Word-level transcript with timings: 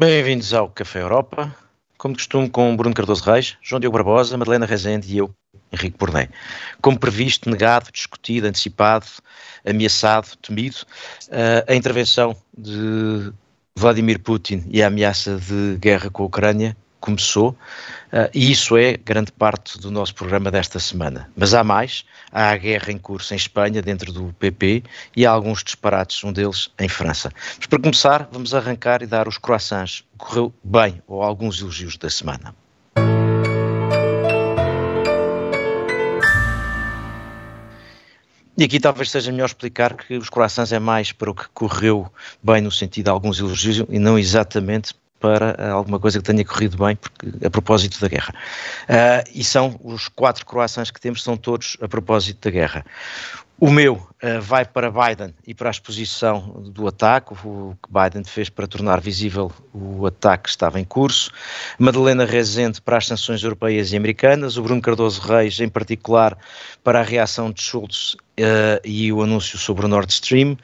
Bem-vindos 0.00 0.54
ao 0.54 0.66
Café 0.70 1.02
Europa, 1.02 1.54
como 1.98 2.14
de 2.14 2.20
costume 2.20 2.48
com 2.48 2.74
Bruno 2.74 2.94
Cardoso 2.94 3.22
Reis, 3.22 3.58
João 3.60 3.78
Diogo 3.78 3.98
Barbosa, 3.98 4.38
Madalena 4.38 4.64
Rezende 4.64 5.12
e 5.12 5.18
eu, 5.18 5.30
Henrique 5.70 5.98
Borné. 5.98 6.30
Como 6.80 6.98
previsto, 6.98 7.50
negado, 7.50 7.92
discutido, 7.92 8.46
antecipado, 8.46 9.04
ameaçado, 9.62 10.38
temido, 10.38 10.78
eh, 11.30 11.66
a 11.68 11.74
intervenção 11.74 12.34
de 12.56 13.30
Vladimir 13.76 14.20
Putin 14.20 14.64
e 14.70 14.82
a 14.82 14.86
ameaça 14.86 15.36
de 15.36 15.76
guerra 15.76 16.08
com 16.08 16.22
a 16.22 16.26
Ucrânia 16.26 16.74
começou, 17.00 17.50
uh, 18.12 18.30
e 18.32 18.50
isso 18.50 18.76
é 18.76 18.96
grande 18.96 19.32
parte 19.32 19.78
do 19.78 19.90
nosso 19.90 20.14
programa 20.14 20.50
desta 20.50 20.78
semana. 20.78 21.28
Mas 21.36 21.54
há 21.54 21.64
mais, 21.64 22.04
há 22.30 22.50
a 22.50 22.56
guerra 22.56 22.92
em 22.92 22.98
curso 22.98 23.34
em 23.34 23.36
Espanha, 23.36 23.82
dentro 23.82 24.12
do 24.12 24.32
PP, 24.38 24.84
e 25.16 25.26
há 25.26 25.30
alguns 25.30 25.64
disparates, 25.64 26.22
um 26.22 26.32
deles 26.32 26.70
em 26.78 26.88
França. 26.88 27.32
Mas 27.58 27.66
para 27.66 27.80
começar, 27.80 28.28
vamos 28.30 28.54
arrancar 28.54 29.02
e 29.02 29.06
dar 29.06 29.26
os 29.26 29.38
croissants. 29.38 30.04
Correu 30.16 30.52
bem, 30.62 31.02
ou 31.06 31.22
alguns 31.22 31.60
elogios 31.60 31.96
da 31.96 32.10
semana. 32.10 32.54
E 38.60 38.64
aqui 38.64 38.78
talvez 38.78 39.10
seja 39.10 39.32
melhor 39.32 39.46
explicar 39.46 39.94
que 39.94 40.18
os 40.18 40.28
croissants 40.28 40.70
é 40.70 40.78
mais 40.78 41.12
para 41.12 41.30
o 41.30 41.34
que 41.34 41.48
correu 41.54 42.12
bem 42.42 42.60
no 42.60 42.70
sentido 42.70 43.04
de 43.04 43.10
alguns 43.10 43.40
elogios 43.40 43.86
e 43.88 43.98
não 43.98 44.18
exatamente 44.18 44.94
para 45.20 45.70
alguma 45.70 46.00
coisa 46.00 46.18
que 46.18 46.24
tenha 46.24 46.44
corrido 46.44 46.76
bem, 46.76 46.96
porque, 46.96 47.46
a 47.46 47.50
propósito 47.50 48.00
da 48.00 48.08
guerra. 48.08 48.34
Uh, 48.88 49.30
e 49.34 49.44
são 49.44 49.78
os 49.84 50.08
quatro 50.08 50.44
croissants 50.46 50.90
que 50.90 51.00
temos, 51.00 51.22
são 51.22 51.36
todos 51.36 51.76
a 51.80 51.86
propósito 51.86 52.48
da 52.48 52.50
guerra. 52.50 52.84
O 53.60 53.70
meu 53.70 53.96
uh, 53.96 54.40
vai 54.40 54.64
para 54.64 54.90
Biden 54.90 55.34
e 55.46 55.52
para 55.52 55.68
a 55.68 55.70
exposição 55.70 56.62
do 56.72 56.88
ataque, 56.88 57.34
o 57.44 57.76
que 57.82 57.92
Biden 57.92 58.24
fez 58.24 58.48
para 58.48 58.66
tornar 58.66 59.02
visível 59.02 59.52
o 59.74 60.06
ataque 60.06 60.44
que 60.44 60.48
estava 60.48 60.80
em 60.80 60.84
curso. 60.84 61.30
Madalena 61.78 62.24
Rezende 62.24 62.80
para 62.80 62.96
as 62.96 63.06
sanções 63.06 63.42
europeias 63.42 63.92
e 63.92 63.98
americanas. 63.98 64.56
O 64.56 64.62
Bruno 64.62 64.80
Cardoso 64.80 65.20
Reis, 65.20 65.60
em 65.60 65.68
particular, 65.68 66.38
para 66.82 67.00
a 67.00 67.02
reação 67.02 67.52
de 67.52 67.60
Schultz 67.60 68.16
uh, 68.40 68.80
e 68.84 69.12
o 69.12 69.22
anúncio 69.22 69.58
sobre 69.58 69.86
o 69.86 69.88
Nord 69.88 70.12
Stream. 70.12 70.56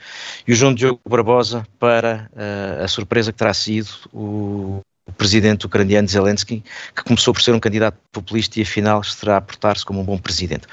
E 0.47 0.53
o 0.53 0.57
João 0.57 0.75
Diogo 0.75 1.01
Barbosa 1.09 1.67
para 1.79 2.31
uh, 2.33 2.85
a 2.85 2.89
surpresa 2.89 3.33
que 3.33 3.39
terá 3.39 3.55
sido 3.55 3.89
o 4.13 4.81
o 5.09 5.13
presidente 5.13 5.65
ucraniano 5.67 6.09
Zelensky, 6.09 6.65
que 6.95 7.05
começou 7.05 7.33
por 7.33 7.41
ser 7.41 7.55
um 7.55 7.61
candidato 7.61 7.97
populista 8.11 8.59
e 8.59 8.63
afinal 8.63 9.01
estará 9.01 9.37
a 9.37 9.41
portar-se 9.41 9.85
como 9.85 10.01
um 10.01 10.05
bom 10.05 10.19
presidente. 10.19 10.67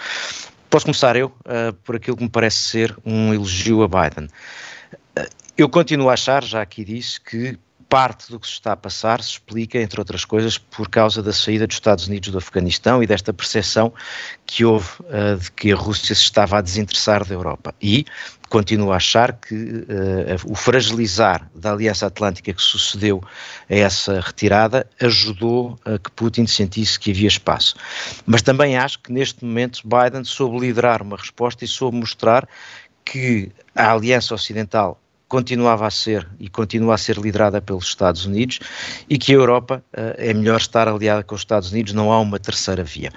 Posso 0.71 0.85
começar 0.85 1.15
eu 1.15 1.27
uh, 1.27 1.71
por 1.83 1.95
aquilo 1.95 2.17
que 2.17 2.23
me 2.23 2.29
parece 2.29 2.57
ser 2.57 2.97
um 3.05 3.31
elogio 3.31 3.83
a 3.83 3.87
Biden. 3.87 4.27
Eu 5.55 5.69
continuo 5.69 6.09
a 6.09 6.13
achar, 6.13 6.43
já 6.43 6.63
aqui 6.63 6.83
disse, 6.83 7.21
que 7.21 7.59
parte 7.93 8.31
do 8.31 8.39
que 8.39 8.47
se 8.47 8.53
está 8.53 8.71
a 8.71 8.75
passar 8.75 9.21
se 9.21 9.33
explica, 9.33 9.77
entre 9.77 10.01
outras 10.01 10.25
coisas, 10.25 10.57
por 10.57 10.89
causa 10.89 11.21
da 11.21 11.31
saída 11.31 11.67
dos 11.67 11.75
Estados 11.75 12.07
Unidos 12.07 12.29
do 12.29 12.39
Afeganistão 12.39 13.03
e 13.03 13.05
desta 13.05 13.31
percepção 13.31 13.93
que 14.47 14.65
houve 14.65 14.89
uh, 15.01 15.37
de 15.37 15.51
que 15.51 15.71
a 15.71 15.75
Rússia 15.75 16.15
se 16.15 16.23
estava 16.23 16.57
a 16.57 16.61
desinteressar 16.61 17.23
da 17.23 17.35
Europa. 17.35 17.71
E 17.79 18.03
continuo 18.49 18.91
a 18.91 18.95
achar 18.95 19.33
que 19.33 19.53
uh, 19.53 20.51
o 20.51 20.55
fragilizar 20.55 21.47
da 21.53 21.71
Aliança 21.71 22.07
Atlântica 22.07 22.51
que 22.51 22.63
sucedeu 22.63 23.23
a 23.69 23.75
essa 23.75 24.19
retirada 24.19 24.87
ajudou 24.99 25.77
a 25.85 25.99
que 25.99 26.09
Putin 26.15 26.47
sentisse 26.47 26.99
que 26.99 27.11
havia 27.11 27.27
espaço. 27.27 27.75
Mas 28.25 28.41
também 28.41 28.75
acho 28.75 29.01
que 29.01 29.13
neste 29.13 29.45
momento 29.45 29.81
Biden 29.83 30.23
soube 30.23 30.59
liderar 30.61 31.03
uma 31.03 31.15
resposta 31.15 31.63
e 31.63 31.67
soube 31.67 31.95
mostrar 31.95 32.49
que 33.05 33.51
a 33.75 33.91
Aliança 33.91 34.33
Ocidental 34.33 34.99
continuava 35.33 35.87
a 35.87 35.89
ser 35.89 36.29
e 36.39 36.47
continua 36.47 36.93
a 36.93 36.97
ser 36.97 37.17
liderada 37.17 37.59
pelos 37.59 37.85
Estados 37.85 38.23
Unidos 38.23 38.59
e 39.09 39.17
que 39.17 39.31
a 39.31 39.35
Europa 39.35 39.83
uh, 39.91 40.13
é 40.15 40.31
melhor 40.31 40.57
estar 40.57 40.87
aliada 40.87 41.23
com 41.23 41.33
os 41.33 41.41
Estados 41.41 41.71
Unidos, 41.71 41.91
não 41.91 42.11
há 42.11 42.19
uma 42.19 42.37
terceira 42.37 42.83
via. 42.83 43.11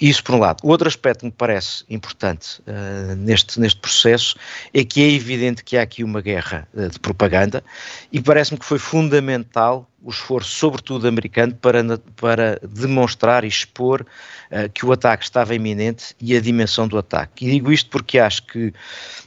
Isso 0.00 0.22
por 0.22 0.36
um 0.36 0.38
lado. 0.38 0.60
O 0.62 0.68
outro 0.68 0.86
aspecto 0.86 1.20
que 1.20 1.26
me 1.26 1.32
parece 1.32 1.84
importante 1.90 2.60
uh, 2.60 3.16
neste, 3.16 3.58
neste 3.58 3.80
processo 3.80 4.36
é 4.72 4.84
que 4.84 5.02
é 5.02 5.12
evidente 5.12 5.64
que 5.64 5.76
há 5.76 5.82
aqui 5.82 6.04
uma 6.04 6.20
guerra 6.20 6.68
uh, 6.72 6.88
de 6.88 7.00
propaganda 7.00 7.64
e 8.12 8.20
parece-me 8.20 8.60
que 8.60 8.64
foi 8.64 8.78
fundamental 8.78 9.90
o 10.02 10.10
esforço, 10.10 10.50
sobretudo 10.50 11.08
americano, 11.08 11.54
para, 11.54 11.82
para 12.16 12.60
demonstrar 12.62 13.44
e 13.44 13.48
expor 13.48 14.02
uh, 14.02 14.70
que 14.72 14.86
o 14.86 14.92
ataque 14.92 15.24
estava 15.24 15.54
iminente 15.54 16.14
e 16.20 16.36
a 16.36 16.40
dimensão 16.40 16.86
do 16.86 16.96
ataque. 16.96 17.46
E 17.46 17.50
digo 17.50 17.72
isto 17.72 17.90
porque 17.90 18.18
acho 18.18 18.44
que 18.44 18.72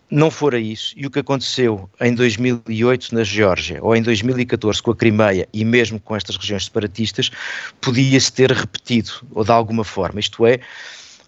não 0.10 0.30
fora 0.30 0.60
isso, 0.60 0.94
e 0.98 1.06
o 1.06 1.12
que 1.12 1.20
aconteceu 1.20 1.90
em 2.00 2.14
2008 2.14 3.16
na 3.16 3.24
Geórgia, 3.24 3.80
ou 3.82 3.96
em 3.96 4.02
2014 4.02 4.82
com 4.82 4.92
a 4.92 4.96
Crimeia, 4.96 5.48
e 5.54 5.64
mesmo 5.64 6.00
com 6.00 6.16
estas 6.16 6.36
regiões 6.36 6.66
separatistas, 6.66 7.32
podia-se 7.80 8.32
ter 8.32 8.52
repetido, 8.52 9.12
ou 9.32 9.44
de 9.44 9.52
alguma 9.52 9.84
forma. 9.84 10.20
Isto 10.20 10.46
é, 10.46 10.60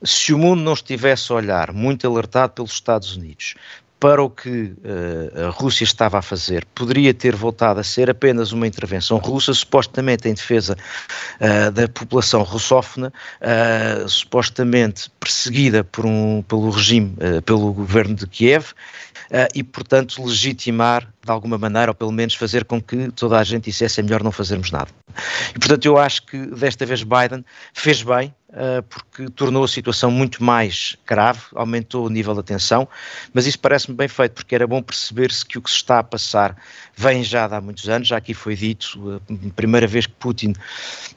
se 0.04 0.34
o 0.34 0.38
mundo 0.38 0.62
não 0.62 0.74
estivesse 0.74 1.32
a 1.32 1.36
olhar 1.36 1.72
muito 1.72 2.06
alertado 2.06 2.54
pelos 2.54 2.74
Estados 2.74 3.16
Unidos 3.16 3.56
para 4.04 4.22
o 4.22 4.30
que 4.30 4.50
uh, 4.50 5.48
a 5.48 5.50
Rússia 5.50 5.86
estava 5.86 6.20
a 6.20 6.22
fazer, 6.22 6.66
poderia 6.76 7.14
ter 7.14 7.38
voltado 7.38 7.80
a 7.80 7.84
ser 7.86 8.10
apenas 8.10 8.52
uma 8.52 8.68
intervenção 8.68 9.18
russa, 9.18 9.54
supostamente 9.54 10.28
em 10.28 10.34
defesa 10.34 10.76
uh, 11.40 11.72
da 11.72 11.88
população 11.88 12.44
russófona, 12.44 13.14
uh, 13.40 14.10
supostamente 14.10 15.10
perseguida 15.22 15.86
por 15.86 16.06
um, 16.06 16.42
pelo 16.42 16.70
regime, 16.70 17.16
pelo 17.46 17.72
governo 17.72 18.14
de 18.14 18.28
Kiev, 18.28 18.74
e, 19.56 19.64
portanto, 19.64 20.22
legitimar 20.24 21.08
de 21.24 21.32
alguma 21.32 21.58
maneira, 21.58 21.92
ou 21.92 21.96
pelo 21.96 22.12
menos 22.12 22.36
fazer 22.36 22.66
com 22.66 22.82
que 22.82 23.10
toda 23.14 23.40
a 23.40 23.44
gente 23.44 23.64
dissesse 23.64 24.00
é 24.00 24.04
melhor 24.04 24.22
não 24.22 24.32
fazermos 24.32 24.70
nada. 24.70 24.90
E, 25.56 25.60
portanto, 25.60 25.86
eu 25.86 25.98
acho 25.98 26.26
que 26.26 26.38
desta 26.38 26.86
vez 26.86 27.04
Biden 27.04 27.44
fez 27.74 28.04
bem, 28.04 28.36
porque 28.90 29.30
tornou 29.32 29.64
a 29.64 29.68
situação 29.68 30.12
muito 30.12 30.44
mais 30.44 30.96
grave, 31.08 31.42
aumentou 31.56 32.06
o 32.06 32.10
nível 32.10 32.36
de 32.36 32.44
tensão, 32.44 32.88
mas 33.34 33.48
isso 33.48 33.58
parece-me 33.60 33.96
bem 33.96 34.08
feito, 34.08 34.34
porque 34.34 34.54
era 34.54 34.68
bom 34.68 34.82
perceber-se 34.82 35.46
que 35.46 35.58
o 35.58 35.62
que 35.62 35.70
se 35.70 35.78
está 35.78 36.00
a 36.00 36.04
passar 36.04 36.56
vem 36.96 37.24
já 37.24 37.48
de 37.48 37.56
há 37.56 37.62
muitos 37.62 37.90
anos, 37.90 38.08
já 38.08 38.18
aqui 38.18 38.34
foi 38.34 38.56
dito, 38.56 39.22
a 39.30 39.54
primeira 39.56 39.88
vez 39.88 40.06
que 40.06 40.14
Putin, 40.14 40.54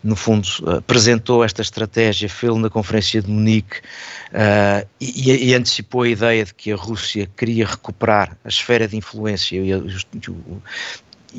no 0.03 0.17
fundo, 0.17 0.49
apresentou 0.79 1.45
esta 1.45 1.61
estratégia, 1.63 2.29
fez 2.29 2.57
na 2.57 2.71
Conferência 2.71 3.21
de 3.21 3.31
Munique 3.31 3.79
uh, 3.79 4.87
e, 5.01 5.51
e, 5.51 5.55
antecipou 5.55 6.03
a 6.03 6.09
ideia 6.09 6.45
de 6.45 6.55
que 6.55 6.73
a 6.73 6.77
Rússia 6.77 7.29
queria 7.37 7.67
recuperar 7.67 8.37
a 8.45 8.49
esfera 8.49 8.89
de 8.89 8.97
influência 8.97 9.57
e 9.57 9.73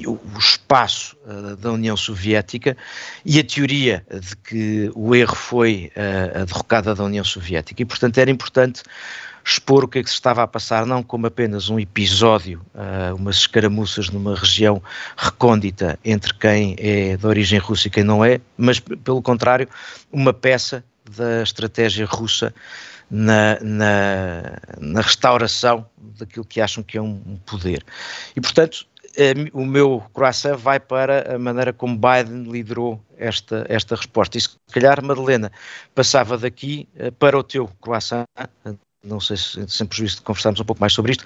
o, 0.05 0.19
espaço 0.37 1.17
uh, 1.25 1.55
da 1.55 1.71
União 1.71 1.95
Soviética 1.95 2.75
e 3.25 3.39
a 3.39 3.43
teoria 3.43 4.05
de 4.11 4.35
que 4.37 4.91
o 4.93 5.15
erro 5.15 5.35
foi 5.35 5.91
uh, 5.95 6.41
a 6.41 6.45
derrocada 6.45 6.93
da 6.93 7.03
União 7.03 7.23
Soviética. 7.23 7.81
E, 7.81 7.85
portanto, 7.85 8.17
era 8.17 8.29
importante 8.29 8.83
expor 9.43 9.85
o 9.85 9.87
que 9.87 9.99
é 9.99 10.03
que 10.03 10.09
se 10.09 10.15
estava 10.15 10.43
a 10.43 10.47
passar, 10.47 10.85
não 10.85 11.01
como 11.01 11.25
apenas 11.25 11.69
um 11.69 11.79
episódio, 11.79 12.61
uh, 12.75 13.15
umas 13.15 13.37
escaramuças 13.37 14.09
numa 14.09 14.35
região 14.35 14.83
recôndita 15.15 15.97
entre 16.03 16.33
quem 16.33 16.75
é 16.77 17.15
de 17.15 17.25
origem 17.25 17.57
russa 17.57 17.87
e 17.87 17.91
quem 17.91 18.03
não 18.03 18.25
é, 18.25 18.41
mas, 18.57 18.79
pelo 18.79 19.21
contrário, 19.21 19.69
uma 20.11 20.33
peça 20.33 20.83
da 21.15 21.41
estratégia 21.41 22.05
russa 22.05 22.53
na, 23.09 23.57
na, 23.61 24.59
na 24.79 25.01
restauração 25.01 25.85
daquilo 25.97 26.43
que 26.43 26.59
acham 26.59 26.83
que 26.83 26.97
é 26.97 27.01
um 27.01 27.39
poder. 27.45 27.85
E, 28.35 28.41
portanto, 28.41 28.85
o 29.53 29.65
meu 29.65 30.03
croissant 30.13 30.57
vai 30.57 30.79
para 30.79 31.35
a 31.35 31.39
maneira 31.39 31.73
como 31.73 31.97
Biden 31.97 32.43
liderou 32.43 33.01
esta, 33.17 33.65
esta 33.67 33.95
resposta. 33.95 34.37
E 34.37 34.41
se 34.41 34.49
calhar, 34.71 35.03
Madalena, 35.03 35.51
passava 35.95 36.37
daqui 36.37 36.87
eh, 36.95 37.11
para 37.11 37.37
o 37.37 37.43
teu 37.43 37.67
croissant, 37.81 38.25
não 39.03 39.19
sei 39.19 39.37
se 39.37 39.67
sem 39.67 39.87
prejuízo 39.87 40.17
de 40.17 40.21
conversarmos 40.21 40.59
um 40.59 40.65
pouco 40.65 40.81
mais 40.81 40.93
sobre 40.93 41.13
isto, 41.13 41.25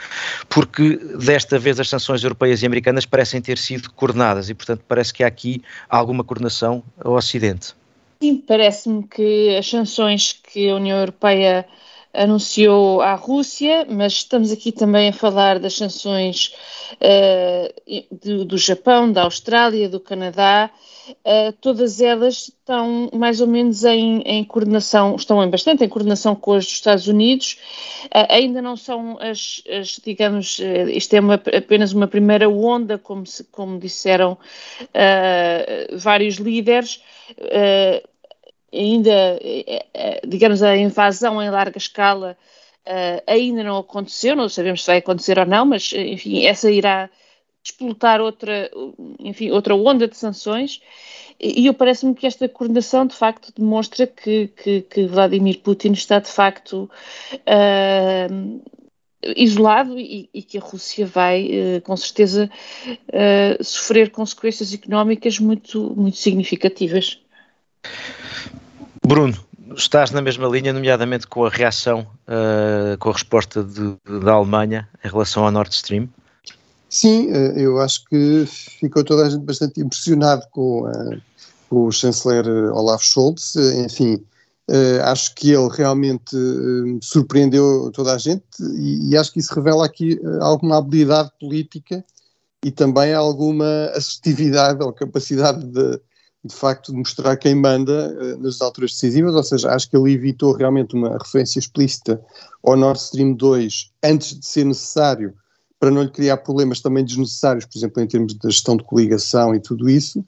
porque 0.50 0.96
desta 1.26 1.58
vez 1.60 1.80
as 1.80 1.90
sanções 1.90 2.24
europeias 2.24 2.62
e 2.62 2.66
americanas 2.66 3.06
parecem 3.06 3.42
ter 3.42 3.58
sido 3.58 3.92
coordenadas 3.92 4.50
e, 4.50 4.54
portanto, 4.54 4.84
parece 4.88 5.14
que 5.14 5.24
há 5.24 5.28
aqui 5.28 5.62
alguma 5.90 6.24
coordenação 6.24 6.84
ao 7.04 7.14
Ocidente. 7.14 7.74
Sim, 8.22 8.38
parece-me 8.38 9.04
que 9.08 9.58
as 9.58 9.68
sanções 9.68 10.32
que 10.32 10.70
a 10.70 10.76
União 10.76 11.00
Europeia 11.00 11.66
anunciou 12.14 13.02
à 13.02 13.14
Rússia, 13.16 13.86
mas 13.90 14.14
estamos 14.14 14.52
aqui 14.52 14.72
também 14.72 15.10
a 15.10 15.14
falar 15.14 15.60
das 15.60 15.76
sanções 15.76 16.54
uh, 16.94 18.16
do, 18.24 18.46
do, 18.46 18.58
Japão, 18.58 19.12
da 19.12 19.24
Austrália, 19.24 19.88
do 19.88 20.00
Canadá. 20.00 20.70
Uh, 21.10 21.52
todas 21.60 22.00
elas 22.00 22.50
estão 22.50 23.10
mais 23.14 23.42
ou 23.42 23.48
menos 23.48 23.84
em, 23.84 24.22
em, 24.22 24.44
coordenação, 24.44 25.16
estão 25.16 25.44
em 25.44 25.50
bastante 25.50 25.84
em 25.84 25.90
coordenação 25.90 26.36
com 26.36 26.54
as 26.54 26.66
dos 26.66 26.74
Estados 26.74 27.08
Unidos. 27.08 27.58
Uh, 28.06 28.28
ainda 28.30 28.62
não 28.62 28.76
são 28.76 29.18
as, 29.20 29.64
as 29.68 30.00
digamos, 30.04 30.60
isto 30.90 31.14
é 31.14 31.20
uma, 31.20 31.36
apenas 31.36 31.94
uma 31.94 32.08
primeira 32.08 32.50
onda, 32.50 32.98
como, 32.98 33.26
se, 33.26 33.44
como 33.46 33.80
disseram 33.80 34.38
vários 35.98 36.36
líderes 36.36 37.02
ainda, 38.74 39.40
eh, 39.42 39.86
eh, 39.94 40.22
digamos, 40.28 40.64
a 40.64 40.76
invasão 40.78 41.42
em 41.42 41.50
larga 41.50 41.78
escala 41.78 42.38
uh, 42.88 43.24
ainda 43.28 43.64
não 43.64 43.78
aconteceu, 43.78 44.36
não 44.36 44.50
sabemos 44.50 44.82
se 44.82 44.88
vai 44.88 44.98
acontecer 44.98 45.38
ou 45.40 45.46
não, 45.46 45.66
mas, 45.66 45.92
enfim, 45.94 46.46
essa 46.46 46.72
irá 46.72 47.10
explotar 47.64 48.22
outra, 48.22 48.72
enfim, 49.20 49.52
outra 49.52 49.76
onda 49.76 50.08
de 50.08 50.18
sanções 50.18 50.82
e 51.44 51.66
eu 51.66 51.74
parece-me 51.74 52.14
que 52.14 52.28
esta 52.28 52.48
coordenação 52.48 53.08
de 53.08 53.16
facto 53.16 53.52
demonstra 53.58 54.06
que, 54.06 54.48
que, 54.50 54.82
que 54.82 55.08
Vladimir 55.08 55.60
Putin 55.62 55.94
está 55.94 56.20
de 56.20 56.30
facto 56.30 56.88
uh, 57.34 58.62
isolado 59.36 60.00
e, 60.00 60.30
e, 60.32 60.44
que 60.44 60.60
a 60.60 60.62
Rússia 60.62 61.04
vai 61.04 61.78
uh, 61.78 61.82
com 61.82 61.98
certeza 61.98 62.48
uh, 62.88 63.64
sofrer 63.64 64.12
consequências 64.12 64.72
económicas 64.72 65.40
muito, 65.40 65.96
muito 65.96 66.18
significativas. 66.18 67.20
Bruno, 69.06 69.38
estás 69.76 70.12
na 70.12 70.22
mesma 70.22 70.48
linha, 70.48 70.74
nomeadamente 70.74 71.28
com 71.28 71.46
a 71.46 71.50
reação, 71.50 72.08
com 73.00 73.10
a 73.10 73.14
resposta 73.14 73.64
de, 73.64 73.98
de, 74.06 74.20
da 74.20 74.34
Alemanha 74.34 74.88
em 75.04 75.08
relação 75.08 75.44
ao 75.46 75.52
Nord 75.52 75.74
Stream? 75.74 76.08
Sim, 76.90 77.30
eu 77.56 77.80
acho 77.80 78.06
que 78.06 78.46
ficou 78.80 79.04
toda 79.04 79.26
a 79.26 79.30
gente 79.30 79.44
bastante 79.44 79.80
impressionado 79.82 80.44
com 80.52 80.86
a 80.86 81.18
o 81.72 81.90
chanceler 81.90 82.46
eh, 82.46 82.70
Olaf 82.72 83.04
Scholz, 83.04 83.56
eh, 83.56 83.86
enfim, 83.86 84.24
Uh, 84.70 85.04
acho 85.04 85.36
que 85.36 85.52
ele 85.52 85.68
realmente 85.76 86.34
uh, 86.34 87.00
surpreendeu 87.02 87.92
toda 87.92 88.14
a 88.14 88.18
gente 88.18 88.46
e, 88.62 89.10
e, 89.10 89.18
acho 89.18 89.34
que 89.34 89.40
isso 89.40 89.54
revela 89.54 89.86
aqui 89.86 90.18
uh, 90.24 90.42
alguma 90.42 90.78
habilidade 90.78 91.30
política 91.42 92.06
e 92.64 92.72
também 92.72 93.14
alguma 93.14 93.92
assertividade 93.94 94.82
ou 94.82 94.94
capacidade 94.94 95.66
de, 95.66 96.00
de 96.44 96.56
facto 96.56 96.92
de 96.92 96.98
mostrar 96.98 97.38
quem 97.38 97.54
manda 97.54 98.38
nas 98.38 98.62
alturas 98.62 98.92
decisivas, 98.94 99.36
ou 99.36 99.44
seja, 99.44 99.72
acho 99.72 99.90
que 99.90 99.96
ele 99.96 100.12
evitou 100.12 100.54
realmente 100.54 100.96
uma 100.96 101.18
referência 101.18 101.60
explícita 101.60 102.20
ao 102.64 102.76
Nord 102.76 103.00
Stream 103.00 103.34
2 103.34 103.92
antes 104.04 104.40
de 104.40 104.46
ser 104.46 104.66
necessário 104.66 105.34
para 105.80 105.92
não 105.92 106.04
lhe 106.04 106.10
criar 106.10 106.38
problemas 106.38 106.80
também 106.80 107.06
desnecessários, 107.06 107.66
por 107.66 107.78
exemplo, 107.78 108.02
em 108.02 108.08
termos 108.08 108.34
de 108.34 108.40
gestão 108.44 108.76
de 108.76 108.84
coligação 108.84 109.54
e 109.54 109.60
tudo 109.60 109.90
isso. 109.90 110.24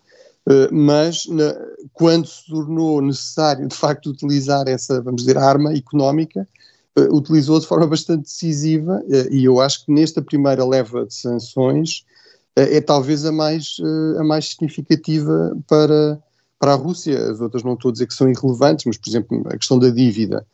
Eh, 0.50 0.70
mas 0.72 1.26
na, 1.28 1.56
quando 1.94 2.28
se 2.28 2.48
tornou 2.48 3.02
necessário 3.02 3.68
de 3.68 3.76
facto 3.76 4.10
utilizar 4.10 4.68
essa, 4.68 5.02
vamos 5.02 5.22
dizer, 5.22 5.38
arma 5.38 5.74
económica, 5.74 6.48
uh, 6.98 7.16
utilizou 7.16 7.60
de 7.60 7.66
forma 7.66 7.88
bastante 7.88 8.24
decisiva 8.24 9.02
e 9.32 9.46
eu 9.46 9.62
acho 9.62 9.86
que 9.86 9.92
nesta 9.92 10.22
primeira 10.22 10.66
leva 10.66 11.06
de 11.06 11.14
sanções 11.14 12.06
é 12.56 12.82
talvez 12.82 13.26
a 13.26 13.32
mais, 13.32 13.78
a 14.20 14.24
mais 14.24 14.50
significativa 14.50 15.58
para, 15.68 16.22
para 16.60 16.74
a 16.74 16.76
Rússia. 16.76 17.32
As 17.32 17.42
outras 17.42 17.64
não 17.64 17.74
estou 17.74 17.90
a 17.90 17.92
dizer 17.92 18.08
que 18.08 18.14
são 18.14 18.30
irrelevantes, 18.30 18.86
mas 18.86 18.98
por 18.98 19.10
exemplo 19.10 19.44
a 19.48 19.58
questão 19.58 19.80
da 19.80 19.90
dívida. 19.90 20.46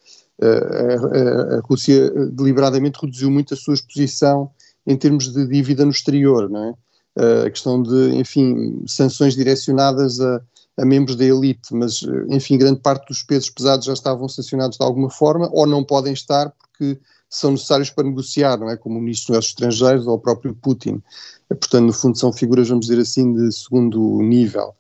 A, 0.42 1.58
a, 1.58 1.60
Rússia 1.62 2.10
deliberadamente 2.32 3.00
reduziu 3.02 3.30
muito 3.30 3.54
a 3.54 3.58
sua 3.58 3.74
exposição 3.74 4.50
em 4.88 4.96
termos 4.96 5.32
de 5.34 5.46
dívida 5.48 5.84
no 5.84 5.92
exterior, 5.92 6.50
não 6.50 6.70
é? 6.70 6.74
a 7.46 7.50
questão 7.50 7.82
de, 7.84 8.16
enfim, 8.16 8.82
sanções 8.88 9.36
direcionadas 9.36 10.22
a, 10.22 10.42
a, 10.78 10.86
membros 10.86 11.18
da 11.18 11.26
elite, 11.26 11.74
mas, 11.74 12.02
enfim, 12.30 12.58
grande 12.58 12.80
parte 12.80 13.08
dos 13.08 13.22
pesos 13.22 13.50
pesados 13.50 13.86
já 13.86 13.94
estavam 13.94 14.30
sancionados 14.30 14.78
de 14.78 14.86
alguma 14.86 15.10
forma 15.10 15.50
ou 15.52 15.66
não 15.66 15.84
podem 15.84 16.14
estar 16.14 16.50
porque 16.52 16.98
são 17.30 17.52
necessários 17.52 17.90
para 17.90 18.06
negociar, 18.06 18.58
não 18.58 18.70
é? 18.70 18.76
Como 18.76 18.98
o 18.98 19.02
Ministro 19.02 19.36
dos 19.36 19.46
Estrangeiros 19.46 20.08
ou 20.08 20.16
o 20.16 20.20
próprio 20.20 20.56
Putin. 20.56 21.02
Portanto, 21.48 21.86
no 21.86 21.94
fundo, 21.94 22.18
são 22.18 22.34
figuras, 22.34 22.70
vamos 22.70 22.88
dizer 22.88 23.02
assim, 23.02 23.34
de 23.34 23.52
segundo 23.52 24.22
nível. 24.22 24.74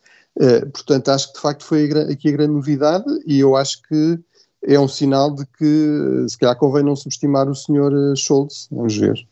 portanto, 0.74 1.10
acho 1.10 1.28
que 1.28 1.34
de 1.34 1.42
facto 1.42 1.63
foi 1.63 1.90
aqui 2.12 2.30
a 2.30 2.31
grande 2.31 2.54
novidade 2.54 3.06
e 3.25 3.40
eu 3.40 3.56
acho 3.56 3.81
que 3.84 4.19
é 4.66 4.80
um 4.80 4.88
sinal 4.88 5.34
de 5.34 5.46
que 5.58 6.26
se 6.28 6.38
calhar 6.38 6.56
convém 6.56 6.84
não 6.84 6.96
subestimar 6.96 7.48
o 7.48 7.56
senhor 7.56 7.94
eh, 7.94 8.16
Scholz, 8.16 8.68
vamos 8.72 8.98
ver. 8.98 9.26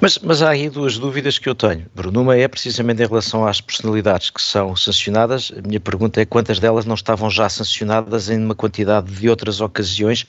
Mas, 0.00 0.18
mas 0.18 0.42
há 0.42 0.50
aí 0.50 0.68
duas 0.70 0.98
dúvidas 0.98 1.38
que 1.38 1.48
eu 1.48 1.54
tenho, 1.54 1.86
Bruno. 1.94 2.22
Uma 2.22 2.36
é 2.36 2.48
precisamente 2.48 3.02
em 3.02 3.06
relação 3.06 3.46
às 3.46 3.60
personalidades 3.60 4.30
que 4.30 4.40
são 4.40 4.74
sancionadas. 4.74 5.52
A 5.56 5.66
minha 5.66 5.78
pergunta 5.78 6.20
é 6.20 6.24
quantas 6.24 6.58
delas 6.58 6.86
não 6.86 6.94
estavam 6.94 7.30
já 7.30 7.48
sancionadas 7.48 8.30
em 8.30 8.42
uma 8.42 8.54
quantidade 8.54 9.12
de 9.12 9.28
outras 9.28 9.60
ocasiões 9.60 10.26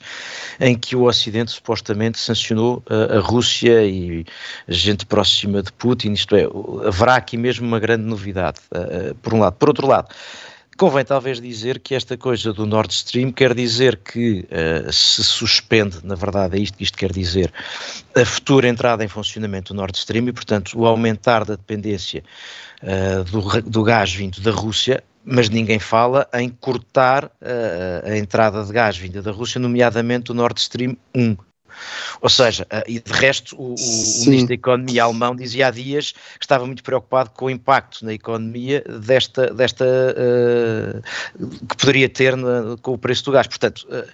em 0.60 0.76
que 0.76 0.94
o 0.94 1.04
Ocidente 1.04 1.50
supostamente 1.50 2.18
sancionou 2.18 2.82
a, 2.88 2.94
eh, 2.94 3.16
a 3.16 3.20
Rússia 3.20 3.84
e 3.84 4.26
gente 4.68 5.06
próxima 5.06 5.62
de 5.62 5.72
Putin, 5.72 6.12
isto 6.12 6.36
é, 6.36 6.44
haverá 6.86 7.16
aqui 7.16 7.36
mesmo 7.36 7.66
uma 7.66 7.80
grande 7.80 8.04
novidade, 8.04 8.58
uh, 8.72 9.14
por 9.16 9.34
um 9.34 9.40
lado. 9.40 9.54
Por 9.54 9.68
outro 9.68 9.86
lado, 9.86 10.08
Convém 10.76 11.04
talvez 11.04 11.40
dizer 11.40 11.78
que 11.78 11.94
esta 11.94 12.16
coisa 12.16 12.52
do 12.52 12.66
Nord 12.66 12.92
Stream 12.92 13.30
quer 13.30 13.54
dizer 13.54 13.96
que 13.96 14.46
uh, 14.50 14.92
se 14.92 15.22
suspende, 15.22 15.98
na 16.02 16.16
verdade 16.16 16.58
é 16.58 16.60
isto 16.60 16.76
que 16.76 16.82
isto 16.82 16.98
quer 16.98 17.12
dizer, 17.12 17.52
a 18.16 18.24
futura 18.24 18.68
entrada 18.68 19.04
em 19.04 19.08
funcionamento 19.08 19.72
do 19.72 19.76
Nord 19.76 19.96
Stream 19.96 20.28
e, 20.28 20.32
portanto, 20.32 20.76
o 20.76 20.84
aumentar 20.84 21.44
da 21.44 21.54
dependência 21.54 22.24
uh, 22.82 23.22
do, 23.24 23.70
do 23.70 23.82
gás 23.84 24.12
vindo 24.12 24.40
da 24.40 24.50
Rússia, 24.50 25.04
mas 25.24 25.48
ninguém 25.48 25.78
fala 25.78 26.28
em 26.34 26.48
cortar 26.48 27.26
uh, 27.26 28.10
a 28.10 28.16
entrada 28.16 28.64
de 28.64 28.72
gás 28.72 28.96
vinda 28.96 29.22
da 29.22 29.30
Rússia, 29.30 29.60
nomeadamente 29.60 30.32
o 30.32 30.34
Nord 30.34 30.60
Stream 30.60 30.96
1, 31.14 31.36
ou 32.20 32.28
seja, 32.28 32.66
eh, 32.70 32.84
e 32.86 33.00
de 33.00 33.12
resto, 33.12 33.56
o, 33.56 33.74
o, 33.74 34.24
Ministro 34.26 34.48
da 34.48 34.54
Economia 34.54 35.04
alemão 35.04 35.34
dizia 35.34 35.68
há 35.68 35.70
dias 35.70 36.12
que 36.12 36.44
estava 36.44 36.66
muito 36.66 36.82
preocupado 36.82 37.30
com 37.30 37.46
o 37.46 37.50
impacto 37.50 38.04
na 38.04 38.12
economia 38.12 38.82
desta, 39.00 39.52
desta 39.52 39.84
uh, 39.84 41.02
que 41.66 41.76
poderia 41.76 42.08
ter 42.08 42.36
na, 42.36 42.76
com 42.80 42.92
o 42.92 42.98
preço 42.98 43.24
do 43.24 43.32
gás. 43.32 43.46
Portanto, 43.46 43.86
uh, 43.88 44.10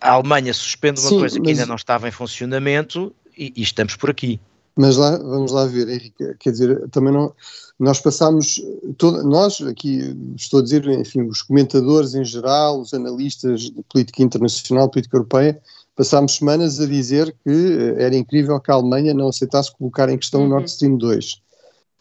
a 0.00 0.12
Alemanha 0.12 0.52
suspende 0.52 1.00
uma 1.00 1.08
Sim, 1.10 1.18
coisa 1.18 1.40
que 1.40 1.50
ainda 1.50 1.66
não 1.66 1.76
estava 1.76 2.08
em 2.08 2.12
funcionamento 2.12 3.14
e, 3.36 3.52
e 3.56 3.62
estamos 3.62 3.96
por 3.96 4.10
aqui. 4.10 4.40
Mas 4.74 4.96
lá, 4.96 5.18
vamos 5.18 5.52
lá 5.52 5.66
ver, 5.66 5.88
Henrique, 5.88 6.34
quer 6.38 6.50
dizer, 6.50 6.88
também 6.88 7.12
não, 7.12 7.34
nós 7.78 8.00
passamos, 8.00 8.60
todo, 8.96 9.22
nós 9.22 9.60
aqui, 9.60 10.16
estou 10.34 10.60
a 10.60 10.62
dizer, 10.62 10.86
enfim, 10.88 11.22
os 11.22 11.42
comentadores 11.42 12.14
em 12.14 12.24
geral, 12.24 12.80
os 12.80 12.94
analistas 12.94 13.62
de 13.62 13.82
política 13.90 14.22
internacional, 14.22 14.88
política 14.88 15.16
europeia, 15.16 15.60
passámos 15.94 16.36
semanas 16.36 16.80
a 16.80 16.86
dizer 16.86 17.34
que 17.44 17.50
eh, 17.50 18.04
era 18.04 18.16
incrível 18.16 18.58
que 18.60 18.70
a 18.70 18.74
Alemanha 18.74 19.12
não 19.12 19.28
aceitasse 19.28 19.76
colocar 19.76 20.08
em 20.08 20.18
questão 20.18 20.40
uhum. 20.40 20.46
o 20.46 20.50
Nord 20.50 20.70
Stream 20.70 20.96
2. 20.96 21.32
Uh, 21.32 21.38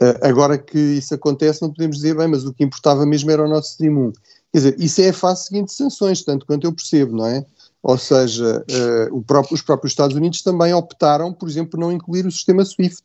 eh, 0.01 0.19
agora 0.23 0.57
que 0.57 0.77
isso 0.77 1.13
acontece, 1.13 1.61
não 1.61 1.71
podemos 1.71 1.97
dizer, 1.97 2.15
bem, 2.15 2.27
mas 2.27 2.45
o 2.45 2.53
que 2.53 2.63
importava 2.63 3.05
mesmo 3.05 3.29
era 3.31 3.43
o 3.43 3.49
Nord 3.49 3.65
Stream 3.65 3.97
1. 3.97 4.11
Quer 4.11 4.57
dizer, 4.57 4.75
isso 4.79 5.01
é 5.01 5.09
a 5.09 5.13
fase 5.13 5.45
seguinte 5.45 5.67
de 5.67 5.73
sanções, 5.73 6.23
tanto 6.23 6.45
quanto 6.45 6.65
eu 6.65 6.73
percebo, 6.73 7.15
não 7.15 7.25
é? 7.25 7.45
Ou 7.83 7.97
seja, 7.97 8.63
uh, 9.11 9.21
próprio, 9.23 9.55
os 9.55 9.61
próprios 9.61 9.91
Estados 9.91 10.15
Unidos 10.15 10.41
também 10.41 10.73
optaram, 10.73 11.33
por 11.33 11.49
exemplo, 11.49 11.71
por 11.71 11.79
não 11.79 11.91
incluir 11.91 12.25
o 12.25 12.31
sistema 12.31 12.63
SWIFT. 12.63 13.03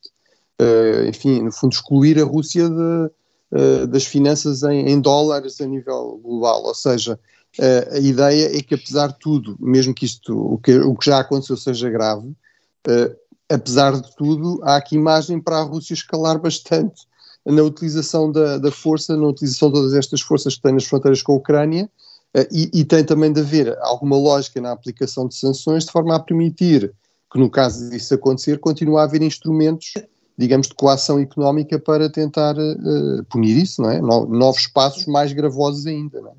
Uh, 0.61 1.09
enfim, 1.09 1.43
no 1.43 1.52
fundo, 1.52 1.73
excluir 1.73 2.21
a 2.21 2.25
Rússia 2.25 2.69
de, 2.69 3.87
das 3.88 4.05
finanças 4.05 4.62
em, 4.64 4.88
em 4.88 5.00
dólares 5.00 5.61
a 5.61 5.66
nível 5.66 6.21
global. 6.23 6.64
Ou 6.64 6.75
seja, 6.75 7.14
Uh, 7.14 7.36
a 7.58 7.98
ideia 7.98 8.56
é 8.56 8.62
que, 8.62 8.75
apesar 8.75 9.08
de 9.08 9.18
tudo, 9.18 9.56
mesmo 9.58 9.94
que 9.94 10.04
isto, 10.04 10.36
o 10.36 10.58
que, 10.58 10.78
o 10.78 10.94
que 10.94 11.06
já 11.06 11.20
aconteceu 11.20 11.56
seja 11.56 11.88
grave, 11.88 12.28
uh, 12.28 13.16
apesar 13.48 13.98
de 14.00 14.14
tudo, 14.16 14.60
há 14.62 14.76
aqui 14.76 14.96
imagem 14.96 15.40
para 15.40 15.58
a 15.58 15.62
Rússia 15.62 15.94
escalar 15.94 16.38
bastante 16.38 17.06
na 17.44 17.62
utilização 17.62 18.30
da, 18.30 18.58
da 18.58 18.70
força, 18.70 19.16
na 19.16 19.26
utilização 19.26 19.68
de 19.68 19.75
todas 19.75 19.94
estas 19.94 20.20
forças 20.20 20.56
que 20.56 20.62
tem 20.62 20.72
nas 20.72 20.84
fronteiras 20.84 21.22
com 21.22 21.32
a 21.32 21.36
Ucrânia, 21.36 21.88
uh, 22.36 22.46
e, 22.52 22.70
e, 22.80 22.84
tem 22.84 23.04
também 23.04 23.32
de 23.32 23.40
haver 23.40 23.76
alguma 23.80 24.16
lógica 24.16 24.60
na 24.60 24.72
aplicação 24.72 25.26
de 25.26 25.34
sanções, 25.34 25.84
de 25.84 25.92
forma 25.92 26.14
a 26.14 26.20
permitir 26.20 26.92
que, 27.32 27.38
no 27.38 27.50
caso 27.50 27.88
disso 27.90 28.14
acontecer, 28.14 28.58
continue 28.58 28.98
a 28.98 29.02
haver 29.02 29.22
instrumentos 29.22 29.94
digamos, 30.38 30.68
de 30.68 30.75
coação 30.75 31.18
económica 31.18 31.78
para 31.78 32.10
tentar 32.10 32.54
punir 33.30 33.56
isso, 33.56 33.80
não 33.80 33.90
é? 33.90 34.00
novos 34.02 34.66
passos 34.66 35.06
mais 35.06 35.32
gravosos 35.32 35.86
ainda, 35.86 36.20
não 36.20 36.32
é? 36.32 36.34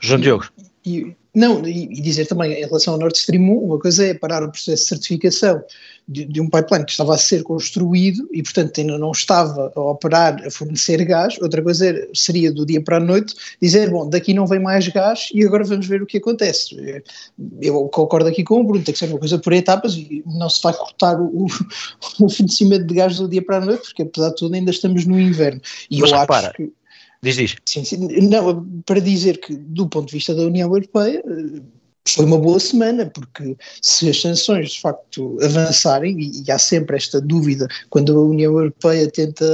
João 0.00 0.20
Diogo. 0.20 0.46
E, 0.84 1.14
não, 1.34 1.64
e, 1.66 2.00
dizer 2.00 2.26
também 2.26 2.52
em 2.52 2.64
relação 2.64 2.94
ao 2.94 3.00
Nord 3.00 3.16
Stream 3.16 3.42
1, 3.42 3.64
uma 3.64 3.78
coisa 3.78 4.06
é 4.06 4.14
parar 4.14 4.42
o 4.42 4.50
processo 4.50 4.82
de 4.82 4.88
certificação 4.88 5.62
de, 6.08 6.24
de, 6.24 6.40
um 6.40 6.50
pipeline 6.50 6.84
que 6.84 6.90
estava 6.90 7.14
a 7.14 7.18
ser 7.18 7.44
construído 7.44 8.28
e, 8.32 8.42
portanto, 8.42 8.80
ainda 8.80 8.98
não 8.98 9.12
estava 9.12 9.72
a 9.76 9.80
operar, 9.80 10.44
a 10.44 10.50
fornecer 10.50 11.04
gás. 11.04 11.38
Outra 11.40 11.62
coisa 11.62 11.86
era, 11.86 12.08
seria 12.12 12.50
do 12.50 12.66
dia 12.66 12.82
para 12.82 12.96
a 12.96 13.00
noite 13.00 13.34
dizer, 13.62 13.90
bom, 13.90 14.08
daqui 14.08 14.34
não 14.34 14.46
vem 14.46 14.58
mais 14.58 14.88
gás 14.88 15.28
e 15.32 15.44
agora 15.44 15.62
vamos 15.62 15.86
ver 15.86 16.02
o 16.02 16.06
que 16.06 16.16
acontece. 16.16 17.02
Eu 17.60 17.88
concordo 17.88 18.28
aqui 18.28 18.42
com 18.42 18.60
o 18.60 18.64
Bruno, 18.64 18.82
tem 18.82 18.92
que 18.92 18.98
ser 18.98 19.06
uma 19.06 19.18
coisa 19.18 19.38
por 19.38 19.52
etapas 19.52 19.94
e 19.94 20.24
não 20.26 20.48
se 20.48 20.60
vai 20.62 20.72
cortar 20.72 21.20
o, 21.20 21.44
o 21.44 21.48
fornecimento 22.28 22.86
de 22.86 22.94
gás 22.94 23.16
do 23.18 23.28
dia 23.28 23.42
para 23.42 23.58
a 23.58 23.64
noite, 23.64 23.82
porque 23.82 24.02
apesar 24.02 24.30
de 24.30 24.36
tudo 24.36 24.54
ainda 24.54 24.72
estamos 24.72 25.06
no 25.06 25.20
inverno. 25.20 25.60
E 25.88 26.00
Mas 26.00 26.10
eu 26.10 26.18
repara, 26.18 26.48
acho 26.48 26.56
que 26.56 26.72
Diz, 27.22 27.36
diz. 27.36 27.56
Sim, 27.66 27.84
sim, 27.84 27.98
não, 28.28 28.82
para 28.86 29.00
dizer 29.00 29.40
que, 29.40 29.54
do 29.54 29.88
ponto 29.88 30.06
de 30.06 30.14
vista 30.14 30.34
da 30.34 30.42
União 30.42 30.68
Europeia, 30.68 31.22
foi 32.08 32.24
uma 32.24 32.38
boa 32.38 32.58
semana, 32.58 33.06
porque 33.06 33.56
se 33.82 34.08
as 34.08 34.20
sanções 34.20 34.72
de 34.72 34.80
facto 34.80 35.38
avançarem, 35.42 36.18
e, 36.18 36.42
e, 36.46 36.50
há 36.50 36.58
sempre 36.58 36.96
esta 36.96 37.20
dúvida 37.20 37.68
quando 37.90 38.18
a 38.18 38.22
União 38.22 38.52
Europeia 38.58 39.10
tenta 39.10 39.44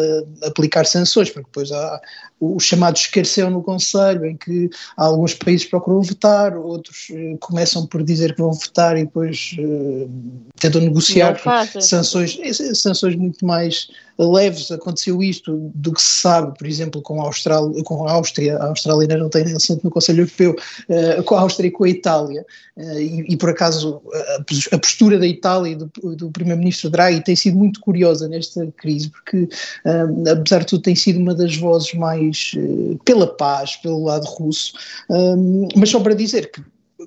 aplicar 0.43 0.87
sanções, 0.87 1.29
porque 1.31 1.47
depois 1.47 1.73
há, 1.73 2.01
o, 2.39 2.61
chamado 2.61 2.97
esqueceu 2.97 3.51
no 3.51 3.63
Conselho, 3.63 4.27
em 4.27 4.37
que 4.37 4.69
alguns 4.97 5.35
países 5.35 5.67
procuram 5.67 6.03
votar, 6.03 6.57
outros 6.57 7.09
uh, 7.11 7.39
começam 7.39 7.87
por 7.87 8.03
dizer 8.03 8.35
que 8.35 8.43
vão 8.43 8.53
votar 8.53 8.97
e 8.97 9.05
depois 9.05 9.57
uh, 9.59 10.11
tentam 10.59 10.83
negociar 10.83 11.41
sanções, 11.81 12.39
sanções 12.75 13.17
muito 13.17 13.45
mais 13.45 13.89
leves. 14.19 14.71
Aconteceu 14.71 15.23
isto 15.23 15.71
do 15.75 15.93
que 15.93 16.03
se 16.03 16.21
sabe, 16.21 16.57
por 16.59 16.67
exemplo, 16.67 17.01
com 17.01 17.23
a, 17.23 17.25
Austrália, 17.25 17.83
com 17.83 18.07
a 18.07 18.13
Áustria, 18.13 18.59
a 18.59 18.69
Austrália 18.69 19.03
ainda 19.03 19.17
não 19.17 19.31
tem 19.31 19.43
assento 19.55 19.85
no 19.85 19.91
Conselho 19.91 20.23
Europeu, 20.23 20.55
uh, 20.89 21.23
com 21.23 21.37
a 21.37 21.41
Áustria 21.41 21.69
e 21.69 21.71
com 21.71 21.85
a 21.85 21.89
Itália, 21.89 22.45
e, 22.77 23.33
e, 23.33 23.37
por 23.39 23.49
acaso 23.49 24.03
a, 24.13 24.75
a, 24.75 24.79
postura 24.79 25.19
da 25.19 25.27
Itália 25.27 25.73
e 25.73 25.77
do, 25.77 25.91
do 26.15 26.31
Primeiro-Ministro 26.31 26.91
Draghi 26.91 27.25
tem 27.25 27.35
sido 27.35 27.57
muito 27.57 27.81
curiosa 27.81 28.29
nesta 28.29 28.67
crise, 28.77 29.09
porque 29.09 29.49
apesar 30.31 30.59
de 30.59 30.67
tudo 30.67 30.83
tem 30.83 30.95
sido 30.95 31.19
uma 31.19 31.35
das 31.35 31.57
vozes 31.57 31.95
mais 31.95 32.26
uh, 32.31 32.99
pela 33.05 33.27
paz, 33.27 33.77
pelo 33.77 34.05
lado 34.05 34.27
russo, 34.27 34.73
mas 35.77 35.91
só 35.91 36.01
para 36.01 36.15
dizer 36.15 36.51
que 36.51 36.61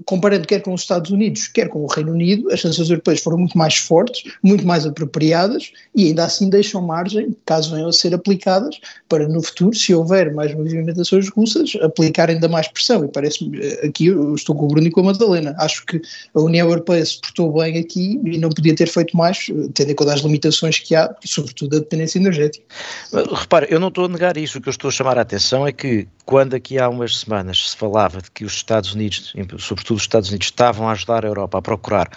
comparando 0.06 0.48
quer 0.48 0.62
com 0.62 0.74
os 0.74 0.82
Estados 0.82 1.12
Unidos, 1.12 1.48
quer 1.48 1.70
com 1.70 1.84
o 1.84 1.88
Reino 1.88 2.12
Unido, 2.12 2.52
as 2.52 2.62
sanções 2.62 2.90
europeias 2.90 3.22
foram 3.22 3.38
muito 3.38 3.58
mais 3.58 3.76
fortes, 3.76 4.32
muito 4.44 4.66
mais 4.66 4.86
apropriadas 4.86 5.72
e 5.96 6.08
ainda 6.08 6.26
assim 6.26 6.50
deixam 6.50 6.82
margem, 6.82 7.36
caso 7.46 7.74
venham 7.74 7.90
a 7.90 7.94
ser 7.94 8.14
aplicadas, 8.14 8.80
para 9.08 9.28
no 9.28 9.42
futuro, 9.42 9.76
se 9.76 9.94
houver 9.94 10.34
mais 10.34 10.54
movimentações 10.54 11.30
russas, 11.30 11.74
aplicar 11.82 12.30
ainda 12.30 12.48
mais 12.48 12.68
pressão. 12.68 13.04
E 13.06 13.08
parece-me, 13.08 13.60
eh, 13.60 13.88
aqui 13.88 14.08
eu 14.08 14.36
estou 14.36 14.56
com 14.56 14.66
o 14.66 14.68
Bruno 14.68 14.88
e 14.88 14.92
com 14.92 15.02
a 15.02 15.06
Madalena, 15.06 15.56
acho 15.60 15.86
que 15.86 16.02
a 16.34 16.40
União 16.40 16.68
Europeia 16.68 17.06
se 17.06 17.20
portou 17.20 17.52
bem 17.54 17.78
aqui 17.78 18.20
e 18.24 18.38
não 18.38 18.50
podia 18.50 18.76
ter 18.76 18.88
feito 18.88 19.16
mais, 19.16 19.48
eh, 19.50 19.70
tendo 19.74 19.92
em 19.92 19.96
conta 19.96 20.14
as 20.14 20.22
limitações 20.22 20.80
que 20.80 20.96
há, 20.96 21.14
sobretudo 21.26 21.78
a 21.78 21.80
dependência 21.80 22.20
energética. 22.20 22.66
Repara, 23.12 23.68
eu 23.70 23.80
não 23.80 23.90
estou 23.90 24.06
a 24.06 24.10
negar 24.10 24.38
isso, 24.38 24.58
o 24.58 24.62
que 24.62 24.70
eu 24.70 24.72
estou 24.72 24.90
a 24.90 24.92
chamar 24.92 25.18
a 25.18 25.22
atenção 25.22 25.66
é 25.66 25.72
que 25.72 26.08
quando 26.30 26.54
aqui 26.54 26.78
há 26.78 26.88
umas 26.88 27.18
semanas 27.18 27.72
se 27.72 27.76
falava 27.76 28.22
de 28.22 28.30
que 28.30 28.46
os 28.46 28.54
Estados 28.54 28.94
Unidos, 28.94 29.34
sobretudo 29.58 29.98
os 29.98 30.04
Estados 30.04 30.30
Unidos, 30.30 30.46
estavam 30.46 30.88
a 30.88 30.92
ajudar 30.92 31.26
a 31.26 31.28
Europa 31.28 31.58
a 31.58 31.62
procurar 31.64 32.08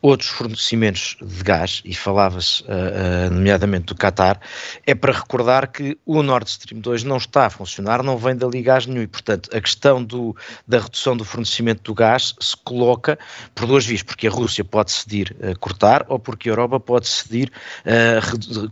outros 0.00 0.30
fornecimentos 0.30 1.18
de 1.20 1.44
gás, 1.44 1.82
e 1.84 1.94
falava-se 1.94 2.62
uh, 2.62 2.66
uh, 2.66 3.30
nomeadamente 3.30 3.84
do 3.84 3.94
Qatar, 3.94 4.40
é 4.86 4.94
para 4.94 5.12
recordar 5.12 5.66
que 5.66 5.98
o 6.06 6.22
Nord 6.22 6.48
Stream 6.48 6.80
2 6.80 7.04
não 7.04 7.18
está 7.18 7.44
a 7.44 7.50
funcionar, 7.50 8.02
não 8.02 8.16
vem 8.16 8.34
dali 8.34 8.62
gás 8.62 8.86
nenhum, 8.86 9.02
e 9.02 9.06
portanto 9.06 9.50
a 9.54 9.60
questão 9.60 10.02
do, 10.02 10.34
da 10.66 10.78
redução 10.78 11.14
do 11.14 11.22
fornecimento 11.26 11.82
do 11.82 11.92
gás 11.92 12.34
se 12.40 12.56
coloca 12.64 13.18
por 13.54 13.66
duas 13.66 13.84
vias, 13.84 14.02
porque 14.02 14.26
a 14.26 14.30
Rússia 14.30 14.64
pode 14.64 14.86
decidir 14.86 15.36
uh, 15.38 15.58
cortar 15.58 16.06
ou 16.08 16.18
porque 16.18 16.48
a 16.48 16.52
Europa 16.52 16.80
pode 16.80 17.04
decidir 17.04 17.52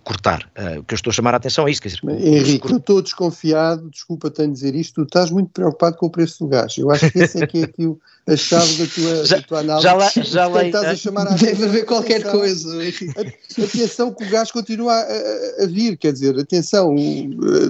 cortar. 0.03 0.51
o 0.79 0.83
que 0.85 0.95
eu 0.95 0.97
estou 0.97 1.11
a 1.11 1.13
chamar 1.13 1.35
a 1.35 1.37
atenção 1.37 1.69
é 1.69 1.71
isso, 1.71 1.83
quer 1.83 1.89
dizer... 1.89 2.01
Henrique, 2.09 2.71
eu 2.71 2.79
estou 2.79 3.03
desconfiado, 3.03 3.91
desculpa, 3.91 4.31
tenho 4.31 4.49
de 4.49 4.55
dizer 4.55 4.78
isto, 4.79 4.95
tu 4.95 5.03
estás 5.03 5.31
muito 5.31 5.51
preocupado 5.51 5.97
com 5.97 6.07
o 6.07 6.11
preço 6.11 6.45
do 6.45 6.49
gás. 6.49 6.77
Eu 6.77 6.91
acho 6.91 7.11
que 7.11 7.19
esse 7.19 7.43
é 7.43 7.47
que 7.47 7.61
é 7.61 7.65
aqui 7.65 7.97
a 8.27 8.37
chave 8.37 8.77
da 8.77 8.87
tua, 8.87 9.25
já, 9.27 9.37
da 9.37 9.43
tua 9.43 9.61
análise. 9.61 9.83
Já, 9.83 9.95
lá, 9.95 10.11
já 10.11 10.47
lá, 10.47 10.65
estás 10.65 10.85
a 10.87 10.97
chamar 10.97 11.29
a 11.29 11.35
Deve 11.35 11.65
haver 11.65 11.85
qualquer 11.87 12.21
atenção, 12.21 12.39
coisa. 12.39 12.79
Atenção 13.65 14.15
que 14.15 14.25
o 14.25 14.31
gás 14.31 14.51
continua 14.51 14.93
a, 14.93 15.65
a, 15.65 15.67
vir, 15.67 15.97
quer 15.97 16.13
dizer, 16.13 16.39
atenção, 16.39 16.95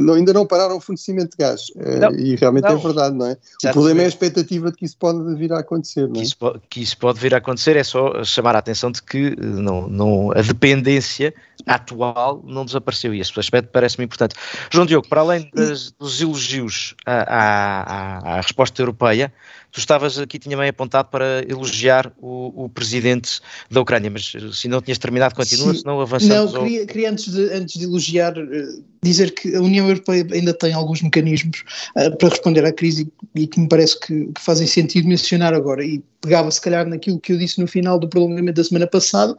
não, 0.00 0.15
ainda 0.15 0.33
não 0.33 0.47
pararam 0.47 0.77
o 0.77 0.81
fornecimento 0.81 1.31
de 1.31 1.37
gás. 1.38 1.73
Eh, 1.77 1.99
não, 1.99 2.12
e 2.12 2.35
realmente 2.37 2.67
é 2.67 2.71
não. 2.71 2.79
é 2.79 2.83
verdade, 2.83 3.17
não 3.17 3.27
é? 3.27 3.37
Já 3.62 3.71
o 3.71 3.73
problema 3.73 4.03
é 4.03 4.05
a 4.05 4.09
expectativa 4.09 4.71
de 4.71 4.77
que 4.77 4.85
isso 4.85 4.97
pode 4.99 5.35
vir 5.37 5.53
a 5.53 5.61
acontecer. 5.61 6.09
Não 6.09 6.17
é? 6.17 6.19
que, 6.19 6.23
isso 6.23 6.37
pode, 6.37 6.61
que 6.69 6.83
isso 6.83 6.99
pode 6.99 7.21
vir 7.21 7.35
a 7.35 7.38
acontecer, 7.38 7.77
é 7.77 7.85
só 7.85 8.25
chamar 8.25 8.57
a 8.57 8.59
atenção 8.59 8.91
de 8.91 9.03
que 9.03 9.37
não, 9.41 9.88
não, 9.88 10.33
a 10.33 10.43
dependência 10.43 11.33
atual 11.67 12.43
não 12.47 12.65
desapareceu 12.65 13.15
e 13.15 13.21
esse 13.21 13.33
aspecto 13.38 13.71
parece-me 13.73 14.05
importante. 14.05 14.35
João 14.71 14.87
Diogo, 14.87 15.09
para 15.09 15.21
além 15.21 15.50
das, 15.55 15.91
dos 15.93 16.21
elogios 16.21 16.95
à, 17.05 17.23
à, 17.23 18.35
à 18.35 18.41
resposta 18.41 18.81
europeia, 18.81 19.33
tu 19.71 19.79
estavas 19.79 20.19
aqui, 20.19 20.38
tinha 20.38 20.57
bem 20.57 20.69
apontado 20.69 21.09
para 21.09 21.45
elogiar 21.49 22.12
o, 22.19 22.65
o, 22.65 22.69
presidente 22.69 23.41
da 23.71 23.81
Ucrânia, 23.81 24.11
mas 24.11 24.33
se 24.53 24.69
não 24.69 24.81
tinhas 24.81 24.99
terminado, 24.99 25.35
continua, 25.35 25.75
Sim. 25.75 25.81
senão 25.81 26.00
avançamos. 26.00 26.53
Não, 26.53 26.62
queria, 26.62 26.87
queria 26.87 27.11
antes, 27.11 27.33
de, 27.33 27.53
antes 27.53 27.79
de 27.79 27.85
elogiar, 27.85 28.37
eh, 28.38 28.81
dizer 29.03 29.35
que 29.35 29.55
a 29.55 29.61
União 29.61 29.87
Europeia 29.88 30.27
ainda 30.33 30.55
tem 30.55 30.73
alguns 30.73 31.03
mecanismos 31.03 31.65
uh, 31.97 32.17
para 32.17 32.31
responder 32.31 32.65
à 32.65 32.73
crise 32.73 33.11
e, 33.35 33.43
e 33.43 33.47
que 33.47 33.61
me 33.61 33.69
parece 33.69 33.99
que, 34.00 34.27
que, 34.27 34.41
fazem 34.41 34.67
sentido 34.67 35.09
mencionar 35.09 35.53
agora. 35.53 35.85
E 35.85 36.03
pegava, 36.21 36.50
se 36.50 36.61
calhar, 36.61 36.87
naquilo 36.87 37.21
que 37.21 37.33
eu 37.33 37.38
disse 37.38 37.61
no 37.61 37.67
final 37.67 37.99
do 37.99 38.09
prolongamento 38.09 38.57
da 38.57 38.65
semana 38.65 38.87
passada, 38.87 39.37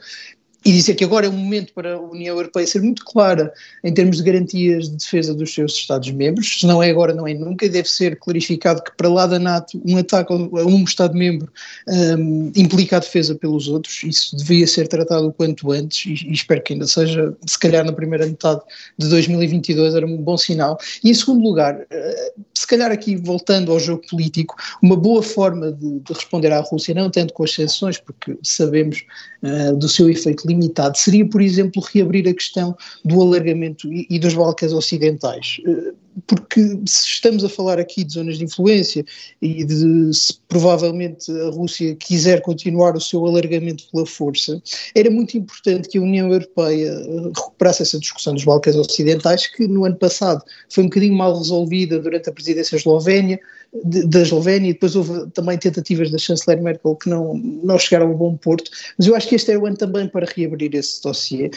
e 0.66 0.72
dizer 0.74 0.96
que 0.96 1.04
agora 1.04 1.26
é 1.26 1.30
um 1.30 1.38
momento 1.38 1.74
para 1.74 1.96
a 1.96 2.02
União 2.02 2.36
Europeia 2.36 2.68
ser 2.68 2.82
muito 2.82 3.06
clara 3.06 3.54
em 3.84 3.94
termos 3.94 4.18
de 4.18 4.24
garantias 4.24 4.90
de 4.90 4.98
defesa 4.98 5.34
dos 5.34 5.54
seus 5.54 5.74
Estados-membros, 5.74 6.60
se 6.60 6.68
não 6.68 6.84
é 6.84 6.90
agora, 6.90 7.14
não 7.14 7.26
é 7.26 7.34
nunca, 7.34 7.66
e 7.66 7.70
deve 7.70 7.90
ser 7.90 8.18
clarificado 8.18 8.84
que 8.84 8.92
para 8.98 9.08
lá 9.08 9.26
da 9.26 9.40
NATO 9.40 9.82
um 9.86 9.98
ataque 9.98 10.34
a 10.34 10.36
um 10.36 10.84
Estado-membro 10.84 11.50
um, 11.88 12.52
implica 12.56 12.98
a 12.98 13.00
defesa 13.00 13.36
pelos 13.36 13.70
outros, 13.70 14.04
isso 14.04 14.36
devia 14.36 14.68
ser 14.68 14.88
tratado 14.88 15.28
o 15.28 15.34
quanto 15.34 15.72
antes, 15.72 16.06
e, 16.06 16.28
e, 16.28 16.34
espero 16.34 16.62
que 16.62 16.74
ainda 16.74 16.88
seja, 16.88 17.34
se 17.46 17.58
calhar 17.58 17.86
na 17.86 17.94
primeira 17.94 18.26
metade 18.26 18.62
de 18.98 19.08
2022 19.08 19.96
era 19.96 20.06
um 20.06 20.18
bom 20.18 20.38
sinal. 20.38 20.78
E 21.04 21.10
em 21.10 21.14
segundo 21.14 21.42
lugar, 21.42 21.76
uh, 21.76 22.42
se 22.54 22.68
calhar 22.68 22.92
aqui 22.92 23.16
voltando 23.16 23.72
ao 23.72 23.80
jogo 23.80 24.02
político, 24.10 24.56
uma 24.82 24.98
boa 24.98 25.24
forma 25.24 25.72
de, 25.72 26.00
de 26.00 26.14
responder 26.14 26.52
à 26.52 26.60
Rússia, 26.60 26.94
não 26.94 27.10
tanto 27.10 27.34
com 27.34 27.44
as 27.44 27.54
sanções, 27.54 27.98
porque 27.98 28.38
sabemos 28.44 29.06
uh, 29.42 29.76
do 29.78 29.88
seu 29.88 30.10
efeito 30.10 30.49
limitado, 30.50 30.98
seria, 30.98 31.28
por 31.28 31.42
exemplo, 31.42 31.82
reabrir 31.94 32.28
a 32.28 32.34
questão 32.34 32.76
do 33.06 33.22
alargamento 33.22 33.92
e, 33.92 34.08
e 34.10 34.20
dos 34.20 34.34
Balcãs 34.34 34.74
Ocidentais. 34.74 35.62
Uh, 35.66 35.96
porque 36.28 36.62
se 36.86 37.06
estamos 37.06 37.44
a 37.44 37.50
falar 37.50 37.80
aqui 37.80 38.04
de 38.04 38.14
zonas 38.14 38.38
de 38.38 38.44
influência 38.44 39.06
e 39.42 39.64
de 39.64 40.14
se 40.14 40.34
provavelmente 40.48 41.32
a 41.32 41.50
Rússia 41.50 41.96
quiser 41.96 42.42
continuar 42.42 42.96
o 42.96 43.02
seu 43.02 43.26
alargamento 43.26 43.86
pela 43.92 44.06
força, 44.06 44.62
era 44.96 45.10
muito 45.10 45.38
importante 45.38 45.90
que 45.90 45.98
a 45.98 46.02
União 46.02 46.32
Europeia 46.32 46.90
eh, 46.90 47.22
recuperasse 47.36 47.84
essa 47.84 48.00
discussão 48.00 48.34
dos 48.34 48.44
Balcãs 48.44 48.76
Ocidentais, 48.76 49.48
que 49.48 49.68
no 49.68 49.86
ano 49.86 49.96
passado 49.96 50.44
foi 50.70 50.84
um 50.84 50.88
bocadinho 50.88 51.16
mal 51.16 51.38
resolvida 51.38 52.00
durante 52.00 52.30
a 52.30 52.34
presidência 52.34 52.76
eslovénia, 52.76 53.40
da 53.72 54.22
Eslovénia, 54.22 54.70
e 54.70 54.74
depois 54.74 54.96
houve 54.96 55.30
também 55.32 55.58
tentativas 55.58 56.10
da 56.10 56.18
chanceler 56.18 56.62
Merkel 56.62 56.96
que 56.96 57.08
não, 57.08 57.36
não 57.38 57.78
chegaram 57.78 58.12
a 58.12 58.14
bom 58.14 58.36
porto, 58.36 58.72
mas 58.98 59.08
eu 59.08 59.16
acho 59.16 59.28
que 59.28 59.36
este 59.36 59.52
é 59.52 59.58
o 59.58 59.66
ano 59.66 59.78
também 59.78 60.08
para 60.08 60.26
reabrir 60.26 60.74
esse 60.74 61.02
dossiê. 61.04 61.52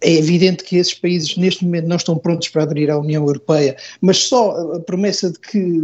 É 0.00 0.12
evidente 0.12 0.62
que 0.62 0.76
esses 0.76 0.94
países 0.94 1.36
neste 1.36 1.64
momento 1.64 1.88
não 1.88 1.96
estão 1.96 2.16
prontos 2.16 2.48
para 2.48 2.62
aderir 2.62 2.90
à 2.90 2.98
União 2.98 3.24
Europeia, 3.24 3.76
mas 4.00 4.18
só 4.18 4.74
a 4.74 4.80
promessa 4.80 5.30
de 5.30 5.38
que 5.38 5.82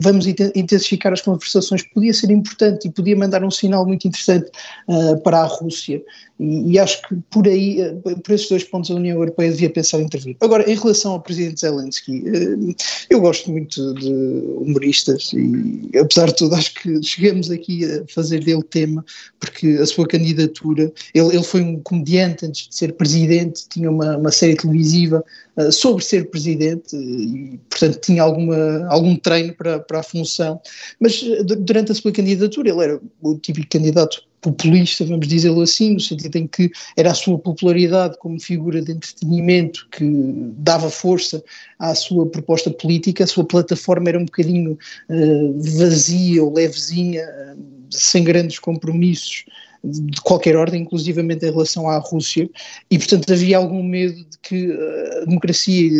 vamos 0.00 0.26
intensificar 0.26 1.12
as 1.12 1.20
conversações 1.20 1.82
podia 1.82 2.14
ser 2.14 2.30
importante 2.30 2.86
e 2.86 2.92
podia 2.92 3.16
mandar 3.16 3.42
um 3.42 3.50
sinal 3.50 3.84
muito 3.84 4.06
interessante 4.06 4.50
uh, 4.88 5.20
para 5.22 5.40
a 5.40 5.44
Rússia. 5.44 6.02
E, 6.38 6.72
e, 6.72 6.78
acho 6.78 7.02
que 7.02 7.16
por 7.30 7.46
aí, 7.48 7.80
uh, 7.80 8.20
por 8.20 8.32
esses 8.32 8.48
dois 8.48 8.64
pontos, 8.64 8.90
a 8.90 8.94
União 8.94 9.16
Europeia 9.16 9.50
devia 9.50 9.70
pensar 9.70 10.00
em 10.00 10.04
intervir. 10.04 10.36
Agora, 10.40 10.70
em 10.70 10.76
relação 10.76 11.12
ao 11.12 11.20
presidente 11.20 11.60
Zelensky, 11.60 12.20
uh, 12.20 12.74
eu 13.10 13.20
gosto 13.20 13.50
muito 13.50 13.94
de 13.94 14.12
humoristas 14.58 15.32
e, 15.32 15.90
apesar 15.98 16.26
de 16.26 16.36
tudo, 16.36 16.54
acho 16.54 16.74
que 16.74 17.02
chegamos 17.02 17.50
aqui 17.50 17.84
a 17.84 18.04
fazer 18.12 18.44
dele 18.44 18.62
tema, 18.62 19.04
porque 19.40 19.78
a 19.80 19.86
sua 19.86 20.06
candidatura, 20.06 20.92
ele, 21.14 21.28
ele 21.28 21.42
foi 21.42 21.62
um 21.62 21.80
comediante 21.80 22.46
antes 22.46 22.68
de 22.68 22.74
ser 22.76 22.92
presidente, 22.92 23.68
tinha 23.68 23.90
uma, 23.90 24.16
uma 24.16 24.30
série 24.30 24.56
televisiva 24.56 25.24
sobre 25.72 26.04
ser 26.04 26.30
presidente 26.30 26.94
e, 26.94 27.58
portanto, 27.68 27.98
tinha 28.00 28.22
alguma, 28.22 28.86
algum 28.88 29.16
treino 29.16 29.52
para 29.54 29.78
para 29.88 30.00
a 30.00 30.02
função, 30.02 30.60
mas 31.00 31.22
eh, 31.22 31.42
durante 31.42 31.92
a 31.92 31.94
sua 31.94 32.12
candidatura 32.12 32.70
ele 32.70 32.82
era 32.82 33.00
o 33.22 33.38
típico 33.38 33.68
candidato 33.70 34.22
populista, 34.40 35.04
vamos 35.04 35.26
dizê-lo 35.26 35.60
assim, 35.60 35.94
no 35.94 36.00
sentido 36.00 36.36
em 36.36 36.46
que 36.46 36.70
era 36.96 37.10
a 37.10 37.14
sua 37.14 37.38
popularidade 37.38 38.16
como 38.18 38.40
figura 38.40 38.80
de 38.80 38.92
entretenimento 38.92 39.88
que 39.90 40.04
dava 40.58 40.90
força 40.90 41.42
à 41.78 41.94
sua 41.94 42.26
proposta 42.26 42.70
política, 42.70 43.24
a 43.24 43.26
sua 43.26 43.44
plataforma 43.44 44.08
era 44.08 44.18
um 44.18 44.24
bocadinho 44.24 44.78
uh, 45.08 45.78
vazia 45.78 46.42
ou 46.42 46.52
levezinha, 46.52 47.24
uh, 47.24 47.58
sem 47.90 48.22
grandes 48.24 48.58
compromissos 48.58 49.44
de 49.84 50.20
qualquer 50.22 50.56
ordem, 50.56 50.82
inclusivamente 50.82 51.46
em 51.46 51.50
relação 51.50 51.88
à 51.88 51.98
Rússia, 51.98 52.50
e 52.90 52.98
portanto 52.98 53.32
havia 53.32 53.58
algum 53.58 53.82
medo 53.82 54.16
de 54.16 54.38
que 54.42 54.72
a 55.22 55.24
democracia 55.24 55.90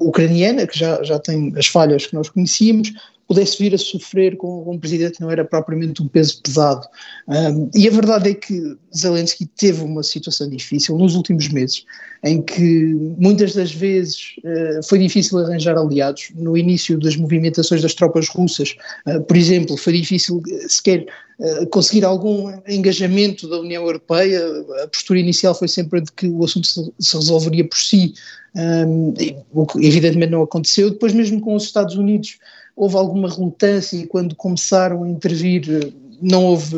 ucraniana, 0.00 0.66
que 0.66 0.78
já, 0.78 1.02
já 1.02 1.18
tem 1.18 1.52
as 1.56 1.66
falhas 1.66 2.06
que 2.06 2.14
nós 2.14 2.28
conhecíamos, 2.28 2.92
pudesse 3.26 3.58
vir 3.58 3.74
a 3.74 3.78
sofrer 3.78 4.36
com, 4.36 4.70
um 4.70 4.78
presidente 4.78 5.16
que 5.16 5.20
não 5.20 5.30
era 5.30 5.44
propriamente 5.44 6.02
um 6.02 6.08
peso 6.08 6.40
pesado. 6.40 6.86
Um, 7.28 7.68
e 7.74 7.88
a 7.88 7.90
verdade 7.90 8.30
é 8.30 8.34
que 8.34 8.76
Zelensky 8.96 9.46
teve 9.46 9.82
uma 9.82 10.02
situação 10.02 10.48
difícil 10.48 10.96
nos 10.96 11.14
últimos 11.16 11.48
meses, 11.48 11.84
em 12.24 12.40
que 12.40 12.94
muitas 13.18 13.54
das 13.54 13.72
vezes 13.72 14.36
uh, 14.38 14.86
foi 14.88 14.98
difícil 14.98 15.38
arranjar 15.38 15.76
aliados. 15.76 16.30
No 16.36 16.56
início 16.56 16.98
das 16.98 17.16
movimentações 17.16 17.82
das 17.82 17.94
tropas 17.94 18.28
russas, 18.28 18.76
uh, 19.06 19.22
por 19.22 19.36
exemplo, 19.36 19.76
foi 19.76 19.94
difícil 19.94 20.40
sequer 20.68 21.06
uh, 21.40 21.66
conseguir 21.66 22.04
algum 22.04 22.52
engajamento 22.68 23.48
da 23.48 23.58
União 23.58 23.84
Europeia. 23.84 24.40
A 24.84 24.88
postura 24.88 25.18
inicial 25.18 25.54
foi 25.54 25.68
sempre 25.68 26.00
de 26.00 26.12
que 26.12 26.28
o 26.28 26.44
assunto 26.44 26.66
se, 26.66 26.92
se 26.98 27.16
resolveria 27.16 27.66
por 27.66 27.78
si, 27.78 28.14
um, 28.56 29.12
o 29.52 29.66
que 29.66 29.84
evidentemente 29.84 30.32
não 30.32 30.42
aconteceu. 30.42 30.90
Depois, 30.90 31.12
mesmo 31.12 31.40
com 31.40 31.54
os 31.54 31.64
Estados 31.64 31.96
Unidos, 31.96 32.38
houve 32.76 32.96
alguma 32.96 33.28
relutância 33.28 33.96
e 33.96 34.06
quando 34.06 34.36
começaram 34.36 35.02
a 35.02 35.08
intervir 35.08 35.92
não 36.20 36.44
houve 36.44 36.76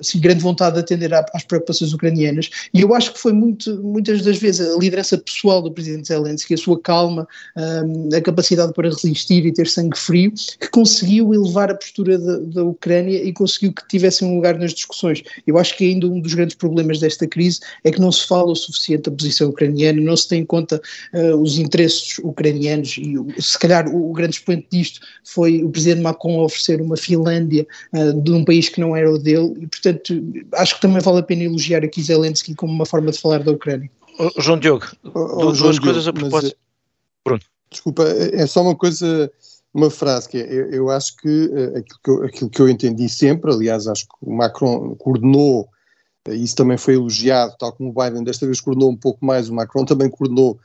assim, 0.00 0.20
grande 0.20 0.40
vontade 0.40 0.74
de 0.74 0.80
atender 0.80 1.12
às 1.14 1.44
preocupações 1.44 1.92
ucranianas 1.92 2.50
e 2.72 2.80
eu 2.80 2.94
acho 2.94 3.12
que 3.12 3.18
foi 3.18 3.32
muito, 3.32 3.82
muitas 3.82 4.22
das 4.22 4.38
vezes 4.38 4.66
a 4.66 4.78
liderança 4.78 5.18
pessoal 5.18 5.62
do 5.62 5.70
presidente 5.70 6.08
Zelensky, 6.08 6.54
a 6.54 6.56
sua 6.56 6.80
calma, 6.80 7.26
um, 7.56 8.08
a 8.14 8.20
capacidade 8.20 8.72
para 8.72 8.88
resistir 8.88 9.44
e 9.46 9.52
ter 9.52 9.66
sangue 9.66 9.98
frio, 9.98 10.32
que 10.60 10.68
conseguiu 10.70 11.32
elevar 11.34 11.70
a 11.70 11.74
postura 11.74 12.18
da, 12.18 12.38
da 12.38 12.64
Ucrânia 12.64 13.22
e 13.22 13.32
conseguiu 13.32 13.72
que 13.72 13.86
tivesse 13.88 14.24
um 14.24 14.36
lugar 14.36 14.58
nas 14.58 14.72
discussões. 14.72 15.22
Eu 15.46 15.58
acho 15.58 15.76
que 15.76 15.84
ainda 15.84 16.06
um 16.06 16.20
dos 16.20 16.34
grandes 16.34 16.56
problemas 16.56 16.98
desta 16.98 17.26
crise 17.26 17.60
é 17.82 17.90
que 17.90 18.00
não 18.00 18.10
se 18.10 18.26
fala 18.26 18.52
o 18.52 18.56
suficiente 18.56 19.10
da 19.10 19.16
posição 19.16 19.48
ucraniana, 19.50 20.00
não 20.00 20.16
se 20.16 20.28
tem 20.28 20.40
em 20.42 20.46
conta 20.46 20.80
uh, 21.12 21.36
os 21.36 21.58
interesses 21.58 22.18
ucranianos 22.18 22.96
e 22.98 23.42
se 23.42 23.58
calhar 23.58 23.88
o, 23.88 24.10
o 24.10 24.12
grande 24.12 24.36
expoente 24.36 24.66
disto 24.70 25.00
foi 25.24 25.62
o 25.62 25.70
presidente 25.70 26.02
Macron 26.02 26.42
oferecer 26.42 26.80
uma 26.80 26.96
Finlândia 26.96 27.66
uh, 27.92 28.20
de 28.20 28.32
um 28.32 28.44
país 28.44 28.63
país 28.64 28.68
que 28.68 28.80
não 28.80 28.96
era 28.96 29.10
o 29.10 29.18
dele, 29.18 29.54
e 29.60 29.66
portanto 29.66 30.14
acho 30.54 30.74
que 30.76 30.80
também 30.80 31.00
vale 31.00 31.18
a 31.18 31.22
pena 31.22 31.44
elogiar 31.44 31.84
aqui 31.84 32.02
Zelensky 32.02 32.54
como 32.54 32.72
uma 32.72 32.86
forma 32.86 33.10
de 33.10 33.18
falar 33.18 33.42
da 33.42 33.52
Ucrânia. 33.52 33.90
Oh, 34.18 34.30
João 34.40 34.58
Diogo, 34.58 34.86
oh, 35.04 35.52
duas 35.52 35.58
João 35.58 35.76
coisas 35.76 36.04
Diogo, 36.04 36.18
a 36.18 36.20
propósito. 36.20 36.56
Mas, 37.26 37.40
eh, 37.40 37.44
Desculpa, 37.70 38.04
é, 38.04 38.42
é 38.42 38.46
só 38.46 38.62
uma 38.62 38.76
coisa, 38.76 39.30
uma 39.72 39.90
frase 39.90 40.28
que 40.28 40.38
é, 40.38 40.46
eu, 40.52 40.70
eu 40.70 40.90
acho 40.90 41.16
que, 41.16 41.46
uh, 41.46 41.78
aquilo 41.78 41.98
que 42.02 42.10
eu, 42.10 42.24
aquilo 42.24 42.50
que 42.50 42.62
eu 42.62 42.68
entendi 42.68 43.08
sempre, 43.08 43.52
aliás, 43.52 43.88
acho 43.88 44.04
que 44.04 44.14
o 44.22 44.32
Macron 44.32 44.94
coordenou, 44.94 45.68
uh, 46.28 46.32
isso 46.32 46.54
também 46.54 46.78
foi 46.78 46.94
elogiado, 46.94 47.56
tal 47.58 47.72
como 47.72 47.90
o 47.90 47.92
Biden 47.92 48.22
desta 48.22 48.46
vez 48.46 48.60
coordenou 48.60 48.90
um 48.90 48.96
pouco 48.96 49.24
mais, 49.24 49.48
o 49.48 49.54
Macron 49.54 49.84
também 49.84 50.08
coordenou 50.08 50.58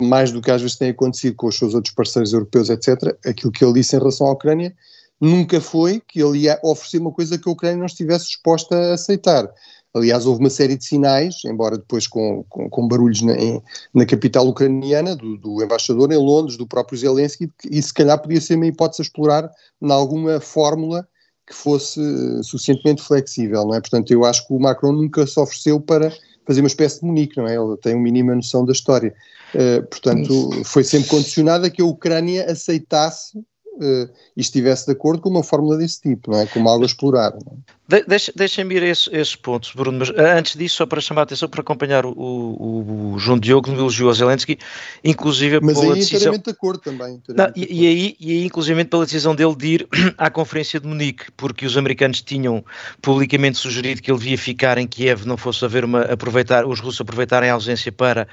mais 0.00 0.32
do 0.32 0.40
que 0.40 0.50
às 0.50 0.62
vezes 0.62 0.78
tem 0.78 0.88
acontecido 0.88 1.36
com 1.36 1.48
os 1.48 1.58
seus 1.58 1.74
outros 1.74 1.92
parceiros 1.94 2.32
europeus, 2.32 2.70
etc. 2.70 3.14
Aquilo 3.26 3.52
que 3.52 3.62
ele 3.62 3.74
disse 3.74 3.94
em 3.94 3.98
relação 3.98 4.26
à 4.26 4.32
Ucrânia 4.32 4.74
nunca 5.20 5.60
foi 5.60 6.00
que 6.06 6.20
ele 6.20 6.40
ia 6.40 6.58
oferecer 6.62 6.98
uma 6.98 7.12
coisa 7.12 7.38
que 7.38 7.48
a 7.48 7.52
Ucrânia 7.52 7.78
não 7.78 7.86
estivesse 7.86 8.26
disposta 8.26 8.76
a 8.76 8.94
aceitar. 8.94 9.48
Aliás, 9.94 10.26
houve 10.26 10.40
uma 10.40 10.50
série 10.50 10.76
de 10.76 10.84
sinais, 10.84 11.36
embora 11.44 11.78
depois 11.78 12.08
com, 12.08 12.44
com, 12.48 12.68
com 12.68 12.88
barulhos 12.88 13.22
na, 13.22 13.34
em, 13.34 13.62
na, 13.94 14.04
capital 14.04 14.48
ucraniana, 14.48 15.14
do, 15.14 15.36
do, 15.38 15.62
embaixador 15.62 16.10
em 16.10 16.16
Londres, 16.16 16.56
do 16.56 16.66
próprio 16.66 16.98
Zelensky, 16.98 17.48
e 17.70 17.80
se 17.80 17.94
calhar 17.94 18.20
podia 18.20 18.40
ser 18.40 18.56
uma 18.56 18.66
hipótese 18.66 19.02
a 19.02 19.04
explorar 19.04 19.48
em 19.80 19.92
alguma 19.92 20.40
fórmula 20.40 21.06
que 21.46 21.54
fosse 21.54 22.00
suficientemente 22.42 23.02
flexível, 23.02 23.64
não 23.66 23.74
é? 23.74 23.80
Portanto, 23.80 24.10
eu 24.10 24.24
acho 24.24 24.46
que 24.48 24.52
o 24.52 24.58
Macron 24.58 24.92
nunca 24.92 25.24
se 25.26 25.38
ofereceu 25.38 25.80
para 25.80 26.12
fazer 26.44 26.60
uma 26.60 26.66
espécie 26.66 27.00
de 27.00 27.06
Munique, 27.06 27.36
não 27.36 27.46
é? 27.46 27.54
Ele 27.54 27.76
tem 27.76 27.94
uma 27.94 28.02
mínima 28.02 28.34
noção 28.34 28.64
da 28.64 28.72
história. 28.72 29.14
Uh, 29.54 29.86
portanto, 29.86 30.50
foi 30.64 30.82
sempre 30.82 31.08
condicionado 31.08 31.66
a 31.66 31.70
que 31.70 31.80
a 31.80 31.86
Ucrânia 31.86 32.50
aceitasse 32.50 33.38
uh, 33.76 34.10
e 34.36 34.40
estivesse 34.40 34.86
de 34.86 34.92
acordo 34.92 35.22
com 35.22 35.28
uma 35.28 35.42
fórmula 35.42 35.76
desse 35.76 36.00
tipo, 36.00 36.30
não 36.30 36.38
é? 36.38 36.46
Como 36.46 36.68
algo 36.68 36.84
a 36.84 36.86
explorar. 36.86 37.32
É? 37.32 37.38
De, 37.86 38.02
deixa, 38.04 38.32
Deixem-me 38.34 38.76
ir 38.76 38.82
a 38.82 38.86
esse, 38.88 39.14
esses 39.14 39.36
pontos, 39.36 39.72
Bruno, 39.74 39.98
mas 39.98 40.08
eh, 40.08 40.38
antes 40.38 40.56
disso, 40.56 40.76
só 40.76 40.86
para 40.86 41.02
chamar 41.02 41.22
a 41.22 41.24
atenção, 41.24 41.48
para 41.48 41.60
acompanhar 41.60 42.06
o, 42.06 42.12
o, 42.12 43.12
o 43.14 43.18
João 43.18 43.38
Diogo 43.38 43.70
no 43.70 43.78
elogio 43.78 44.08
a 44.08 44.12
Zelensky, 44.14 44.58
inclusive 45.04 45.60
mas 45.60 45.78
pela 45.78 45.92
aí 45.92 46.00
decisão... 46.00 46.16
inteiramente 46.16 46.44
de 46.44 46.50
acordo 46.50 46.80
também. 46.80 47.22
Não, 47.28 47.52
e, 47.54 47.82
e, 47.82 47.86
aí, 47.86 48.16
e 48.18 48.32
aí, 48.32 48.44
inclusive, 48.46 48.84
pela 48.86 49.04
decisão 49.04 49.34
dele 49.34 49.54
de 49.54 49.66
ir 49.66 49.88
à 50.16 50.30
Conferência 50.30 50.80
de 50.80 50.88
Munique, 50.88 51.30
porque 51.36 51.66
os 51.66 51.76
americanos 51.76 52.22
tinham 52.22 52.64
publicamente 53.02 53.58
sugerido 53.58 54.00
que 54.00 54.10
ele 54.10 54.18
via 54.18 54.38
ficar 54.38 54.78
em 54.78 54.86
Kiev, 54.86 55.26
não 55.26 55.36
fosse 55.36 55.62
haver 55.62 55.84
uma, 55.84 56.02
aproveitar, 56.02 56.66
os 56.66 56.80
russos 56.80 57.02
aproveitarem 57.02 57.50
a 57.50 57.52
ausência 57.52 57.92
para 57.92 58.26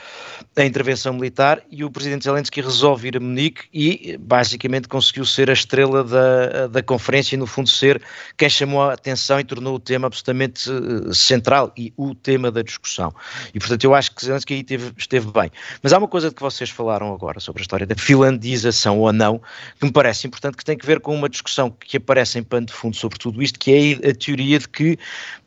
a 0.56 0.64
intervenção 0.64 1.14
militar, 1.14 1.62
e 1.70 1.84
o 1.84 1.92
presidente 1.92 2.24
Zelensky 2.24 2.62
resolve 2.62 3.10
ir 3.10 3.18
a 3.18 3.20
Munique 3.20 3.64
e, 3.74 4.18
basicamente, 4.18 4.88
conseguiu 4.88 5.26
ser 5.26 5.50
a 5.50 5.54
estrela 5.54 6.06
da, 6.06 6.68
da 6.68 6.82
conferência 6.82 7.36
e, 7.36 7.38
no 7.38 7.46
fundo, 7.46 7.68
ser 7.68 8.02
quem 8.38 8.50
chamou 8.50 8.84
a 8.84 8.94
atenção 8.94 9.41
e 9.42 9.44
tornou 9.44 9.76
o 9.76 9.80
tema 9.80 10.08
absolutamente 10.08 10.70
uh, 10.70 11.14
central 11.14 11.72
e 11.78 11.94
o 11.98 12.16
tema 12.16 12.52
da 12.52 12.62
discussão. 12.62 13.14
E, 13.54 13.60
portanto, 13.60 13.84
eu 13.84 13.94
acho 13.94 14.14
que 14.16 14.26
Zelensky 14.26 14.54
aí 14.54 14.64
teve, 14.64 14.92
esteve 14.98 15.32
bem. 15.32 15.52
Mas 15.82 15.94
há 15.94 15.98
uma 15.98 16.08
coisa 16.08 16.30
de 16.30 16.36
que 16.36 16.42
vocês 16.42 16.70
falaram 16.70 17.14
agora 17.14 17.40
sobre 17.40 17.62
a 17.62 17.64
história 17.64 17.86
da 17.86 17.96
finlandização 17.96 19.00
ou 19.00 19.12
não, 19.12 19.42
que 19.80 19.86
me 19.86 19.92
parece 19.92 20.28
importante, 20.28 20.58
que 20.58 20.66
tem 20.66 20.78
que 20.78 20.86
ver 20.86 21.00
com 21.00 21.14
uma 21.16 21.28
discussão 21.28 21.70
que 21.70 21.98
aparece 21.98 22.40
em 22.40 22.44
pano 22.44 22.68
de 22.68 22.74
fundo 22.74 22.96
sobre 22.96 23.18
tudo 23.18 23.42
isto, 23.42 23.60
que 23.60 24.00
é 24.02 24.10
a 24.10 24.16
teoria 24.16 24.60
de 24.60 24.68
que 24.68 24.98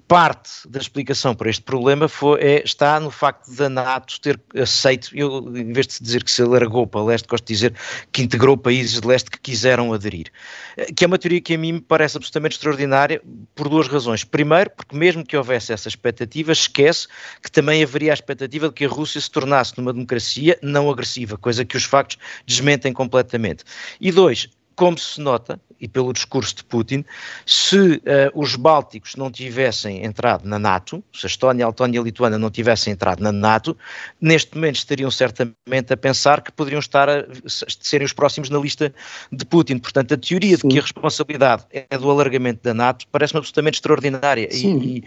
parte 0.06 0.50
da 0.68 0.78
explicação 0.78 1.34
para 1.34 1.48
este 1.48 1.62
problema 1.62 2.08
foi, 2.08 2.40
é, 2.40 2.62
está 2.64 3.00
no 3.00 3.10
facto 3.10 3.50
da 3.54 3.68
NATO 3.68 4.20
ter 4.20 4.40
aceito, 4.54 5.10
eu 5.14 5.38
em 5.56 5.72
vez 5.72 5.86
de 5.86 6.02
dizer 6.02 6.22
que 6.22 6.30
se 6.30 6.42
alargou 6.42 6.86
para 6.86 7.02
leste, 7.02 7.26
gosto 7.26 7.46
de 7.46 7.54
dizer 7.54 7.74
que 8.12 8.22
integrou 8.22 8.56
países 8.56 9.00
de 9.00 9.06
leste 9.06 9.30
que 9.30 9.40
quiseram 9.40 9.92
aderir. 9.92 10.30
Eh, 10.76 10.92
que 10.92 11.04
é 11.04 11.06
uma 11.06 11.18
teoria 11.18 11.40
que 11.40 11.54
a 11.54 11.58
mim 11.58 11.72
me 11.72 11.80
parece 11.80 12.16
absolutamente 12.16 12.56
extraordinária 12.56 13.22
por 13.54 13.68
duas 13.68 13.88
razões. 13.88 14.24
Primeiro, 14.24 14.70
porque 14.70 14.96
mesmo 14.96 15.24
que 15.24 15.36
houvesse 15.36 15.72
essa 15.72 15.88
expectativa, 15.88 16.52
esquece 16.52 17.08
que 17.42 17.50
também 17.50 17.82
haveria 17.82 18.12
a 18.12 18.14
expectativa 18.14 18.68
de 18.68 18.74
que 18.74 18.84
a 18.84 18.88
Rússia 18.88 19.20
se 19.20 19.30
tornasse 19.30 19.76
numa 19.78 19.92
democracia 19.92 20.58
não 20.62 20.90
agressiva, 20.90 21.38
coisa 21.38 21.64
que 21.64 21.76
os 21.76 21.84
factos 21.84 22.18
desmentem 22.46 22.92
completamente. 22.92 23.64
E 24.00 24.12
dois, 24.12 24.48
como 24.76 24.98
se 24.98 25.20
nota, 25.20 25.60
e 25.84 25.88
pelo 25.88 26.14
discurso 26.14 26.56
de 26.56 26.64
Putin, 26.64 27.04
se 27.44 27.76
uh, 27.76 28.00
os 28.34 28.56
bálticos 28.56 29.16
não 29.16 29.30
tivessem 29.30 30.02
entrado 30.02 30.48
na 30.48 30.58
NATO, 30.58 31.04
se 31.12 31.26
a 31.26 31.28
Estónia, 31.28 31.66
a 31.66 31.68
Letónia 31.68 31.98
e 31.98 32.00
a 32.00 32.02
Lituânia 32.02 32.38
não 32.38 32.50
tivessem 32.50 32.94
entrado 32.94 33.22
na 33.22 33.30
NATO, 33.30 33.76
neste 34.18 34.54
momento 34.54 34.76
estariam 34.76 35.10
certamente 35.10 35.92
a 35.92 35.96
pensar 35.96 36.40
que 36.40 36.50
poderiam 36.50 36.80
estar 36.80 37.06
a, 37.10 37.26
serem 37.46 38.06
os 38.06 38.14
próximos 38.14 38.48
na 38.48 38.58
lista 38.58 38.94
de 39.30 39.44
Putin. 39.44 39.76
Portanto, 39.76 40.14
a 40.14 40.16
teoria 40.16 40.56
Sim. 40.56 40.68
de 40.68 40.72
que 40.72 40.78
a 40.78 40.82
responsabilidade 40.82 41.66
é 41.70 41.98
do 41.98 42.10
alargamento 42.10 42.62
da 42.62 42.72
NATO 42.72 43.06
parece-me 43.12 43.40
absolutamente 43.40 43.74
extraordinária. 43.74 44.48
Sim. 44.50 44.78
E, 44.78 44.98
e, 44.98 45.04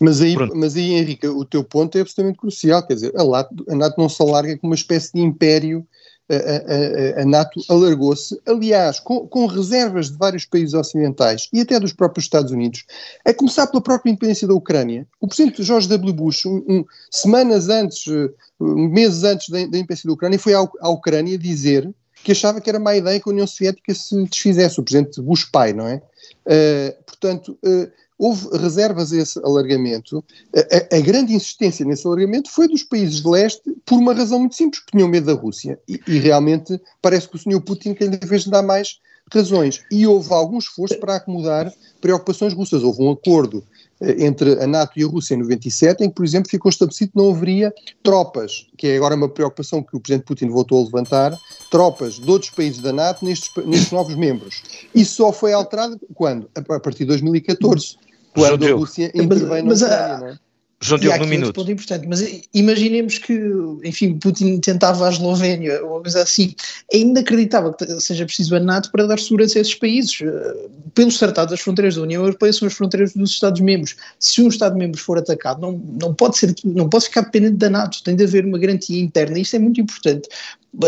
mas 0.00 0.20
aí, 0.20 0.34
mas 0.56 0.74
aí, 0.74 0.94
Henrique, 0.94 1.28
o 1.28 1.44
teu 1.44 1.62
ponto 1.62 1.96
é 1.96 2.00
absolutamente 2.00 2.40
crucial, 2.40 2.84
quer 2.84 2.94
dizer, 2.94 3.12
a 3.16 3.22
NATO, 3.22 3.64
a 3.68 3.74
NATO 3.76 3.94
não 3.96 4.08
se 4.08 4.20
alarga 4.20 4.58
como 4.58 4.72
uma 4.72 4.74
espécie 4.74 5.12
de 5.12 5.20
império 5.20 5.86
a, 6.34 7.18
a, 7.18 7.22
a 7.22 7.24
NATO 7.24 7.60
alargou-se, 7.68 8.40
aliás, 8.46 9.00
com, 9.00 9.26
com, 9.26 9.46
reservas 9.46 10.10
de 10.10 10.16
vários 10.16 10.44
países 10.44 10.74
ocidentais 10.74 11.48
e 11.52 11.60
até 11.60 11.78
dos 11.80 11.92
próprios 11.92 12.26
Estados 12.26 12.52
Unidos, 12.52 12.84
a 13.24 13.34
começar 13.34 13.66
pela 13.66 13.82
própria 13.82 14.10
independência 14.10 14.46
da 14.46 14.54
Ucrânia. 14.54 15.06
O 15.20 15.26
presidente 15.26 15.62
George 15.62 15.88
W. 15.88 16.12
Bush, 16.12 16.46
um, 16.46 16.62
um, 16.68 16.84
semanas 17.10 17.68
antes, 17.68 18.06
uh, 18.06 18.32
meses 18.60 19.24
antes 19.24 19.48
da, 19.48 19.58
da 19.58 19.78
independência 19.78 20.06
da 20.06 20.12
Ucrânia, 20.12 20.38
foi 20.38 20.54
à, 20.54 20.60
à 20.80 20.88
Ucrânia 20.88 21.36
dizer 21.36 21.92
que 22.22 22.32
achava 22.32 22.60
que 22.60 22.68
era 22.68 22.78
má 22.78 22.94
ideia 22.94 23.18
que 23.18 23.28
a 23.28 23.32
União 23.32 23.46
Soviética 23.46 23.94
se 23.94 24.22
desfizesse, 24.24 24.78
o 24.78 24.82
presidente 24.82 25.20
Bush 25.20 25.44
pai, 25.44 25.72
não 25.72 25.86
é? 25.86 26.02
Uh, 26.46 27.04
portanto, 27.04 27.58
uh, 27.64 27.90
houve 28.20 28.54
reservas 28.58 29.12
a 29.12 29.16
esse 29.16 29.38
alargamento. 29.38 30.22
A, 30.54 30.94
a, 30.94 30.98
a, 30.98 31.00
grande 31.00 31.32
insistência 31.32 31.86
nesse 31.86 32.06
alargamento 32.06 32.50
foi 32.50 32.68
dos 32.68 32.82
países 32.82 33.22
de 33.22 33.28
leste 33.28 33.74
por 33.86 33.98
uma 33.98 34.12
razão 34.12 34.38
muito 34.38 34.54
simples, 34.54 34.80
porque 34.80 34.98
tinham 34.98 35.08
medo 35.08 35.26
da 35.26 35.40
Rússia. 35.40 35.80
E, 35.88 35.98
e 36.06 36.18
realmente 36.18 36.78
parece 37.00 37.26
que 37.26 37.36
o 37.36 37.38
senhor 37.38 37.62
Putin 37.62 37.94
cada 37.94 38.18
vez 38.26 38.46
dá 38.46 38.62
mais 38.62 39.00
razões. 39.32 39.80
E 39.90 40.06
houve 40.06 40.30
algum 40.34 40.58
esforço 40.58 40.98
para 40.98 41.16
acomodar 41.16 41.72
preocupações 41.98 42.52
russas. 42.52 42.82
Houve 42.82 43.02
um 43.02 43.10
acordo 43.10 43.64
eh, 44.02 44.26
entre 44.26 44.62
a 44.62 44.66
NATO 44.66 44.98
e 44.98 45.04
a 45.04 45.06
Rússia 45.06 45.34
em 45.34 45.38
97, 45.38 46.04
em 46.04 46.08
que, 46.10 46.14
por 46.14 46.24
exemplo, 46.26 46.50
ficou 46.50 46.68
estabelecido 46.68 47.12
que 47.12 47.18
não 47.18 47.30
haveria 47.30 47.72
tropas, 48.02 48.66
que 48.76 48.88
é 48.88 48.96
agora 48.96 49.14
uma 49.14 49.30
preocupação 49.30 49.82
que 49.82 49.96
o 49.96 50.00
Presidente 50.00 50.26
Putin 50.26 50.48
voltou 50.48 50.78
a 50.78 50.84
levantar, 50.84 51.38
tropas 51.70 52.14
de 52.14 52.30
outros 52.30 52.50
países 52.50 52.80
da 52.80 52.92
NATO 52.92 53.24
nestes, 53.24 53.50
nestes 53.64 53.92
novos 53.92 54.14
membros. 54.14 54.62
Isso 54.94 55.14
só 55.14 55.32
foi 55.32 55.54
alterado 55.54 55.98
quando? 56.12 56.50
A 56.54 56.80
partir 56.80 57.04
de 57.04 57.06
2014 57.06 58.09
quando 58.32 58.66
a 58.66 58.72
Rússia 58.72 59.10
intervém 59.14 59.62
na 59.62 59.74
Ucrânia, 59.74 60.18
não 60.18 60.26
é? 60.28 60.38
João 60.82 60.98
Diogo, 60.98 61.18
no 61.18 61.26
minuto. 61.26 61.52
ponto 61.52 61.70
importante, 61.70 62.08
mas 62.08 62.24
imaginemos 62.54 63.18
que, 63.18 63.38
enfim, 63.84 64.18
Putin 64.18 64.58
tentava 64.60 65.06
a 65.06 65.10
Eslovénia, 65.10 65.84
ou 65.84 65.90
uma 65.92 66.00
coisa 66.00 66.22
assim. 66.22 66.54
É 66.90 66.96
inacreditável 66.96 67.74
que 67.74 68.00
seja 68.00 68.24
preciso 68.24 68.56
a 68.56 68.60
NATO 68.60 68.90
para 68.90 69.06
dar 69.06 69.18
segurança 69.18 69.58
a 69.58 69.60
esses 69.60 69.74
países. 69.74 70.22
Eh, 70.22 70.68
pelos 70.94 71.18
tratados, 71.18 71.52
as 71.52 71.60
fronteiras 71.60 71.96
da 71.96 72.02
União 72.02 72.22
Europeia 72.22 72.50
são 72.54 72.66
as 72.66 72.72
fronteiras 72.72 73.12
dos 73.12 73.30
Estados-membros. 73.30 73.94
Se 74.18 74.40
um 74.40 74.48
Estado-membro 74.48 74.98
for 74.98 75.18
atacado, 75.18 75.60
não, 75.60 75.72
não, 75.72 76.14
pode 76.14 76.38
ser, 76.38 76.54
não 76.64 76.88
pode 76.88 77.04
ficar 77.04 77.22
dependente 77.22 77.56
da 77.56 77.68
NATO, 77.68 78.02
tem 78.02 78.16
de 78.16 78.24
haver 78.24 78.46
uma 78.46 78.58
garantia 78.58 78.98
interna. 78.98 79.38
Isto 79.38 79.56
é 79.56 79.58
muito 79.58 79.82
importante, 79.82 80.30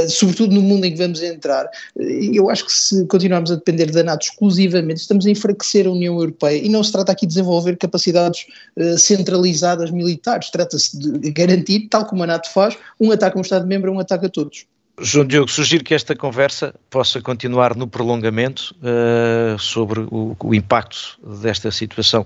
sobretudo 0.08 0.54
no 0.54 0.62
mundo 0.62 0.84
em 0.84 0.92
que 0.92 0.98
vamos 0.98 1.22
entrar, 1.22 1.68
eu 1.96 2.48
acho 2.50 2.66
que 2.66 2.72
se 2.72 3.06
continuarmos 3.06 3.50
a 3.50 3.56
depender 3.56 3.90
da 3.90 4.02
NATO 4.02 4.22
exclusivamente, 4.22 5.00
estamos 5.00 5.26
a 5.26 5.30
enfraquecer 5.30 5.86
a 5.86 5.90
União 5.90 6.14
Europeia 6.14 6.64
e 6.64 6.68
não 6.68 6.82
se 6.82 6.92
trata 6.92 7.12
aqui 7.12 7.26
de 7.26 7.34
desenvolver 7.34 7.76
capacidades 7.76 8.46
uh, 8.76 8.98
centralizadas 8.98 9.90
militares, 9.90 10.50
trata-se 10.50 10.96
de 10.98 11.30
garantir, 11.30 11.88
tal 11.88 12.04
como 12.04 12.22
a 12.22 12.26
NATO 12.26 12.50
faz, 12.50 12.76
um 13.00 13.10
ataque 13.10 13.36
a 13.36 13.38
um 13.38 13.42
Estado-membro, 13.42 13.92
um 13.92 13.98
ataque 13.98 14.26
a 14.26 14.28
todos. 14.28 14.66
João 15.00 15.26
Diogo, 15.26 15.50
sugiro 15.50 15.82
que 15.82 15.94
esta 15.94 16.14
conversa 16.14 16.74
possa 16.90 17.20
continuar 17.20 17.74
no 17.74 17.88
prolongamento 17.88 18.74
uh, 18.78 19.58
sobre 19.58 20.00
o, 20.00 20.36
o, 20.38 20.54
impacto 20.54 21.18
desta 21.40 21.70
situação 21.70 22.24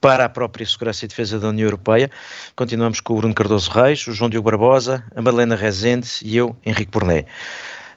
para 0.00 0.24
a 0.24 0.28
própria 0.28 0.66
segurança 0.66 1.04
e 1.04 1.08
defesa 1.08 1.38
da 1.38 1.48
União 1.48 1.66
Europeia. 1.66 2.10
Continuamos 2.54 3.00
com 3.00 3.14
o 3.14 3.16
Bruno 3.16 3.34
Cardoso 3.34 3.70
Reis, 3.70 4.06
o 4.06 4.12
João 4.12 4.30
Diogo 4.30 4.50
Barbosa, 4.50 5.04
a 5.14 5.22
Madalena 5.22 5.56
Rezende 5.56 6.08
e 6.22 6.36
eu, 6.36 6.56
Henrique 6.64 6.90
Porné. 6.90 7.24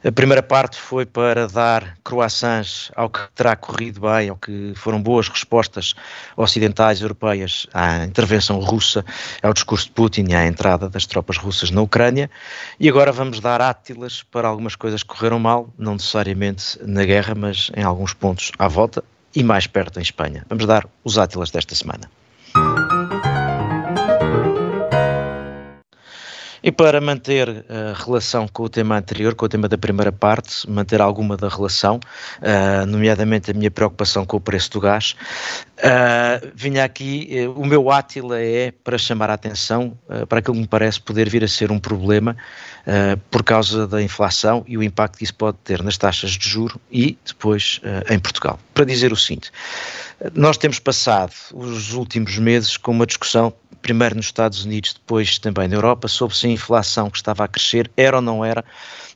A 0.04 0.12
primeira 0.12 0.42
parte 0.42 0.78
foi 0.78 1.06
para 1.06 1.48
dar 1.48 1.96
croissants 2.04 2.92
ao 2.96 3.08
que 3.08 3.20
terá 3.36 3.56
corrido 3.56 4.02
bem, 4.02 4.30
ao 4.30 4.36
que 4.36 4.74
foram 4.76 5.00
boas 5.00 5.30
respostas 5.30 5.94
ocidentais 6.36 7.02
europeias 7.02 7.68
à 7.72 8.04
intervenção 8.04 8.58
russa, 8.58 9.06
ao 9.44 9.54
discurso 9.54 9.86
de 9.86 9.92
Putin 9.92 10.26
e 10.30 10.34
à 10.34 10.48
entrada 10.48 10.90
das 10.90 11.06
tropas 11.06 11.38
russas 11.38 11.70
na 11.70 11.82
Ucrânia. 11.82 12.32
E 12.80 12.90
agora 12.90 13.12
vamos 13.12 13.40
dar 13.40 13.62
átilas 13.62 14.24
para 14.24 14.48
algumas 14.48 14.76
coisas 14.76 15.04
que 15.04 15.10
correram 15.10 15.38
mal, 15.38 15.72
não 15.78 15.94
necessariamente 15.94 16.80
na 16.82 17.06
guerra, 17.06 17.36
mas 17.36 17.70
em 17.78 17.84
alguns 17.84 18.12
pontos 18.12 18.52
à 18.58 18.68
volta 18.68 19.04
e 19.36 19.44
mais 19.44 19.68
perto 19.68 20.00
em 20.00 20.04
Espanha. 20.04 20.46
Vamos 20.50 20.66
dar 20.66 20.88
os 21.04 21.18
átilas 21.18 21.52
desta 21.52 21.76
semana. 21.76 22.10
E 26.64 26.72
para 26.72 27.02
manter 27.02 27.66
a 27.68 27.94
relação 27.94 28.48
com 28.48 28.64
o 28.64 28.70
tema 28.70 28.96
anterior, 28.96 29.34
com 29.34 29.46
o 29.46 29.50
tema 29.50 29.68
da 29.68 29.80
primeira 29.80 30.12
parte, 30.12 30.70
manter 30.70 31.02
alguma 31.02 31.36
da 31.36 31.50
relação, 31.50 32.00
uh, 32.40 32.86
nomeadamente 32.86 33.50
a 33.50 33.54
minha 33.54 33.72
preocupação 33.72 34.28
com 34.28 34.38
o 34.38 34.40
preço 34.40 34.70
do 34.72 34.80
gás, 34.80 35.16
uh, 35.84 36.52
vinha 36.56 36.84
aqui, 36.84 37.30
uh, 37.48 37.60
o 37.60 37.66
meu 37.66 37.92
átila 37.92 38.40
é 38.40 38.72
para 38.72 38.98
chamar 38.98 39.30
a 39.30 39.34
atenção 39.34 39.98
para 40.30 40.40
aquilo 40.40 40.56
que 40.56 40.62
me 40.62 40.68
parece 40.68 41.00
poder 41.00 41.30
vir 41.30 41.44
a 41.44 41.48
ser 41.48 41.72
um 41.72 41.80
problema 41.80 42.36
por 43.30 43.44
causa 43.44 43.88
da 43.88 44.02
inflação 44.02 44.64
e 44.68 44.78
o 44.78 44.84
impacto 44.84 45.18
que 45.18 45.24
isso 45.24 45.36
pode 45.36 45.58
ter 45.64 45.84
nas 45.84 45.98
taxas 45.98 46.32
de 46.32 46.50
juro 46.50 46.82
e 46.92 47.18
depois 47.26 47.80
em 48.10 48.18
Portugal. 48.18 48.60
Para 48.74 48.86
dizer 48.86 49.14
o 49.14 49.16
seguinte, 49.16 49.52
nós 50.34 50.58
temos 50.58 50.80
passado 50.80 51.32
os 51.54 51.94
últimos 51.94 52.38
meses 52.38 52.78
com 52.78 52.92
uma 52.92 53.06
discussão 53.06 53.54
primeiro 53.82 54.16
nos 54.16 54.26
Estados 54.26 54.64
Unidos, 54.66 54.94
depois 54.94 55.38
também 55.40 55.68
na 55.68 55.76
Europa, 55.76 56.08
sobre 56.08 56.36
se 56.36 56.48
a 56.48 56.50
inflação 56.50 57.10
que 57.10 57.18
estava 57.18 57.44
a 57.44 57.48
crescer 57.48 57.90
era 57.98 58.18
ou 58.18 58.22
não 58.22 58.46
era 58.46 58.64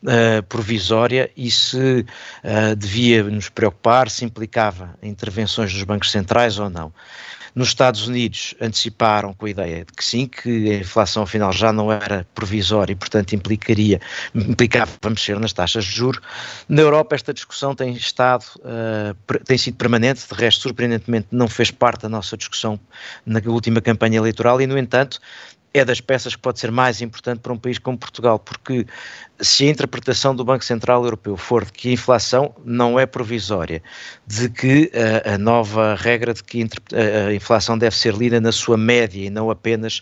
uh, 0.06 0.44
provisória 0.44 1.30
e 1.36 1.50
se 1.52 2.06
uh, 2.06 2.76
devia 2.76 3.24
nos 3.24 3.50
preocupar, 3.50 4.10
se 4.10 4.24
implicava 4.24 4.98
intervenções 5.02 5.74
dos 5.74 5.84
bancos 5.84 6.12
centrais 6.12 6.60
ou 6.60 6.70
não. 6.70 6.94
Nos 7.56 7.70
Estados 7.70 8.06
Unidos 8.06 8.54
anteciparam 8.60 9.34
com 9.34 9.46
a 9.46 9.50
ideia 9.50 9.86
de 9.86 9.94
que 9.94 10.04
sim, 10.04 10.28
que 10.28 10.72
a 10.72 10.80
inflação 10.80 11.24
afinal 11.24 11.54
já 11.54 11.72
não 11.72 11.90
era 11.90 12.28
provisória 12.36 12.92
e, 12.92 12.96
portanto, 12.98 13.34
implicaria, 13.34 14.02
implicava 14.36 14.92
mexer 15.06 15.40
nas 15.40 15.54
taxas 15.54 15.86
de 15.86 15.92
juros. 15.92 16.20
Na 16.68 16.82
Europa 16.82 17.16
esta 17.16 17.34
discussão 17.34 17.74
tem 17.74 17.94
estado, 17.94 18.44
uh, 18.58 19.40
tem 19.46 19.58
sido 19.58 19.78
permanente, 19.78 20.28
de 20.28 20.36
resto, 20.36 20.64
surpreendentemente, 20.64 21.28
não 21.32 21.48
fez 21.48 21.72
parte 21.72 22.02
da 22.02 22.10
nossa 22.10 22.36
discussão 22.36 22.78
na 23.26 23.40
última 23.46 23.80
campanha 23.80 24.18
eleitoral 24.18 24.60
e, 24.60 24.68
no 24.68 24.78
entanto, 24.78 25.22
é 25.76 25.84
das 25.84 26.00
peças 26.00 26.34
que 26.36 26.42
pode 26.42 26.58
ser 26.58 26.72
mais 26.72 27.02
importante 27.02 27.40
para 27.40 27.52
um 27.52 27.58
país 27.58 27.78
como 27.78 27.98
Portugal, 27.98 28.40
porque 28.40 28.86
se 29.42 29.66
a 29.66 29.70
interpretação 29.70 30.34
do 30.34 30.46
Banco 30.46 30.64
Central 30.64 31.04
Europeu 31.04 31.36
for 31.36 31.66
de 31.66 31.74
que 31.74 31.90
a 31.90 31.92
inflação 31.92 32.56
não 32.64 32.98
é 32.98 33.06
provisória, 33.06 33.84
de 34.26 34.48
que 34.48 34.90
a, 35.26 35.34
a 35.34 35.38
nova 35.38 35.94
regra 35.96 36.34
de 36.34 36.42
que 36.42 36.64
a, 36.64 37.28
a, 37.28 37.36
inflação 37.36 37.78
deve 37.78 37.94
ser 37.94 38.14
lida 38.14 38.40
na 38.40 38.54
sua 38.54 38.78
média 38.78 39.26
e 39.26 39.30
não 39.30 39.52
apenas 39.52 40.02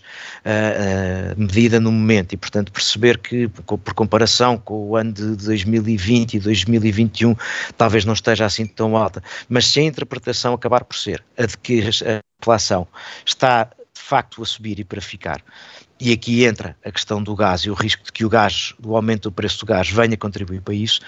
medida 1.36 1.80
no 1.80 1.90
momento, 1.90 2.34
e 2.34 2.36
portanto 2.36 2.70
perceber 2.70 3.18
que, 3.18 3.48
por 3.48 3.94
comparação 3.94 4.56
com 4.56 4.90
o 4.90 4.96
ano 4.96 5.12
de 5.12 5.34
2020 5.34 6.34
e 6.34 6.38
2021, 6.38 7.34
talvez 7.76 8.04
não 8.04 8.12
esteja 8.12 8.46
assim 8.46 8.64
tão 8.64 8.96
alta, 8.96 9.20
mas 9.48 9.66
se 9.66 9.80
a 9.80 9.82
interpretação 9.82 10.54
acabar 10.54 10.84
por 10.84 10.96
ser 10.96 11.24
a 11.36 11.46
de 11.46 11.58
que 11.58 11.82
a 11.82 12.20
inflação 12.40 12.86
está 13.26 13.68
facto 14.04 14.42
a 14.42 14.46
subir 14.46 14.78
e 14.78 14.84
para 14.84 15.00
ficar. 15.00 15.42
E 15.98 16.12
aqui 16.12 16.44
entra 16.44 16.76
a 16.84 16.92
questão 16.92 17.22
do 17.22 17.34
gás 17.34 17.62
e 17.62 17.70
o 17.70 17.74
risco 17.74 18.04
de 18.04 18.12
que 18.12 18.24
o 18.24 18.28
gás, 18.28 18.74
do 18.78 18.94
aumento 18.94 19.30
do 19.30 19.32
preço 19.32 19.60
do 19.60 19.66
gás, 19.66 19.88
venha 19.88 20.16
contribuir 20.16 20.60
para 20.60 20.74
isso. 20.74 21.00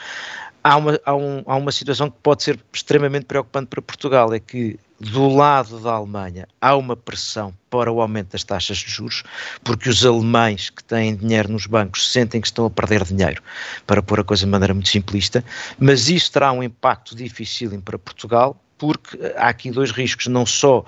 Há 0.65 0.77
uma, 0.77 0.99
há, 1.05 1.15
um, 1.15 1.43
há 1.47 1.57
uma 1.57 1.71
situação 1.71 2.11
que 2.11 2.17
pode 2.23 2.43
ser 2.43 2.59
extremamente 2.73 3.27
preocupante 3.27 3.69
para 3.69 3.83
Portugal, 3.83 4.33
é 4.33 4.41
que 4.41 4.79
do 4.99 5.29
lado 5.29 5.79
da 5.79 5.93
Alemanha 5.93 6.49
há 6.59 6.75
uma 6.75 6.97
pressão 6.97 7.55
para 7.69 7.93
o 7.93 8.01
aumento 8.01 8.33
das 8.33 8.43
taxas 8.43 8.79
de 8.79 8.91
juros, 8.91 9.23
porque 9.63 9.91
os 9.91 10.05
alemães 10.05 10.71
que 10.71 10.83
têm 10.83 11.15
dinheiro 11.15 11.53
nos 11.53 11.67
bancos 11.67 12.11
sentem 12.11 12.41
que 12.41 12.47
estão 12.47 12.65
a 12.65 12.71
perder 12.71 13.05
dinheiro, 13.05 13.43
para 13.87 14.03
pôr 14.03 14.21
a 14.21 14.25
coisa 14.25 14.47
de 14.47 14.51
maneira 14.51 14.73
muito 14.73 14.89
simplista, 14.89 15.45
mas 15.79 16.09
isso 16.09 16.33
terá 16.33 16.51
um 16.51 16.63
impacto 16.63 17.15
difícil 17.15 17.79
para 17.83 17.99
Portugal, 17.99 18.59
porque 18.79 19.19
há 19.37 19.49
aqui 19.49 19.71
dois 19.71 19.91
riscos, 19.91 20.27
não 20.27 20.45
só 20.47 20.81
uh, 20.81 20.85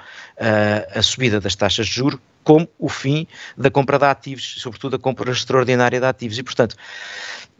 a 0.99 1.03
subida 1.03 1.41
das 1.41 1.55
taxas 1.55 1.87
de 1.87 1.95
juros, 1.95 2.21
como 2.45 2.67
o 2.79 2.89
fim 2.89 3.27
da 3.59 3.71
compra 3.71 3.99
de 3.99 4.07
ativos, 4.07 4.55
sobretudo 4.59 4.97
a 4.97 4.99
compra 4.99 5.31
extraordinária 5.31 6.01
de 6.01 6.07
ativos. 6.07 6.39
E, 6.39 6.43
portanto, 6.43 6.73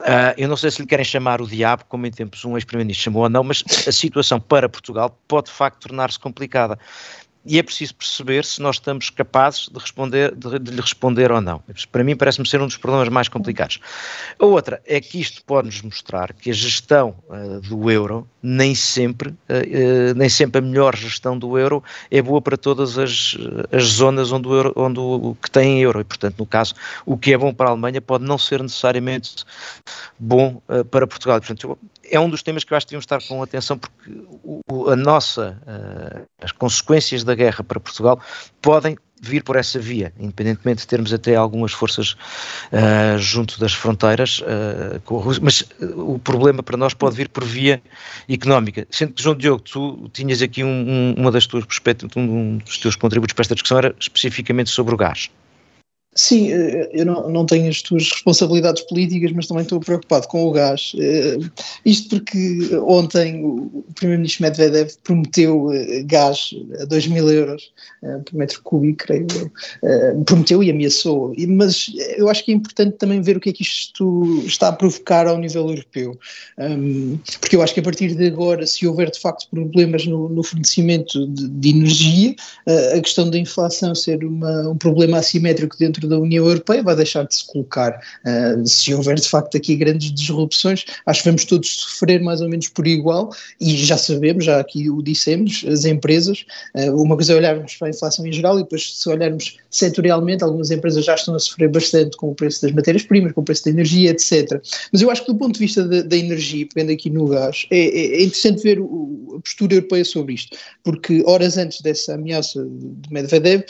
uh, 0.01 0.33
eu 0.39 0.49
não 0.49 0.57
sei 0.57 0.71
se 0.71 0.81
lhe 0.81 0.89
querem 0.89 1.05
chamar 1.05 1.43
o 1.43 1.47
diabo, 1.47 1.85
como 1.89 2.07
em 2.07 2.11
tempos 2.11 2.43
um 2.45 2.57
ex-primeiro-ministro 2.57 3.05
chamou 3.05 3.23
ou 3.25 3.29
não, 3.29 3.45
mas 3.45 3.63
a 3.87 3.93
situação 3.93 4.41
para 4.41 4.67
Portugal 4.67 5.19
pode 5.29 5.49
de 5.49 5.53
facto 5.53 5.81
tornar-se 5.89 6.19
complicada 6.19 6.79
e 7.49 7.59
é 7.59 7.63
preciso 7.63 7.95
perceber 7.95 8.45
se 8.45 8.61
nós 8.61 8.77
estamos 8.77 9.09
capazes 9.09 9.69
de, 9.69 9.79
responder, 9.79 10.35
de, 10.35 10.59
de 10.59 10.71
lhe 10.71 10.81
responder 10.81 11.33
ou 11.33 11.41
não. 11.41 11.63
Para 11.91 12.05
mim 12.05 12.15
parece-me 12.15 12.47
ser 12.47 12.61
um 12.61 12.67
dos 12.67 12.77
problemas 12.77 13.09
mais 13.09 13.27
complicados. 13.27 13.81
A 14.39 14.45
outra 14.45 14.83
é 14.87 15.01
que 15.01 15.19
isto 15.19 15.43
pode-nos 15.45 15.81
mostrar 15.81 16.35
que 16.35 16.51
a 16.51 16.53
gestão 16.53 17.17
uh, 17.31 17.61
do 17.63 17.91
euro, 17.91 18.29
nem 18.43 18.75
sempre, 18.75 19.31
uh, 19.31 20.15
nem 20.15 20.29
sempre 20.29 20.59
a 20.59 20.63
melhor 20.63 20.95
gestão 20.95 21.39
do 21.39 21.59
euro 21.59 21.83
é 22.11 22.21
boa 22.21 22.43
para 22.43 22.59
todas 22.59 22.99
as, 22.99 23.35
as 23.73 23.85
zonas 23.85 24.31
onde 24.31 24.47
o, 24.47 24.55
euro, 24.55 24.73
onde 24.77 25.01
o 25.01 25.35
que 25.43 25.51
tem 25.51 25.81
euro. 25.81 26.01
E, 26.01 26.05
portanto, 26.05 26.37
no 26.39 26.47
caso, 26.47 26.75
o 27.07 27.17
que 27.17 27.33
é 27.33 27.39
bom 27.39 27.55
para 27.55 27.69
a 27.69 27.71
Alemanha 27.71 28.03
pode 28.03 28.25
não 28.25 28.37
ser 28.37 28.63
necessariamente 28.63 29.45
bom 30.19 30.61
para 30.91 31.07
Portugal. 31.07 31.41
Portanto, 31.41 31.79
é 32.11 32.21
um 32.21 32.29
dos 32.29 32.43
temas 32.43 32.65
que 32.65 32.73
eu 32.73 32.77
acho 32.77 32.87
que 32.87 32.91
devíamos 32.91 33.05
estar 33.05 33.23
com 33.23 33.43
atenção, 33.43 33.79
porque 33.79 34.11
o, 34.71 34.89
a 34.91 34.97
nossa, 34.97 35.61
uh, 35.67 36.27
as 36.43 36.53
consequências 36.53 37.25
da 37.25 37.35
guerra 37.35 37.63
para 37.65 37.81
Portugal 37.81 38.21
podem 38.61 38.97
vir 39.21 39.43
por 39.43 39.57
essa 39.57 39.79
via, 39.79 40.13
independentemente 40.19 40.83
de 40.83 40.87
termos 40.87 41.13
até 41.13 41.35
algumas 41.35 41.73
forças 41.73 42.13
uh, 42.73 43.19
junto 43.19 43.59
das 43.59 43.73
fronteiras 43.73 44.41
uh, 44.41 45.01
com 45.05 45.19
a 45.19 45.23
Rússia, 45.23 45.43
mas 45.45 45.65
o 45.97 46.19
problema 46.19 46.63
para 46.63 46.77
nós 46.77 46.95
pode 46.95 47.17
vir 47.17 47.29
por 47.29 47.45
via 47.45 47.83
económica. 48.29 48.87
Sendo 48.91 49.13
que, 49.13 49.23
João 49.23 49.37
Diogo, 49.37 49.63
tu 49.63 50.09
tinhas 50.13 50.41
aqui 50.43 50.63
um, 50.63 50.69
um, 50.69 51.15
uma 51.19 51.33
das 51.33 51.47
tuas 51.47 51.65
um 52.17 52.59
dos 52.59 52.79
teus 52.79 52.97
contributos 52.97 53.35
para 53.35 53.43
esta 53.43 53.55
discussão 53.55 53.79
era 53.79 53.95
especificamente 53.99 54.71
sobre 54.71 54.95
o 54.95 54.97
gás. 54.97 55.31
Sim, 56.19 56.51
eh, 56.53 56.91
eu 56.93 57.07
não, 57.07 57.31
não 57.31 57.47
tenho 57.47 57.69
as 57.69 57.81
tuas 57.81 58.11
responsabilidades 58.11 58.83
políticas, 58.83 59.31
mas 59.31 59.47
também 59.47 59.63
estou 59.63 59.79
preocupado 59.79 60.27
com 60.27 60.49
o 60.49 60.51
gás. 60.51 60.91
Eh, 60.99 61.39
isto 61.85 62.09
porque 62.09 62.77
ontem 62.89 63.45
o 63.45 63.85
Primeiro-Ministro 63.95 64.43
Medvedev 64.43 64.91
prometeu 65.05 65.73
eh, 65.73 66.03
gás 66.03 66.51
a 66.81 66.87
2 66.87 67.07
mil 67.07 67.31
euros 67.31 67.71
por 68.27 68.35
metro 68.35 68.61
cúbico, 68.63 69.05
creio 69.07 69.27
eu. 69.37 70.25
Prometeu 70.25 70.63
e 70.63 70.71
ameaçou. 70.71 71.33
Mas 71.49 71.91
eu 72.17 72.29
acho 72.29 72.45
que 72.45 72.53
é 72.53 72.55
importante 72.55 72.97
também 72.97 73.21
ver 73.21 73.37
o 73.37 73.41
que 73.41 73.51
é 73.51 73.53
que 73.53 73.63
isto 73.63 74.43
está 74.45 74.69
a 74.69 74.73
provocar 74.73 75.27
ao 75.27 75.39
nível 75.39 75.69
europeu. 75.69 76.19
Porque 77.41 77.57
eu 77.57 77.63
acho 77.63 77.75
que 77.75 77.81
a 77.81 77.83
partir 77.83 78.15
de 78.15 78.27
agora, 78.27 78.67
se 78.67 78.87
houver 78.87 79.11
de 79.11 79.19
facto 79.19 79.49
problemas 79.51 80.07
no, 80.07 80.29
no 80.29 80.43
fornecimento 80.45 81.27
de, 81.27 81.49
de, 81.49 81.71
energia, 81.71 82.37
a 82.97 83.01
questão 83.01 83.29
da 83.29 83.39
inflação 83.39 83.95
ser 83.97 84.25
uma, 84.25 84.69
um 84.69 84.77
problema 84.77 85.19
assimétrico 85.19 85.77
dentro 85.77 86.08
da 86.09 86.19
União 86.19 86.47
Europeia 86.47 86.83
vai 86.83 86.97
deixar 86.97 87.25
de 87.25 87.35
se 87.35 87.47
colocar. 87.47 88.01
Uh, 88.25 88.67
se 88.67 88.95
houver 88.95 89.17
de 89.17 89.29
facto 89.29 89.57
aqui 89.57 89.77
grandes 89.77 90.13
disrupções, 90.13 90.85
acho 91.07 91.23
que 91.23 91.29
vamos 91.29 91.45
todos 91.45 91.69
sofrer 91.69 92.23
mais 92.23 92.41
ou 92.41 92.49
menos 92.49 92.69
por 92.69 92.87
igual 92.87 93.31
e 93.61 93.77
já 93.77 93.97
sabemos, 93.97 94.45
já 94.45 94.59
aqui 94.59 94.91
o 94.91 95.03
dissemos, 95.03 95.65
as 95.69 95.85
empresas, 95.85 96.45
uh, 96.75 97.03
uma 97.03 97.17
coisa 97.17 97.33
é 97.33 97.37
olharmos 97.37 97.77
para 97.77 97.89
a 97.89 97.91
inflação 97.91 98.27
em 98.27 98.33
geral 98.33 98.59
e 98.59 98.63
depois 98.63 98.97
se 98.97 99.09
olharmos 99.09 99.57
setorialmente, 99.71 100.43
algumas 100.43 100.71
empresas 100.71 101.05
já 101.05 101.15
estão 101.15 101.35
a 101.35 101.39
sofrer 101.39 101.69
bastante 101.69 102.17
com 102.17 102.31
o 102.31 102.35
preço 102.35 102.63
das 102.63 102.73
matérias-primas, 102.73 103.33
com 103.33 103.41
o 103.41 103.45
preço 103.45 103.65
da 103.65 103.71
energia, 103.71 104.11
etc. 104.11 104.61
Mas 104.93 105.03
eu 105.03 105.11
acho 105.11 105.25
que 105.25 105.33
do 105.33 105.39
ponto 105.39 105.55
de 105.55 105.61
vista 105.61 105.87
da, 105.87 106.03
da 106.03 106.17
energia, 106.17 106.67
pegando 106.73 106.93
aqui 106.93 107.11
no 107.11 107.27
gás, 107.27 107.67
é, 107.71 107.79
é, 107.79 108.21
é 108.21 108.23
interessante 108.23 108.63
ver 108.63 108.81
o, 108.81 109.37
a 109.37 109.41
postura 109.41 109.75
europeia 109.75 110.05
sobre 110.05 110.35
isto, 110.35 110.57
porque 110.83 111.23
horas 111.27 111.57
antes 111.59 111.81
dessa 111.81 112.15
ameaça 112.15 112.65
de 112.65 113.13
Medvedev, 113.13 113.63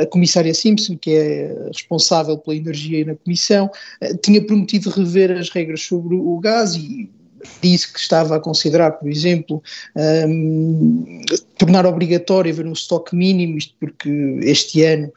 a 0.00 0.06
comissária 0.06 0.54
Simpson, 0.54 0.96
que 0.96 1.10
é 1.10 1.56
responsável 1.80 2.38
pela 2.38 2.56
energia 2.56 3.04
na 3.04 3.14
Comissão, 3.14 3.70
uh, 4.02 4.16
tinha 4.18 4.44
prometido 4.44 4.90
rever 4.90 5.32
as 5.32 5.50
regras 5.50 5.82
sobre 5.82 6.14
o 6.14 6.38
gás 6.38 6.74
e 6.74 7.10
disse 7.60 7.92
que 7.92 7.98
estava 7.98 8.36
a 8.36 8.40
considerar, 8.40 8.92
por 8.92 9.08
exemplo, 9.08 9.62
um, 10.26 11.22
tornar 11.58 11.86
obrigatório 11.86 12.52
haver 12.52 12.66
um 12.66 12.72
estoque 12.72 13.14
mínimo, 13.16 13.58
isto 13.58 13.74
porque 13.78 14.10
este 14.42 14.82
ano 14.84 15.12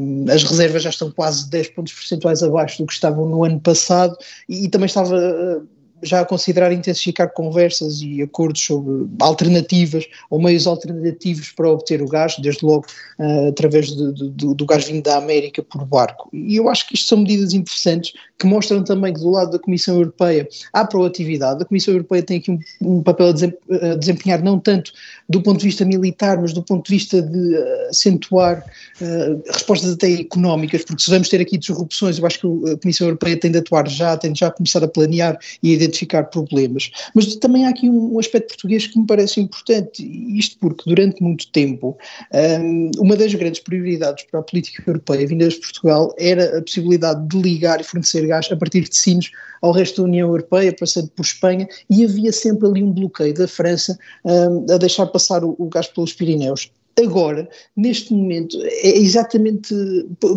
um, 0.00 0.26
as 0.30 0.42
reservas 0.44 0.82
já 0.82 0.90
estão 0.90 1.10
quase 1.10 1.48
10 1.50 1.68
pontos 1.68 1.92
percentuais 1.92 2.42
abaixo 2.42 2.78
do 2.78 2.86
que 2.86 2.92
estavam 2.92 3.28
no 3.28 3.44
ano 3.44 3.60
passado 3.60 4.16
e, 4.48 4.64
e 4.64 4.68
também 4.68 4.86
estava 4.86 5.16
uh, 5.16 5.68
já 6.02 6.20
a 6.20 6.24
considerar 6.24 6.72
intensificar 6.72 7.32
conversas 7.32 8.00
e 8.00 8.22
acordos 8.22 8.62
sobre 8.62 9.06
alternativas 9.20 10.06
ou 10.30 10.40
meios 10.40 10.66
alternativos 10.66 11.52
para 11.52 11.70
obter 11.70 12.02
o 12.02 12.08
gás, 12.08 12.36
desde 12.38 12.64
logo 12.64 12.84
uh, 13.18 13.48
através 13.48 13.88
de, 13.88 14.12
de, 14.12 14.30
de, 14.30 14.54
do 14.54 14.66
gás 14.66 14.84
vindo 14.84 15.02
da 15.02 15.16
América 15.16 15.62
por 15.62 15.84
barco. 15.84 16.28
E 16.32 16.56
eu 16.56 16.68
acho 16.68 16.86
que 16.88 16.94
isto 16.94 17.08
são 17.08 17.18
medidas 17.18 17.52
interessantes 17.52 18.12
que 18.38 18.46
mostram 18.46 18.82
também 18.82 19.14
que 19.14 19.20
do 19.20 19.30
lado 19.30 19.52
da 19.52 19.58
Comissão 19.58 19.96
Europeia 19.96 20.48
há 20.72 20.84
proatividade. 20.84 21.62
A 21.62 21.66
Comissão 21.66 21.94
Europeia 21.94 22.22
tem 22.22 22.38
aqui 22.38 22.50
um, 22.50 22.58
um 22.80 23.02
papel 23.02 23.28
a 23.28 23.94
desempenhar 23.94 24.42
não 24.42 24.58
tanto 24.58 24.92
do 25.28 25.40
ponto 25.40 25.60
de 25.60 25.66
vista 25.66 25.84
militar, 25.84 26.40
mas 26.40 26.52
do 26.52 26.62
ponto 26.62 26.84
de 26.86 26.92
vista 26.92 27.22
de 27.22 27.54
uh, 27.54 27.88
acentuar 27.90 28.64
uh, 29.00 29.42
respostas 29.52 29.92
até 29.92 30.12
económicas, 30.12 30.84
porque 30.84 31.02
se 31.02 31.10
vamos 31.10 31.28
ter 31.28 31.40
aqui 31.40 31.56
disrupções, 31.56 32.18
eu 32.18 32.26
acho 32.26 32.40
que 32.40 32.72
a 32.72 32.76
Comissão 32.78 33.06
Europeia 33.06 33.38
tem 33.38 33.50
de 33.50 33.58
atuar 33.58 33.88
já, 33.88 34.16
tem 34.16 34.32
de 34.32 34.40
já 34.40 34.50
começar 34.50 34.82
a 34.82 34.88
planear 34.88 35.38
e 35.62 35.74
a 35.74 35.78
identificar 35.92 36.24
problemas. 36.24 36.90
Mas 37.14 37.36
também 37.36 37.66
há 37.66 37.68
aqui 37.68 37.88
um, 37.88 38.14
um 38.14 38.18
aspecto 38.18 38.48
português 38.48 38.86
que 38.86 38.98
me 38.98 39.06
parece 39.06 39.40
importante, 39.40 40.02
isto 40.36 40.58
porque 40.58 40.82
durante 40.86 41.22
muito 41.22 41.50
tempo 41.52 41.96
um, 42.60 42.90
uma 42.98 43.16
das 43.16 43.34
grandes 43.34 43.60
prioridades 43.60 44.24
para 44.30 44.40
a 44.40 44.42
política 44.42 44.82
europeia 44.86 45.26
vinda 45.26 45.48
de 45.48 45.56
Portugal 45.56 46.14
era 46.18 46.58
a 46.58 46.62
possibilidade 46.62 47.28
de 47.28 47.40
ligar 47.40 47.80
e 47.80 47.84
fornecer 47.84 48.26
gás 48.26 48.48
a 48.50 48.56
partir 48.56 48.88
de 48.88 48.96
Sines 48.96 49.30
ao 49.60 49.72
resto 49.72 50.02
da 50.02 50.08
União 50.08 50.28
Europeia, 50.28 50.74
passando 50.78 51.08
por 51.10 51.22
Espanha, 51.22 51.68
e 51.88 52.04
havia 52.04 52.32
sempre 52.32 52.66
ali 52.66 52.82
um 52.82 52.92
bloqueio 52.92 53.34
da 53.34 53.46
França 53.46 53.96
um, 54.24 54.66
a 54.72 54.76
deixar 54.76 55.06
passar 55.06 55.44
o, 55.44 55.54
o 55.58 55.68
gás 55.68 55.86
pelos 55.86 56.12
Pirineus. 56.12 56.70
Agora, 57.00 57.48
neste 57.76 58.12
momento, 58.12 58.58
é 58.62 58.98
exatamente. 58.98 59.74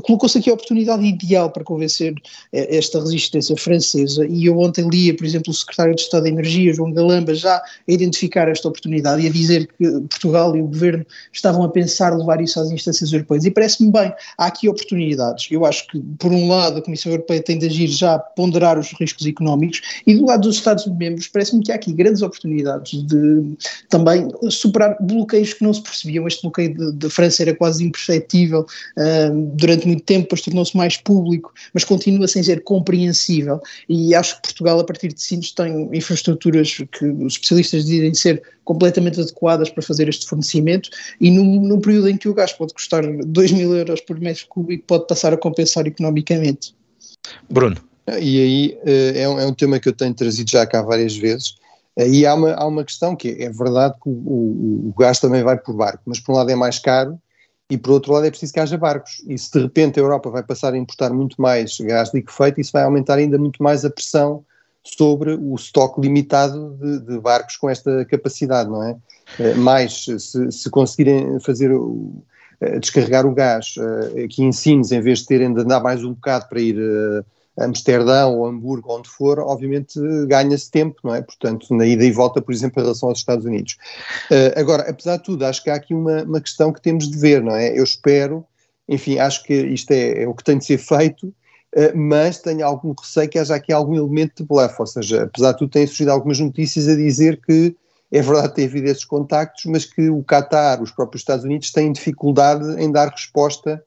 colocou-se 0.03 0.37
aqui 0.37 0.49
a 0.49 0.53
oportunidade 0.53 1.03
ideal 1.03 1.51
para 1.51 1.63
convencer 1.63 2.13
eh, 2.53 2.77
esta 2.77 2.99
resistência 2.99 3.57
francesa. 3.57 4.25
E 4.27 4.45
eu 4.45 4.57
ontem 4.57 4.87
lia, 4.87 5.15
por 5.15 5.25
exemplo, 5.25 5.51
o 5.51 5.53
secretário 5.53 5.93
de 5.93 6.01
Estado 6.01 6.23
da 6.23 6.29
Energia, 6.29 6.73
João 6.73 6.93
Galamba, 6.93 7.35
já 7.35 7.57
a 7.57 7.63
identificar 7.87 8.47
esta 8.47 8.69
oportunidade 8.69 9.21
e 9.21 9.27
a 9.27 9.31
dizer 9.31 9.67
que 9.67 9.91
Portugal 10.01 10.55
e 10.55 10.61
o 10.61 10.67
governo 10.67 11.05
estavam 11.33 11.63
a 11.63 11.69
pensar 11.69 12.15
levar 12.15 12.39
isso 12.41 12.59
às 12.59 12.71
instâncias 12.71 13.11
europeias. 13.11 13.43
E 13.43 13.51
parece-me 13.51 13.91
bem, 13.91 14.13
há 14.37 14.45
aqui 14.45 14.69
oportunidades. 14.69 15.47
Eu 15.51 15.65
acho 15.65 15.85
que, 15.87 15.99
por 16.17 16.31
um 16.31 16.47
lado, 16.47 16.77
a 16.77 16.81
Comissão 16.81 17.11
Europeia 17.11 17.43
tem 17.43 17.59
de 17.59 17.65
agir 17.65 17.87
já 17.87 18.15
a 18.15 18.19
ponderar 18.19 18.79
os 18.79 18.93
riscos 18.93 19.25
económicos, 19.25 19.81
e 20.07 20.15
do 20.15 20.25
lado 20.25 20.41
dos 20.41 20.55
Estados-membros, 20.55 21.27
parece-me 21.27 21.63
que 21.63 21.71
há 21.71 21.75
aqui 21.75 21.91
grandes 21.91 22.21
oportunidades 22.21 23.03
de 23.03 23.57
também 23.89 24.29
superar 24.49 24.95
bloqueios 25.01 25.53
que 25.53 25.63
não 25.63 25.73
se 25.73 25.81
percebiam. 25.81 26.25
Este 26.27 26.44
bloqueio 26.45 26.91
da 26.93 27.09
França 27.09 27.43
era 27.43 27.53
quase 27.53 27.83
imperceptível 27.83 28.61
uh, 28.61 29.55
durante 29.55 29.87
muito 29.87 30.03
tempo, 30.03 30.23
depois 30.23 30.41
tornou-se 30.41 30.75
mais 30.75 30.97
público, 30.97 31.53
mas 31.73 31.83
continua 31.83 32.27
sem 32.27 32.41
ser 32.43 32.63
compreensível. 32.63 33.59
E 33.87 34.15
acho 34.15 34.35
que 34.35 34.41
Portugal, 34.43 34.79
a 34.79 34.83
partir 34.83 35.13
de 35.13 35.21
Sines, 35.21 35.51
tem 35.51 35.89
infraestruturas 35.93 36.77
que 36.91 37.05
os 37.05 37.33
especialistas 37.33 37.85
dizem 37.85 38.13
ser 38.13 38.41
completamente 38.63 39.19
adequadas 39.19 39.69
para 39.69 39.83
fazer 39.83 40.09
este 40.09 40.25
fornecimento 40.25 40.89
e 41.21 41.29
num, 41.29 41.61
num 41.61 41.79
período 41.79 42.09
em 42.09 42.17
que 42.17 42.27
o 42.27 42.33
gás 42.33 42.51
pode 42.51 42.73
custar 42.73 43.03
2 43.05 43.51
mil 43.51 43.75
euros 43.75 44.01
por 44.01 44.19
metro 44.19 44.47
cúbico, 44.47 44.83
pode 44.87 45.07
passar 45.07 45.33
a 45.33 45.37
compensar 45.37 45.85
economicamente. 45.85 46.73
Bruno. 47.49 47.77
E 48.07 48.41
aí 48.41 48.77
eh, 48.85 49.21
é 49.23 49.29
um, 49.29 49.39
é 49.39 49.45
um 49.47 49.53
tema 49.53 49.79
que 49.79 49.89
eu 49.89 49.93
tenho 49.93 50.13
trazido 50.13 50.49
já 50.49 50.65
cá 50.65 50.81
várias 50.81 51.15
vezes, 51.15 51.55
e 51.97 52.25
há 52.25 52.33
uma, 52.33 52.53
há 52.53 52.65
uma 52.65 52.83
questão 52.83 53.15
que 53.15 53.29
é, 53.29 53.43
é 53.43 53.49
verdade 53.49 53.95
que 54.01 54.09
o, 54.09 54.11
o, 54.11 54.89
o, 54.89 54.93
gás 54.99 55.19
também 55.19 55.43
vai 55.43 55.57
por 55.57 55.75
barco, 55.75 56.01
mas 56.05 56.19
por 56.19 56.33
um 56.33 56.35
lado 56.35 56.51
é 56.51 56.55
mais 56.55 56.77
caro 56.77 57.17
e 57.69 57.77
por 57.77 57.91
outro 57.91 58.11
lado 58.13 58.25
é 58.25 58.29
preciso 58.29 58.53
que 58.53 58.59
haja 58.59 58.77
barcos. 58.77 59.23
E 59.27 59.37
se 59.37 59.51
de 59.51 59.59
repente 59.59 59.99
a 59.99 60.03
Europa 60.03 60.29
vai 60.29 60.43
passar 60.43 60.73
a 60.73 60.77
importar 60.77 61.11
muito 61.11 61.41
mais 61.41 61.77
gás 61.79 62.13
liquefeito, 62.13 62.59
isso 62.59 62.71
vai 62.73 62.83
aumentar 62.83 63.17
ainda 63.17 63.37
muito 63.37 63.63
mais 63.63 63.85
a 63.85 63.89
pressão 63.89 64.43
sobre 64.83 65.33
o 65.33 65.55
estoque 65.55 65.99
limitado 65.99 66.77
de, 66.79 66.99
de 66.99 67.19
barcos 67.19 67.57
com 67.57 67.69
esta 67.69 68.05
capacidade, 68.05 68.69
não 68.69 68.83
é? 68.83 68.95
Eh, 69.39 69.55
mais, 69.55 70.05
se, 70.05 70.51
se 70.51 70.69
conseguirem 70.69 71.39
fazer 71.39 71.71
eh, 72.61 72.79
descarregar 72.79 73.25
o 73.25 73.33
gás 73.33 73.75
eh, 73.79 74.25
aqui 74.25 74.43
em 74.43 74.51
Sines, 74.51 74.91
em 74.91 75.01
vez 75.01 75.19
de 75.19 75.25
terem 75.25 75.51
de 75.51 75.61
andar 75.61 75.81
mais 75.81 76.03
um 76.03 76.13
bocado 76.13 76.47
para 76.47 76.61
ir 76.61 76.77
Amsterdão 77.57 78.37
ou 78.37 78.47
Hamburgo, 78.47 78.93
onde 78.93 79.07
for, 79.07 79.39
obviamente 79.39 79.99
ganha-se 80.27 80.69
tempo, 80.69 80.95
não 81.03 81.15
é? 81.15 81.21
Portanto, 81.21 81.73
na 81.73 81.85
ida 81.85 82.03
e 82.03 82.11
volta, 82.11 82.41
por 82.41 82.53
exemplo, 82.53 82.81
em 82.81 82.83
relação 82.83 83.09
aos 83.09 83.19
Estados 83.19 83.45
Unidos. 83.45 83.77
Uh, 84.29 84.59
agora, 84.59 84.89
apesar 84.89 85.17
de 85.17 85.23
tudo, 85.23 85.45
acho 85.45 85.63
que 85.63 85.69
há 85.69 85.75
aqui 85.75 85.93
uma, 85.93 86.23
uma 86.23 86.41
questão 86.41 86.73
que 86.73 86.81
temos 86.81 87.09
de 87.09 87.17
ver, 87.17 87.41
não 87.41 87.55
é? 87.55 87.77
Eu 87.77 87.83
espero, 87.83 88.45
enfim, 88.87 89.19
acho 89.19 89.43
que 89.43 89.53
isto 89.53 89.91
é, 89.91 90.23
é 90.23 90.27
o 90.27 90.33
que 90.33 90.43
tem 90.43 90.57
de 90.57 90.65
ser 90.65 90.77
feito, 90.77 91.27
uh, 91.27 91.95
mas 91.95 92.39
tenho 92.39 92.65
algum 92.65 92.93
receio 92.99 93.29
que 93.29 93.39
haja 93.39 93.55
aqui 93.55 93.71
algum 93.71 93.95
elemento 93.95 94.43
de 94.43 94.47
bluff, 94.47 94.75
ou 94.77 94.87
seja, 94.87 95.23
apesar 95.23 95.53
de 95.53 95.59
tudo, 95.59 95.71
têm 95.71 95.87
surgido 95.87 96.11
algumas 96.11 96.39
notícias 96.39 96.89
a 96.89 96.95
dizer 96.95 97.39
que 97.41 97.75
é 98.11 98.21
verdade 98.21 98.53
ter 98.53 98.65
havido 98.65 98.87
esses 98.87 99.05
contactos, 99.05 99.65
mas 99.65 99.85
que 99.85 100.09
o 100.09 100.23
Qatar, 100.23 100.81
os 100.81 100.91
próprios 100.91 101.21
Estados 101.21 101.45
Unidos, 101.45 101.71
têm 101.71 101.91
dificuldade 101.91 102.65
em 102.81 102.91
dar 102.91 103.09
resposta 103.09 103.83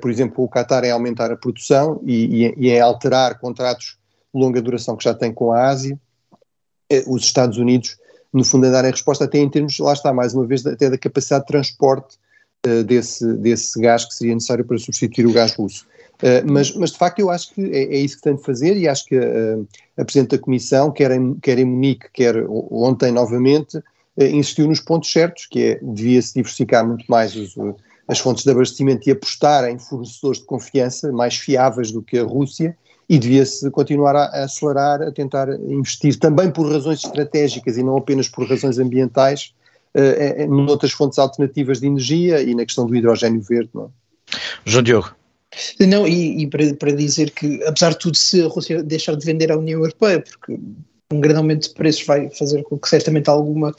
por 0.00 0.10
exemplo, 0.10 0.42
o 0.42 0.48
Qatar 0.48 0.84
em 0.84 0.90
aumentar 0.90 1.30
a 1.30 1.36
produção 1.36 2.00
e, 2.04 2.52
e, 2.56 2.70
em 2.70 2.80
alterar 2.80 3.38
contratos 3.38 3.96
de 4.34 4.40
longa 4.40 4.60
duração 4.60 4.96
que 4.96 5.04
já 5.04 5.14
tem 5.14 5.32
com 5.32 5.52
a 5.52 5.68
Ásia, 5.68 5.98
eh, 6.90 7.04
os 7.06 7.22
Estados 7.22 7.58
Unidos, 7.58 7.96
no 8.32 8.44
fundo, 8.44 8.66
a 8.66 8.70
darem 8.70 8.90
resposta 8.90 9.24
até 9.24 9.38
em 9.38 9.48
termos, 9.48 9.78
lá 9.78 9.92
está, 9.92 10.12
mais 10.12 10.34
uma 10.34 10.46
vez, 10.46 10.66
até 10.66 10.90
da 10.90 10.98
capacidade 10.98 11.44
de 11.44 11.48
transporte 11.48 12.16
uh, 12.66 12.82
desse, 12.84 13.34
desse 13.34 13.80
gás 13.80 14.04
que 14.04 14.14
seria 14.14 14.34
necessário 14.34 14.64
para 14.64 14.78
substituir 14.78 15.26
o 15.26 15.32
gás 15.32 15.54
russo. 15.54 15.86
Mas, 16.50 16.74
mas, 16.74 16.90
de 16.90 16.98
facto, 16.98 17.20
eu 17.20 17.30
acho 17.30 17.54
que 17.54 17.62
é, 17.62 17.94
é, 17.94 17.98
isso 17.98 18.16
que 18.16 18.22
tem 18.22 18.34
de 18.34 18.42
fazer 18.42 18.76
e 18.76 18.88
acho 18.88 19.04
que 19.04 19.16
uh, 19.16 19.66
a 19.96 20.04
Presidente 20.04 20.36
da 20.36 20.42
Comissão, 20.42 20.90
quer 20.90 21.12
em, 21.12 21.34
quer 21.34 21.60
em 21.60 21.64
Munique, 21.64 22.08
quer 22.12 22.44
ontem 22.48 23.12
novamente, 23.12 23.80
insistiu 24.16 24.66
nos 24.66 24.80
pontos 24.80 25.12
certos, 25.12 25.46
que 25.46 25.62
é, 25.62 25.78
devia-se 25.80 26.34
diversificar 26.34 26.84
muito 26.84 27.04
mais 27.06 27.36
os, 27.36 27.54
as 28.08 28.18
fontes 28.18 28.42
de 28.42 28.50
abastecimento 28.50 29.06
e 29.06 29.12
apostar 29.12 29.68
em 29.68 29.78
fornecedores 29.78 30.40
de 30.40 30.46
confiança 30.46 31.12
mais 31.12 31.36
fiáveis 31.36 31.92
do 31.92 32.02
que 32.02 32.18
a 32.18 32.24
Rússia 32.24 32.76
e 33.08 33.18
devia-se 33.18 33.70
continuar 33.70 34.16
a, 34.16 34.44
acelerar, 34.44 35.02
a 35.02 35.12
tentar 35.12 35.48
investir 35.60 36.18
também 36.18 36.50
por 36.50 36.70
razões 36.70 37.04
estratégicas 37.04 37.76
e 37.76 37.82
não 37.82 37.96
apenas 37.96 38.28
por 38.28 38.48
razões 38.48 38.78
ambientais, 38.78 39.54
uh, 39.94 40.42
em 40.42 40.68
outras 40.68 40.92
fontes 40.92 41.18
alternativas 41.18 41.80
de 41.80 41.86
energia 41.86 42.42
e 42.42 42.54
na 42.54 42.64
questão 42.64 42.86
do 42.86 42.94
hidrogênio 42.94 43.40
verde. 43.40 43.70
Não 43.74 43.84
é? 43.84 43.88
João 44.64 44.82
Diogo. 44.82 45.14
Não, 45.80 46.06
e, 46.06 46.42
e 46.42 46.46
para, 46.46 46.74
para, 46.74 46.92
dizer 46.92 47.30
que, 47.30 47.62
apesar 47.64 47.90
de 47.90 47.98
tudo, 47.98 48.16
se 48.16 48.42
a 48.42 48.48
Rússia 48.48 48.82
deixar 48.82 49.16
de 49.16 49.24
vender 49.24 49.50
à 49.50 49.56
União 49.56 49.80
Europeia, 49.80 50.20
porque 50.20 50.58
um 51.10 51.20
grande 51.20 51.38
aumento 51.38 51.68
de 51.68 51.74
preços 51.74 52.04
vai 52.04 52.28
fazer 52.28 52.62
com 52.64 52.78
que 52.78 52.86
certamente 52.86 53.30
alguma 53.30 53.74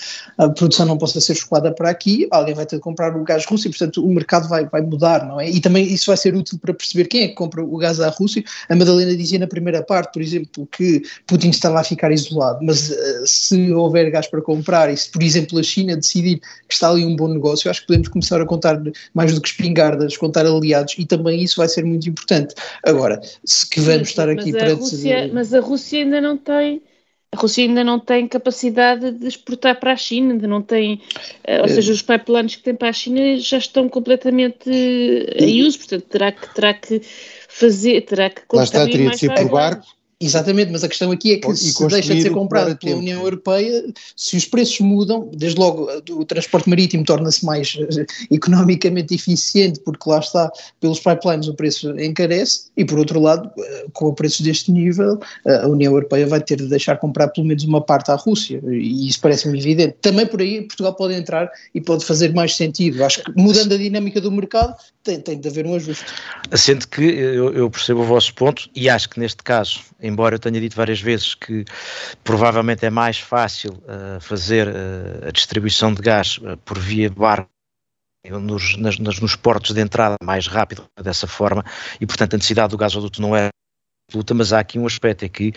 produção 0.55 0.83
não 0.85 0.97
possa 0.97 1.21
ser 1.21 1.33
escoada 1.33 1.71
para 1.71 1.87
aqui, 1.87 2.27
alguém 2.31 2.55
vai 2.55 2.65
ter 2.65 2.77
de 2.77 2.81
comprar 2.81 3.15
o 3.15 3.23
gás 3.23 3.45
russo 3.45 3.67
e, 3.67 3.69
portanto, 3.69 4.03
o 4.03 4.11
mercado 4.11 4.49
vai, 4.49 4.65
vai 4.65 4.81
mudar, 4.81 5.27
não 5.27 5.39
é? 5.39 5.47
E 5.47 5.61
também 5.61 5.85
isso 5.85 6.07
vai 6.07 6.17
ser 6.17 6.33
útil 6.33 6.57
para 6.57 6.73
perceber 6.73 7.05
quem 7.05 7.23
é 7.23 7.27
que 7.27 7.35
compra 7.35 7.63
o 7.63 7.77
gás 7.77 7.99
à 7.99 8.09
Rússia. 8.09 8.43
A 8.67 8.75
Madalena 8.75 9.15
dizia 9.15 9.37
na 9.37 9.45
primeira 9.45 9.83
parte, 9.83 10.11
por 10.11 10.23
exemplo, 10.23 10.67
que 10.71 11.03
Putin 11.27 11.49
estava 11.49 11.79
a 11.79 11.83
ficar 11.83 12.11
isolado, 12.11 12.59
mas 12.63 12.89
uh, 12.89 13.27
se 13.27 13.71
houver 13.73 14.09
gás 14.09 14.25
para 14.25 14.41
comprar 14.41 14.91
e 14.91 14.97
se, 14.97 15.11
por 15.11 15.21
exemplo, 15.21 15.59
a 15.59 15.63
China 15.63 15.95
decidir 15.95 16.39
que 16.67 16.73
está 16.73 16.89
ali 16.89 17.05
um 17.05 17.15
bom 17.15 17.27
negócio, 17.27 17.67
eu 17.67 17.71
acho 17.71 17.81
que 17.81 17.87
podemos 17.87 18.07
começar 18.07 18.41
a 18.41 18.45
contar 18.45 18.81
mais 19.13 19.35
do 19.35 19.39
que 19.39 19.49
espingardas, 19.49 20.17
contar 20.17 20.47
aliados 20.47 20.95
e 20.97 21.05
também 21.05 21.43
isso 21.43 21.57
vai 21.57 21.67
ser 21.67 21.85
muito 21.85 22.09
importante. 22.09 22.55
Agora, 22.83 23.21
se 23.45 23.69
que 23.69 23.79
vamos 23.79 24.09
estar 24.09 24.27
aqui 24.27 24.51
para 24.51 24.73
Rússia, 24.73 24.97
decidir... 24.97 25.33
Mas 25.33 25.53
a 25.53 25.59
Rússia 25.59 25.99
ainda 25.99 26.19
não 26.19 26.35
tem 26.35 26.81
a 27.31 27.37
Rússia 27.37 27.63
ainda 27.63 27.83
não 27.83 27.99
tem 27.99 28.27
capacidade 28.27 29.11
de 29.11 29.27
exportar 29.27 29.79
para 29.79 29.93
a 29.93 29.95
China, 29.95 30.33
ainda 30.33 30.47
não 30.47 30.61
tem, 30.61 31.01
eh, 31.43 31.59
ou 31.59 31.65
é. 31.65 31.67
seja, 31.67 31.93
os 31.93 32.01
pipelines 32.01 32.55
que 32.55 32.63
tem 32.63 32.75
para 32.75 32.89
a 32.89 32.93
China 32.93 33.37
já 33.37 33.57
estão 33.59 33.87
completamente 33.87 34.69
em 34.69 35.63
uso, 35.63 35.77
portanto 35.77 36.05
terá 36.05 36.31
que, 36.31 36.53
terá 36.53 36.73
que 36.73 37.01
fazer, 37.47 38.01
terá 38.01 38.29
que 38.29 38.41
Lá 38.51 38.63
está, 38.63 38.85
teria 38.85 39.11
de 39.11 39.19
ser 39.19 39.33
por 39.35 39.49
barco, 39.49 39.85
Exatamente, 40.21 40.69
mas 40.69 40.84
a 40.84 40.89
questão 40.89 41.12
aqui 41.12 41.32
é 41.32 41.38
que 41.38 41.49
e 41.49 41.55
se 41.55 41.88
deixa 41.88 42.13
de 42.13 42.23
ser 42.23 42.32
comprado 42.32 42.65
pela 42.65 42.75
tempo. 42.75 42.97
União 42.97 43.21
Europeia, 43.21 43.86
se 44.17 44.36
os 44.36 44.43
preços 44.43 44.82
mudam, 44.82 45.29
desde 45.34 45.58
logo 45.58 45.89
o 46.10 46.25
transporte 46.25 46.67
marítimo 46.67 47.05
torna-se 47.05 47.45
mais 47.45 47.75
uh, 47.75 48.05
economicamente 48.29 49.15
eficiente, 49.15 49.79
porque 49.79 50.10
lá 50.10 50.19
está, 50.19 50.51
pelos 50.82 50.99
pipelines 50.99 51.47
o 51.47 51.53
preço 51.53 51.97
encarece, 51.97 52.63
e 52.75 52.84
por 52.84 52.99
outro 52.99 53.17
lado, 53.17 53.47
uh, 53.47 53.91
com 53.93 54.13
preços 54.13 54.41
deste 54.41 54.73
nível, 54.73 55.17
a 55.45 55.67
União 55.67 55.93
Europeia 55.93 56.27
vai 56.27 56.41
ter 56.41 56.58
de 56.58 56.67
deixar 56.67 56.97
comprar 56.97 57.29
pelo 57.29 57.47
menos 57.47 57.63
uma 57.63 57.79
parte 57.79 58.12
à 58.12 58.15
Rússia, 58.15 58.62
e 58.67 59.08
isso 59.08 59.21
parece-me 59.21 59.58
evidente. 59.58 59.95
Também 60.01 60.25
por 60.25 60.41
aí 60.41 60.63
Portugal 60.63 60.95
pode 60.95 61.13
entrar 61.13 61.49
e 61.73 61.79
pode 61.79 62.03
fazer 62.03 62.34
mais 62.34 62.58
sentido. 62.58 63.05
Acho 63.05 63.23
que 63.23 63.32
mudando 63.38 63.73
a 63.73 63.77
dinâmica 63.77 64.19
do 64.19 64.29
mercado, 64.29 64.75
tem, 65.01 65.21
tem 65.21 65.39
de 65.39 65.47
haver 65.47 65.65
um 65.65 65.75
ajuste. 65.75 66.05
Sendo 66.53 66.86
que 66.89 67.03
eu, 67.03 67.53
eu 67.53 67.69
percebo 67.69 68.01
o 68.01 68.05
vosso 68.05 68.34
ponto, 68.34 68.69
e 68.75 68.89
acho 68.89 69.10
que 69.10 69.17
neste 69.17 69.41
caso 69.43 69.79
embora 70.10 70.36
eu 70.36 70.39
tenha 70.39 70.60
dito 70.60 70.76
várias 70.76 71.00
vezes 71.00 71.36
que 71.36 71.63
provavelmente 72.24 72.86
é 72.86 72.89
mais 72.89 73.19
fácil 73.19 73.72
uh, 73.72 74.19
fazer 74.19 74.67
uh, 74.67 75.28
a 75.28 75.32
distribuição 75.32 75.93
de 75.93 76.02
gás 76.02 76.38
uh, 76.39 76.58
por 76.58 76.78
via 76.78 77.10
barco 77.10 77.50
nos, 78.30 78.76
nas, 78.78 78.98
nos 78.98 79.36
portos 79.36 79.74
de 79.74 79.82
entrada 79.82 80.15
mais 80.22 80.48
rápido 80.48 80.86
dessa 81.02 81.26
forma 81.26 81.63
e 82.02 82.06
portanto 82.06 82.34
a 82.34 82.38
necessidade 82.38 82.72
do 82.72 82.78
gasoduto 82.78 83.22
não 83.22 83.36
é 83.36 83.50
luta, 84.17 84.34
mas 84.34 84.54
há 84.54 84.60
aqui 84.60 84.80
um 84.80 84.86
aspecto, 84.86 85.26
é 85.26 85.30
que 85.30 85.54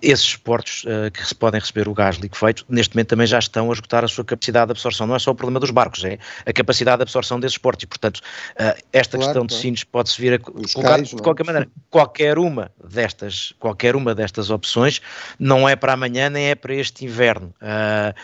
esses 0.00 0.36
portos 0.36 0.84
uh, 0.84 1.10
que 1.10 1.34
podem 1.34 1.60
receber 1.60 1.88
o 1.88 1.94
gás 1.94 2.16
liquefeito, 2.16 2.64
neste 2.68 2.94
momento 2.94 3.08
também 3.08 3.26
já 3.26 3.38
estão 3.38 3.70
a 3.70 3.72
esgotar 3.72 4.04
a 4.04 4.08
sua 4.08 4.24
capacidade 4.24 4.66
de 4.66 4.72
absorção. 4.72 5.06
Não 5.06 5.16
é 5.16 5.18
só 5.18 5.30
o 5.30 5.34
problema 5.34 5.60
dos 5.60 5.70
barcos, 5.70 6.04
é 6.04 6.18
a 6.44 6.52
capacidade 6.52 6.98
de 6.98 7.02
absorção 7.02 7.40
desses 7.40 7.58
portos 7.58 7.84
e, 7.84 7.86
portanto, 7.86 8.18
uh, 8.18 8.80
esta 8.92 9.16
claro, 9.16 9.32
questão 9.32 9.46
de 9.46 9.54
Sines 9.54 9.84
pode-se 9.84 10.20
vir 10.20 10.34
a 10.34 10.50
Os 10.54 10.74
colocar 10.74 10.96
cais, 10.96 11.08
de 11.08 11.16
é? 11.16 11.18
qualquer 11.18 11.44
maneira. 11.44 11.68
Qualquer 11.90 12.38
uma 12.38 12.70
destas, 12.88 13.52
qualquer 13.58 13.96
uma 13.96 14.14
destas 14.14 14.50
opções 14.50 15.00
não 15.38 15.68
é 15.68 15.74
para 15.74 15.92
amanhã 15.92 16.30
nem 16.30 16.50
é 16.50 16.54
para 16.54 16.74
este 16.74 17.04
inverno. 17.04 17.54
Uh, 17.60 18.14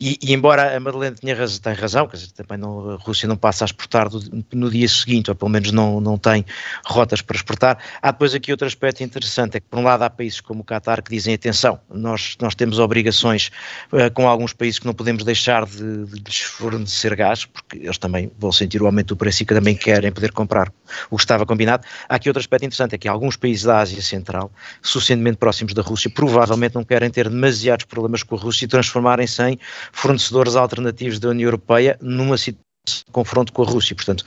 e, 0.00 0.18
e, 0.22 0.32
embora 0.32 0.76
a 0.76 0.80
Madeleine 0.80 1.16
tenha 1.16 1.34
razão, 1.34 1.60
tem 1.60 1.74
razão, 1.74 2.06
quer 2.06 2.16
dizer, 2.16 2.32
também 2.32 2.58
não, 2.58 2.90
a 2.90 2.96
Rússia 2.96 3.28
não 3.28 3.36
passa 3.36 3.64
a 3.64 3.66
exportar 3.66 4.08
do, 4.08 4.20
no 4.52 4.70
dia 4.70 4.88
seguinte, 4.88 5.30
ou 5.30 5.34
pelo 5.34 5.50
menos 5.50 5.72
não, 5.72 6.00
não 6.00 6.16
tem 6.16 6.44
rotas 6.84 7.20
para 7.20 7.36
exportar, 7.36 7.78
há 8.00 8.10
depois 8.10 8.34
aqui 8.34 8.50
outro 8.50 8.66
aspecto 8.66 9.02
interessante 9.02 9.25
interessante 9.26 9.56
é 9.56 9.60
que, 9.60 9.66
por 9.68 9.78
um 9.78 9.82
lado, 9.82 10.02
há 10.02 10.10
países 10.10 10.40
como 10.40 10.60
o 10.60 10.64
Qatar 10.64 11.02
que 11.02 11.10
dizem: 11.10 11.34
atenção, 11.34 11.80
nós, 11.90 12.36
nós 12.40 12.54
temos 12.54 12.78
obrigações 12.78 13.50
uh, 13.92 14.10
com 14.14 14.28
alguns 14.28 14.52
países 14.52 14.78
que 14.78 14.86
não 14.86 14.94
podemos 14.94 15.24
deixar 15.24 15.66
de, 15.66 16.06
de 16.06 16.22
lhes 16.24 16.40
fornecer 16.40 17.14
gás, 17.14 17.44
porque 17.44 17.78
eles 17.78 17.98
também 17.98 18.30
vão 18.38 18.52
sentir 18.52 18.80
o 18.80 18.86
aumento 18.86 19.08
do 19.08 19.16
preço 19.16 19.42
e 19.42 19.46
que 19.46 19.54
também 19.54 19.74
querem 19.74 20.12
poder 20.12 20.32
comprar 20.32 20.72
o 21.10 21.16
que 21.16 21.22
estava 21.22 21.44
combinado. 21.44 21.84
Há 22.08 22.14
aqui 22.14 22.28
outro 22.28 22.40
aspecto 22.40 22.64
interessante: 22.64 22.94
é 22.94 22.98
que 22.98 23.08
alguns 23.08 23.36
países 23.36 23.64
da 23.64 23.78
Ásia 23.80 24.00
Central, 24.00 24.50
suficientemente 24.80 25.36
próximos 25.36 25.74
da 25.74 25.82
Rússia, 25.82 26.10
provavelmente 26.10 26.74
não 26.74 26.84
querem 26.84 27.10
ter 27.10 27.28
demasiados 27.28 27.84
problemas 27.84 28.22
com 28.22 28.36
a 28.36 28.38
Rússia 28.38 28.64
e 28.64 28.68
transformarem-se 28.68 29.42
em 29.42 29.58
fornecedores 29.92 30.56
alternativos 30.56 31.18
da 31.18 31.28
União 31.28 31.48
Europeia 31.48 31.98
numa 32.00 32.38
situação 32.38 32.66
confronto 33.12 33.52
com 33.52 33.62
a 33.62 33.66
Rússia. 33.66 33.94
Portanto, 33.94 34.24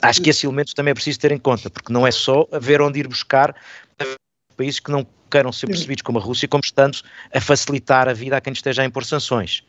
acho 0.00 0.22
que 0.22 0.30
esse 0.30 0.46
elemento 0.46 0.74
também 0.74 0.92
é 0.92 0.94
preciso 0.94 1.18
ter 1.18 1.32
em 1.32 1.38
conta, 1.38 1.70
porque 1.70 1.92
não 1.92 2.06
é 2.06 2.10
só 2.10 2.46
ver 2.60 2.80
onde 2.80 3.00
ir 3.00 3.08
buscar 3.08 3.54
países 4.56 4.80
que 4.80 4.90
não 4.90 5.06
queiram 5.30 5.52
ser 5.52 5.66
percebidos 5.66 6.02
como 6.02 6.18
a 6.18 6.22
Rússia, 6.22 6.48
como 6.48 6.62
estando 6.64 6.98
a 7.32 7.40
facilitar 7.40 8.08
a 8.08 8.12
vida 8.12 8.36
a 8.36 8.40
quem 8.40 8.52
esteja 8.52 8.82
a 8.82 8.84
impor 8.84 9.04
sanções. 9.04 9.62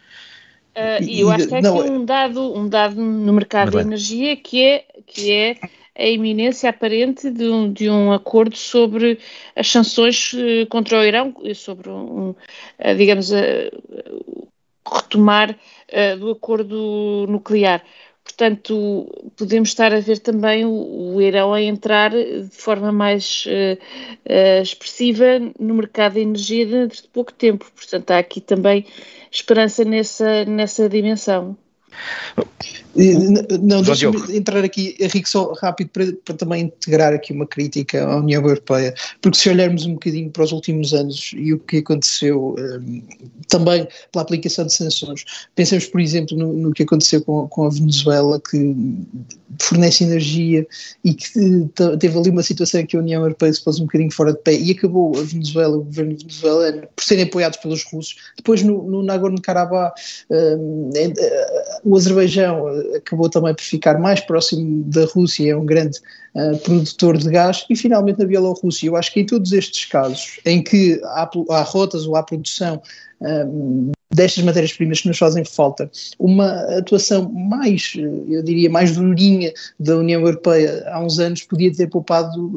Uh, 0.76 1.04
e 1.04 1.22
eu 1.22 1.32
acho 1.32 1.48
que 1.48 1.56
há 1.56 1.58
aqui 1.58 1.90
um 1.90 2.06
dado, 2.06 2.56
um 2.56 2.70
dado 2.70 3.02
no 3.02 3.34
mercado 3.34 3.72
de 3.72 3.80
energia 3.80 4.36
que 4.36 4.64
é, 4.64 4.86
que 5.08 5.32
é 5.32 5.58
a 5.98 6.06
iminência 6.06 6.70
aparente 6.70 7.32
de 7.32 7.50
um, 7.50 7.74
de 7.74 7.90
um 7.90 8.12
acordo 8.12 8.56
sobre 8.56 9.18
as 9.56 9.68
sanções 9.68 10.34
uh, 10.34 10.68
contra 10.70 11.00
o 11.00 11.04
Irão, 11.04 11.34
sobre 11.56 11.90
um, 11.90 12.30
uh, 12.30 12.36
digamos, 12.96 13.32
retomar 14.86 15.58
do 16.20 16.32
acordo 16.32 17.26
nuclear. 17.28 17.84
Portanto, 18.28 19.08
podemos 19.38 19.70
estar 19.70 19.94
a 19.94 20.02
ver 20.02 20.20
também 20.20 20.66
o, 20.66 21.16
o 21.16 21.22
Irão 21.22 21.54
a 21.54 21.62
entrar 21.62 22.12
de 22.12 22.50
forma 22.52 22.92
mais 22.92 23.46
uh, 23.48 23.80
uh, 24.30 24.62
expressiva 24.62 25.40
no 25.58 25.74
mercado 25.74 26.16
de 26.16 26.20
energia 26.20 26.66
dentro 26.66 27.02
de 27.02 27.08
pouco 27.08 27.32
tempo. 27.32 27.66
Portanto, 27.74 28.12
há 28.12 28.20
aqui 28.20 28.42
também 28.42 28.86
esperança 29.32 29.86
nessa, 29.86 30.44
nessa 30.46 30.90
dimensão. 30.90 31.58
Não, 33.62 33.84
deixa-me 33.84 34.36
entrar 34.36 34.64
aqui, 34.64 34.96
Henrique, 35.00 35.30
só 35.30 35.54
rápido 35.54 35.90
para, 35.90 36.06
para, 36.26 36.36
também 36.36 36.64
integrar 36.64 37.14
aqui 37.14 37.32
uma 37.32 37.46
crítica 37.46 38.04
à 38.04 38.18
União 38.18 38.42
Europeia, 38.42 38.94
porque 39.22 39.38
se 39.38 39.50
olharmos 39.50 39.86
um 39.86 39.94
bocadinho 39.94 40.32
para 40.32 40.44
os 40.44 40.52
últimos 40.52 40.94
anos 40.94 41.32
e 41.36 41.54
o 41.54 41.60
que 41.60 41.78
aconteceu 41.78 42.56
um, 42.58 43.02
também 43.48 43.88
pela 44.12 44.24
aplicação 44.24 44.66
de 44.66 44.74
sanções, 44.74 45.26
pensemos, 45.56 45.86
por 45.86 46.02
exemplo, 46.02 46.36
no, 46.36 46.52
no 46.54 46.74
que 46.74 46.84
aconteceu 46.84 47.22
com, 47.22 47.48
com, 47.48 47.66
a 47.66 47.70
Venezuela, 47.70 48.42
que 48.42 48.76
fornece 49.62 50.04
energia 50.04 50.66
e 51.06 51.14
que 51.14 51.70
teve 52.00 52.18
ali 52.18 52.30
uma 52.32 52.44
situação 52.44 52.82
em 52.82 52.86
que 52.86 52.98
a 52.98 53.00
União 53.00 53.22
Europeia 53.22 53.54
se 53.54 53.64
pôs 53.64 53.80
um 53.80 53.84
bocadinho 53.84 54.12
fora 54.12 54.34
de 54.34 54.40
pé 54.40 54.54
e 54.54 54.72
acabou 54.72 55.16
a 55.18 55.22
Venezuela, 55.22 55.78
o 55.78 55.84
governo 55.84 56.18
venezuelano, 56.18 56.88
por 56.96 57.04
serem 57.04 57.26
apoiados 57.26 57.60
pelos 57.60 57.84
russos. 57.84 58.16
Depois, 58.36 58.64
no, 58.64 58.84
no 58.84 59.04
Nagorno-Karabakh, 59.04 59.94
um, 60.32 60.90
o 61.84 61.96
Azerbaijão 61.96 62.66
acabou 62.96 63.30
também 63.30 63.54
por 63.54 63.64
ficar 63.64 64.00
mais 64.00 64.20
próximo 64.20 64.84
da 64.84 65.06
Rússia, 65.06 65.52
é 65.52 65.56
um 65.56 65.66
grande 65.66 66.00
uh, 66.36 66.58
produtor 66.60 67.18
de 67.18 67.30
gás, 67.30 67.66
e 67.70 67.76
finalmente 67.76 68.20
na 68.20 68.26
Bielorrússia. 68.26 68.88
Eu 68.88 68.96
acho 68.96 69.14
que 69.14 69.22
em 69.22 69.26
todos 69.26 69.52
estes 69.52 69.86
casos 69.86 70.40
em 70.46 70.64
que 70.64 71.00
há, 71.04 71.30
há 71.50 71.62
rotas 71.62 72.06
ou 72.06 72.16
há 72.16 72.24
produção 72.24 72.82
uh, 73.22 73.92
destas 74.14 74.44
matérias-primas 74.44 75.02
que 75.02 75.08
nos 75.08 75.18
fazem 75.18 75.44
falta, 75.44 75.90
uma 76.18 76.62
atuação 76.78 77.30
mais, 77.32 77.94
eu 78.28 78.42
diria, 78.42 78.70
mais 78.70 78.96
durinha 78.96 79.54
da 79.80 79.98
União 79.98 80.22
Europeia 80.22 80.84
há 80.88 81.04
uns 81.04 81.20
anos 81.20 81.44
podia 81.44 81.74
ter 81.74 81.88
poupado 81.88 82.52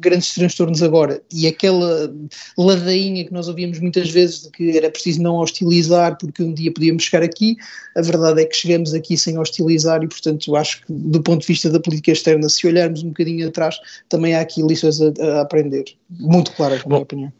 grandes 0.00 0.34
transtornos 0.34 0.82
agora. 0.82 1.20
E 1.32 1.46
aquela 1.46 2.12
ladainha 2.56 3.24
que 3.24 3.32
nós 3.32 3.48
ouvíamos 3.48 3.78
muitas 3.78 4.10
vezes 4.10 4.42
de 4.42 4.50
que 4.50 4.76
era 4.76 4.90
preciso 4.90 5.22
não 5.22 5.36
hostilizar 5.36 6.16
porque 6.18 6.42
um 6.42 6.52
dia 6.52 6.72
podíamos 6.72 7.04
chegar 7.04 7.24
aqui, 7.24 7.56
a 7.96 8.02
verdade 8.02 8.42
é 8.42 8.44
que 8.44 8.56
chegamos 8.56 8.94
aqui 8.94 9.16
sem 9.16 9.38
hostilizar 9.38 10.02
e, 10.02 10.08
portanto, 10.08 10.56
acho 10.56 10.80
que 10.82 10.92
do 10.92 11.22
ponto 11.22 11.40
de 11.42 11.46
vista 11.46 11.70
da 11.70 11.80
política 11.80 12.12
externa, 12.12 12.48
se 12.48 12.66
olharmos 12.66 13.02
um 13.02 13.08
bocadinho 13.08 13.48
atrás, 13.48 13.76
também 14.08 14.34
há 14.34 14.40
aqui 14.40 14.62
lições 14.62 15.00
a, 15.00 15.12
a 15.20 15.40
aprender. 15.42 15.84
Muito 16.10 16.52
claras, 16.52 16.82
na 16.82 16.88
minha 16.88 17.02
opinião. 17.02 17.32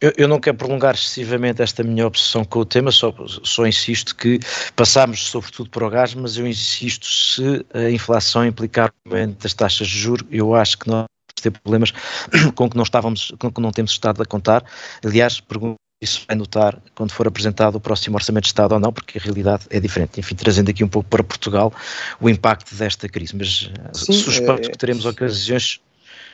Eu, 0.00 0.12
eu, 0.16 0.28
não 0.28 0.38
quero 0.38 0.56
prolongar 0.56 0.94
excessivamente 0.94 1.62
esta 1.62 1.82
minha 1.82 2.06
obsessão 2.06 2.44
com 2.44 2.60
o 2.60 2.64
tema, 2.64 2.90
só, 2.90 3.14
só 3.42 3.66
insisto 3.66 4.14
que 4.14 4.38
passámos 4.74 5.28
sobretudo 5.28 5.70
para 5.70 5.86
o 5.86 5.90
gás, 5.90 6.14
mas 6.14 6.36
eu 6.36 6.46
insisto, 6.46 7.06
se 7.06 7.64
a 7.72 7.90
inflação 7.90 8.44
implicar 8.44 8.92
aumento 9.06 9.42
das 9.42 9.54
taxas 9.54 9.88
de 9.88 9.98
juros, 9.98 10.26
eu 10.30 10.54
acho 10.54 10.78
que 10.78 10.88
nós 10.88 11.06
ter 11.42 11.50
problemas 11.50 11.92
com 12.54 12.68
que 12.68 12.76
não 12.76 12.84
estávamos, 12.84 13.32
com 13.38 13.50
que 13.50 13.60
não 13.60 13.70
temos 13.70 13.92
estado 13.92 14.22
a 14.22 14.26
contar. 14.26 14.64
Aliás, 15.04 15.40
pergunto 15.40 15.76
isso 16.00 16.24
vai 16.28 16.36
notar 16.36 16.78
quando 16.94 17.10
for 17.10 17.26
apresentado 17.26 17.76
o 17.76 17.80
próximo 17.80 18.16
Orçamento 18.16 18.44
de 18.44 18.48
Estado 18.48 18.72
ou 18.72 18.80
não, 18.80 18.92
porque 18.92 19.18
a 19.18 19.20
realidade 19.20 19.64
é 19.70 19.80
diferente. 19.80 20.20
Enfim, 20.20 20.34
trazendo 20.34 20.70
aqui 20.70 20.84
um 20.84 20.88
pouco 20.88 21.08
para 21.08 21.24
Portugal 21.24 21.72
o 22.20 22.28
impacto 22.28 22.74
desta 22.74 23.08
crise, 23.08 23.34
mas 23.34 23.70
eh, 23.74 23.90
Sim, 23.94 24.12
suspeito 24.12 24.68
é, 24.68 24.70
que 24.70 24.78
teremos 24.78 25.06
ocasiões. 25.06 25.80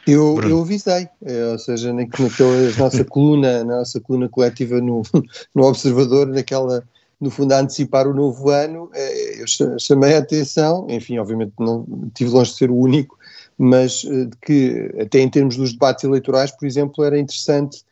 Eu, 0.05 0.41
eu 0.43 0.63
avisei, 0.63 1.09
é, 1.25 1.47
ou 1.47 1.59
seja, 1.61 1.93
naquela 1.93 2.31
nossa 2.77 3.05
coluna, 3.05 3.63
na 3.63 3.77
nossa 3.77 4.01
coluna 4.01 4.29
coletiva 4.29 4.81
no, 4.81 5.03
no 5.55 5.65
Observador, 5.65 6.27
naquela, 6.27 6.83
no 7.21 7.31
fundo, 7.31 7.53
a 7.53 7.61
antecipar 7.61 8.09
o 8.09 8.15
novo 8.15 8.51
ano, 8.51 8.91
eu 9.39 9.47
chamei 9.79 10.17
a 10.17 10.19
atenção, 10.19 10.89
enfim, 10.91 11.19
obviamente 11.19 11.53
não 11.61 11.87
tive 12.13 12.31
longe 12.31 12.51
de 12.51 12.57
ser 12.57 12.69
o 12.69 12.77
único, 12.77 13.17
mas 13.59 14.05
eh, 14.05 14.29
que 14.45 14.95
até 15.01 15.21
em 15.21 15.29
termos 15.29 15.57
dos 15.57 15.73
debates 15.73 16.05
eleitorais, 16.05 16.51
por 16.51 16.67
exemplo, 16.67 17.05
era 17.05 17.19
interessante, 17.19 17.85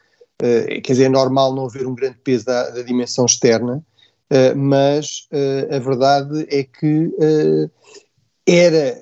uh, 0.42 0.82
quer 0.82 0.92
dizer, 0.92 1.04
é 1.04 1.08
normal 1.08 1.54
não 1.54 1.66
haver 1.66 1.86
um 1.86 1.94
grande 1.94 2.18
peso 2.24 2.46
da, 2.46 2.70
da 2.70 2.82
dimensão 2.82 3.26
externa, 3.26 3.76
uh, 3.76 4.56
mas 4.56 5.28
a 5.70 5.78
verdade 5.78 6.46
é 6.48 6.64
que 6.64 7.10
era 8.46 8.98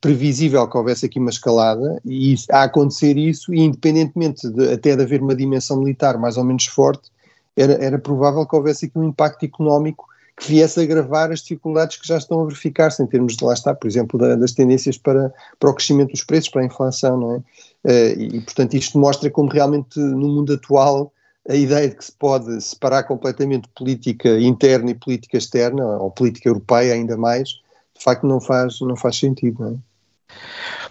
previsível 0.00 0.66
que 0.68 0.76
houvesse 0.78 1.04
aqui 1.06 1.18
uma 1.18 1.30
escalada 1.30 2.00
e 2.04 2.34
a 2.50 2.62
acontecer 2.62 3.18
isso, 3.18 3.52
e 3.52 3.60
independentemente 3.60 4.48
de, 4.48 4.72
até 4.72 4.96
de 4.96 5.02
haver 5.02 5.20
uma 5.20 5.34
dimensão 5.34 5.78
militar 5.78 6.16
mais 6.18 6.36
ou 6.36 6.44
menos 6.44 6.66
forte, 6.66 7.10
era, 7.56 7.72
era 7.74 7.98
provável 7.98 8.46
que 8.46 8.56
houvesse 8.56 8.86
aqui 8.86 8.98
um 8.98 9.08
impacto 9.08 9.44
económico 9.44 10.06
que 10.36 10.48
viesse 10.48 10.80
agravar 10.80 11.32
as 11.32 11.40
dificuldades 11.40 11.96
que 11.96 12.06
já 12.06 12.18
estão 12.18 12.42
a 12.42 12.44
verificar-se 12.44 13.02
em 13.02 13.06
termos 13.06 13.36
de, 13.36 13.44
lá 13.44 13.54
está, 13.54 13.74
por 13.74 13.86
exemplo, 13.86 14.18
da, 14.18 14.36
das 14.36 14.52
tendências 14.52 14.98
para, 14.98 15.32
para 15.58 15.70
o 15.70 15.74
crescimento 15.74 16.10
dos 16.10 16.22
preços, 16.22 16.50
para 16.50 16.62
a 16.62 16.66
inflação, 16.66 17.18
não 17.18 17.34
é? 17.34 17.36
Uh, 17.84 18.20
e, 18.20 18.40
portanto, 18.42 18.74
isto 18.74 18.98
mostra 18.98 19.30
como 19.30 19.48
realmente 19.48 19.98
no 19.98 20.28
mundo 20.28 20.52
atual 20.52 21.12
a 21.48 21.54
ideia 21.54 21.88
de 21.88 21.94
que 21.94 22.04
se 22.04 22.12
pode 22.12 22.60
separar 22.60 23.04
completamente 23.04 23.68
política 23.68 24.38
interna 24.40 24.90
e 24.90 24.94
política 24.94 25.38
externa, 25.38 25.84
ou 25.84 26.10
política 26.10 26.48
europeia 26.48 26.92
ainda 26.92 27.16
mais, 27.16 27.48
de 27.96 28.02
facto 28.02 28.26
não 28.26 28.40
faz, 28.40 28.80
não 28.80 28.96
faz 28.96 29.16
sentido, 29.16 29.62
não 29.62 29.70
é? 29.70 29.76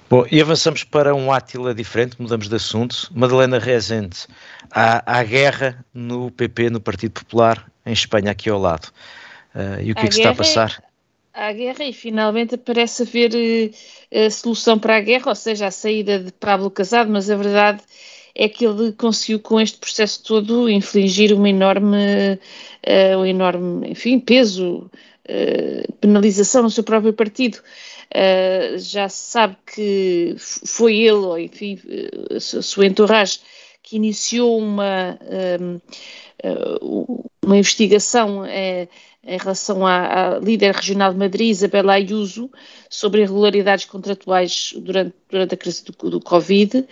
Bom, 0.09 0.23
e 0.31 0.39
avançamos 0.39 0.83
para 0.83 1.15
um 1.15 1.31
Átila 1.31 1.73
diferente, 1.73 2.15
mudamos 2.19 2.47
de 2.47 2.55
assunto. 2.55 3.11
Madalena 3.13 3.57
Rezende, 3.57 4.27
há, 4.71 5.17
há 5.19 5.23
guerra 5.23 5.83
no 5.93 6.31
PP, 6.31 6.69
no 6.69 6.79
Partido 6.79 7.11
Popular, 7.11 7.69
em 7.85 7.91
Espanha, 7.91 8.31
aqui 8.31 8.49
ao 8.49 8.59
lado. 8.59 8.89
Uh, 9.55 9.81
e 9.81 9.91
o 9.91 9.95
que 9.95 10.01
há 10.01 10.03
é 10.03 10.07
que 10.07 10.13
se 10.13 10.19
está 10.19 10.31
a 10.31 10.35
passar? 10.35 10.83
Há 11.33 11.51
guerra 11.53 11.85
e 11.85 11.93
finalmente 11.93 12.57
parece 12.57 13.03
haver 13.03 13.31
uh, 14.11 14.31
solução 14.31 14.77
para 14.77 14.97
a 14.97 15.01
guerra, 15.01 15.29
ou 15.29 15.35
seja, 15.35 15.67
a 15.67 15.71
saída 15.71 16.19
de 16.19 16.31
Pablo 16.33 16.69
Casado, 16.69 17.09
mas 17.09 17.29
a 17.29 17.37
verdade 17.37 17.81
é 18.33 18.49
que 18.49 18.65
ele 18.65 18.91
conseguiu 18.91 19.39
com 19.39 19.59
este 19.61 19.77
processo 19.77 20.21
todo 20.23 20.69
infligir 20.69 21.33
uma 21.33 21.49
enorme, 21.49 22.33
uh, 22.35 23.17
um 23.17 23.25
enorme, 23.25 23.91
enfim, 23.91 24.19
peso, 24.19 24.89
uh, 25.29 25.93
penalização 26.01 26.63
no 26.63 26.69
seu 26.69 26.83
próprio 26.83 27.13
partido. 27.13 27.59
Já 28.77 29.09
se 29.09 29.31
sabe 29.31 29.57
que 29.65 30.35
foi 30.37 30.95
ele, 30.95 31.11
ou 31.11 31.37
enfim, 31.37 31.77
a 32.33 32.39
sua 32.39 32.85
entourage, 32.85 33.39
que 33.83 33.97
iniciou 33.97 34.57
uma, 34.57 35.19
uma 37.41 37.57
investigação 37.57 38.43
em 39.25 39.37
relação 39.37 39.85
à, 39.85 40.35
à, 40.35 40.39
líder 40.39 40.73
regional 40.73 41.11
de 41.11 41.17
Madrid, 41.17 41.49
Isabela 41.49 41.93
Ayuso, 41.93 42.49
sobre 42.89 43.23
irregularidades 43.23 43.85
contratuais 43.85 44.73
durante, 44.77 45.15
durante 45.29 45.55
a 45.55 45.57
crise 45.57 45.83
do, 45.85 46.09
do 46.11 46.21
Covid, 46.21 46.77
uh, 46.77 46.85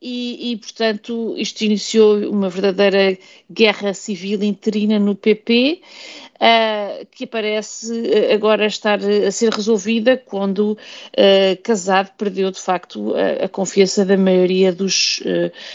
e, 0.00 0.52
e, 0.52 0.56
portanto, 0.56 1.34
isto 1.36 1.62
iniciou 1.62 2.18
uma 2.30 2.48
verdadeira 2.48 3.18
guerra 3.50 3.92
civil 3.92 4.42
interina 4.44 4.98
no 4.98 5.16
PP, 5.16 5.80
uh, 5.82 6.38
eh, 6.40 7.06
que 7.10 7.26
parece 7.26 8.32
agora 8.32 8.66
estar 8.66 9.00
a 9.00 9.32
ser 9.32 9.52
resolvida 9.52 10.16
quando 10.16 10.72
uh, 10.72 11.62
Casado 11.64 12.12
perdeu, 12.16 12.52
de 12.52 12.60
facto, 12.60 13.12
a, 13.16 13.46
a 13.46 13.48
confiança 13.48 14.04
da 14.04 14.16
maioria 14.16 14.72
dos 14.72 15.20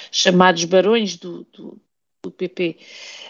chamados 0.09 0.63
barões 0.63 1.17
do, 1.17 1.45
do, 1.51 1.77
do 2.23 2.31
PP. 2.31 2.77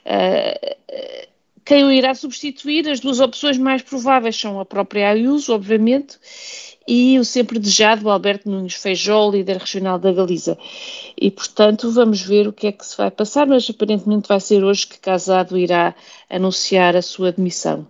Uh, 0.06 1.24
quem 1.66 1.84
o 1.84 1.92
irá 1.92 2.14
substituir, 2.14 2.88
as 2.88 3.00
duas 3.00 3.20
opções 3.20 3.58
mais 3.58 3.82
prováveis 3.82 4.36
são 4.40 4.60
a 4.60 4.66
própria 4.66 5.10
Ayuso, 5.10 5.54
obviamente, 5.54 6.20
e 6.88 7.18
o 7.18 7.26
sempre 7.26 7.58
desejado 7.58 8.10
Alberto 8.10 8.50
Nunes 8.50 8.76
Feijó, 8.76 9.32
líder 9.32 9.58
regional 9.58 9.98
da 9.98 10.12
Galiza. 10.12 10.58
E, 11.20 11.32
portanto, 11.32 11.90
vamos 11.90 12.22
ver 12.22 12.48
o 12.48 12.54
que 12.54 12.68
é 12.68 12.72
que 12.72 12.86
se 12.86 12.96
vai 12.98 13.10
passar, 13.10 13.48
mas 13.48 13.68
aparentemente 13.70 14.28
vai 14.28 14.40
ser 14.40 14.64
hoje 14.64 14.86
que 14.86 15.00
Casado 15.00 15.58
irá 15.58 15.96
anunciar 16.30 16.96
a 16.96 17.02
sua 17.02 17.32
demissão. 17.32 17.88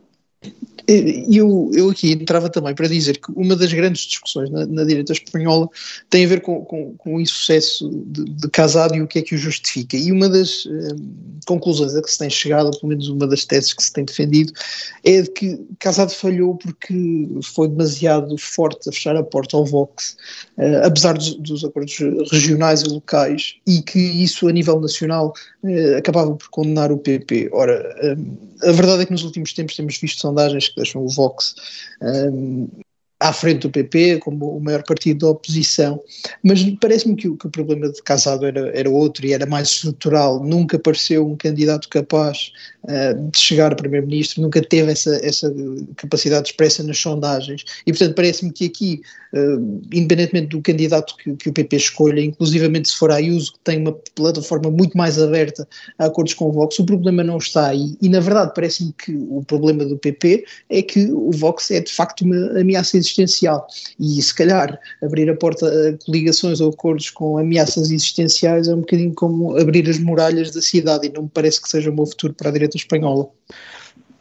Eu, 0.86 1.71
eu 1.73 1.89
aqui 1.89 2.11
entrava 2.11 2.49
também 2.49 2.75
para 2.75 2.89
dizer 2.89 3.17
que 3.17 3.31
uma 3.36 3.55
das 3.55 3.71
grandes 3.71 4.01
discussões 4.01 4.49
na, 4.49 4.65
na 4.65 4.84
direita 4.84 5.13
espanhola 5.13 5.69
tem 6.09 6.25
a 6.25 6.27
ver 6.27 6.41
com, 6.41 6.65
com, 6.65 6.93
com 6.97 7.15
o 7.15 7.21
insucesso 7.21 7.89
de, 8.07 8.25
de, 8.25 8.49
Casado 8.49 8.93
e 8.93 9.01
o 9.01 9.07
que 9.07 9.19
é 9.19 9.21
que 9.21 9.34
o 9.34 9.38
justifica. 9.38 9.95
E 9.95 10.11
uma 10.11 10.27
das 10.27 10.65
um, 10.65 11.39
conclusões 11.45 11.95
a 11.95 12.01
que 12.01 12.11
se 12.11 12.17
tem 12.17 12.29
chegado, 12.29 12.65
ou 12.65 12.71
pelo 12.71 12.89
menos 12.89 13.07
uma 13.07 13.25
das 13.25 13.45
teses 13.45 13.71
que 13.73 13.81
se 13.81 13.93
tem 13.93 14.03
defendido, 14.03 14.51
é 15.05 15.21
de 15.21 15.31
que 15.31 15.57
Casado 15.79 16.11
falhou 16.11 16.55
porque 16.55 17.29
foi 17.43 17.69
demasiado 17.69 18.38
forte 18.38 18.89
a 18.89 18.91
fechar 18.91 19.15
a 19.15 19.23
porta 19.23 19.55
ao 19.55 19.65
Vox, 19.65 20.17
uh, 20.57 20.86
apesar 20.86 21.13
dos, 21.13 21.36
dos, 21.36 21.63
acordos 21.63 21.97
regionais 22.29 22.81
e 22.81 22.89
locais, 22.89 23.55
e 23.65 23.81
que 23.81 23.99
isso 23.99 24.49
a 24.49 24.51
nível 24.51 24.81
nacional 24.81 25.34
uh, 25.63 25.97
acabava 25.97 26.36
por 26.36 26.49
condenar 26.49 26.91
o 26.91 26.97
PP. 26.97 27.51
Ora, 27.53 28.17
a 28.61 28.71
verdade 28.71 29.03
é 29.03 29.05
que 29.05 29.11
nos 29.11 29.23
últimos 29.23 29.53
tempos 29.53 29.75
temos 29.75 29.97
visto 29.97 30.19
sondagens 30.19 30.72
deixam 30.76 31.03
o 31.03 31.09
Vox 31.09 31.55
um, 32.01 32.67
à 33.24 33.32
frente 33.32 33.61
do 33.61 33.69
PP, 33.69 34.17
como 34.17 34.57
o 34.57 34.59
maior 34.59 34.84
partido 34.84 35.19
da 35.19 35.30
oposição, 35.30 36.01
mas 36.43 36.61
parece-me 36.82 37.15
que, 37.15 37.34
que, 37.38 37.47
o 37.47 37.49
problema 37.49 37.89
de 37.89 38.03
Casado 38.03 38.45
era, 38.45 38.69
era 38.78 38.89
outro 38.89 39.26
e 39.26 39.32
era 39.32 39.45
mais 39.45 39.69
estrutural. 39.69 40.43
Nunca 40.43 40.76
apareceu 40.76 41.26
um 41.26 41.38
candidato 41.38 41.88
capaz 41.88 42.51
uh, 42.84 43.32
de 43.32 43.39
chegar 43.39 43.71
a 43.71 43.76
primeiro-ministro, 43.76 44.41
nunca 44.41 44.61
teve 44.61 44.91
essa, 44.91 45.15
essa 45.26 45.53
capacidade 45.95 46.49
expressa 46.49 46.84
nas 46.84 46.97
sondagens. 46.97 47.63
E, 47.88 47.93
portanto, 47.93 48.13
parece-me 48.13 48.51
que 48.51 48.65
aqui, 48.65 49.01
uh, 49.34 49.82
independentemente 49.93 50.47
do 50.47 50.61
candidato 50.61 51.15
que, 51.15 51.34
que, 51.38 51.47
o 51.47 51.53
PP 51.53 51.78
escolha, 51.78 52.19
inclusivamente 52.19 52.89
se 52.89 52.97
for 52.97 53.09
a 53.09 53.21
que 53.21 53.59
tem 53.63 53.80
uma 53.80 53.93
plataforma 54.15 54.69
muito 54.69 54.97
mais 54.97 55.17
aberta 55.17 55.65
a 55.97 56.07
acordos 56.07 56.34
com 56.34 56.49
o 56.49 56.51
Vox, 56.51 56.78
o 56.78 56.86
problema 56.86 57.24
não 57.24 57.38
está 57.38 57.67
aí. 57.67 57.95
E, 58.01 58.09
na 58.09 58.19
verdade, 58.19 58.51
parece-me 58.53 58.91
que 58.91 59.15
o 59.15 59.41
problema 59.47 59.86
do 59.86 59.97
PP 59.97 60.43
é 60.69 60.82
que 60.82 61.09
o 61.09 61.32
Vox 61.32 61.71
é, 61.71 61.80
de 61.80 61.91
facto, 61.91 62.26
uma 62.26 62.59
ameaça 62.59 62.97
existente 62.97 63.12
existencial. 63.14 63.68
E 63.99 64.22
se 64.22 64.34
calhar 64.34 64.80
abrir 65.01 65.30
a 65.30 65.36
porta 65.36 65.68
a 65.68 66.05
coligações 66.05 66.59
ou 66.59 66.70
acordos 66.70 67.09
com 67.09 67.38
ameaças 67.38 67.91
existenciais 67.91 68.68
é 68.68 68.74
um 68.74 68.80
bocadinho 68.80 69.14
como 69.14 69.57
abrir 69.57 69.89
as 69.89 69.99
muralhas 69.99 70.51
da 70.51 70.61
cidade 70.61 71.07
e 71.07 71.11
não 71.11 71.24
me 71.24 71.32
parece 71.34 71.61
que 71.61 71.70
seja 71.70 71.89
um 71.89 71.95
bom 71.95 72.05
futuro 72.05 72.34
para 72.34 72.49
a 72.49 72.51
direita 72.51 72.78
espanhola. 72.78 73.30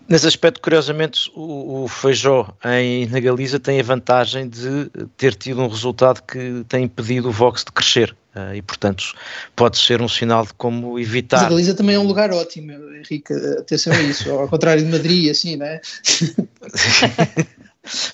Nesse 0.09 0.26
aspecto, 0.26 0.61
curiosamente, 0.61 1.30
o, 1.34 1.84
o 1.84 1.88
Feijó 1.88 2.55
em, 2.64 3.07
na 3.07 3.20
Galiza 3.20 3.59
tem 3.59 3.80
a 3.80 3.82
vantagem 3.82 4.49
de 4.49 4.90
ter 5.16 5.34
tido 5.34 5.62
um 5.62 5.68
resultado 5.68 6.22
que 6.22 6.64
tem 6.68 6.84
impedido 6.84 7.28
o 7.28 7.32
Vox 7.32 7.64
de 7.64 7.72
crescer. 7.72 8.14
Uh, 8.34 8.55
e, 8.55 8.62
portanto, 8.62 9.14
pode 9.55 9.78
ser 9.78 10.01
um 10.01 10.09
sinal 10.09 10.45
de 10.47 10.55
como 10.55 10.99
evitar. 10.99 11.36
Mas 11.36 11.47
a 11.47 11.49
Galiza 11.51 11.74
também 11.74 11.95
é 11.97 11.99
um 11.99 12.07
lugar 12.07 12.30
ótimo, 12.32 12.72
Henrique, 12.72 13.32
atenção 13.59 13.93
a 13.93 14.01
isso, 14.03 14.30
ao 14.30 14.49
contrário 14.49 14.82
de 14.82 14.90
Madrid, 14.90 15.30
assim, 15.30 15.57
não 15.57 15.66
é? 15.66 15.80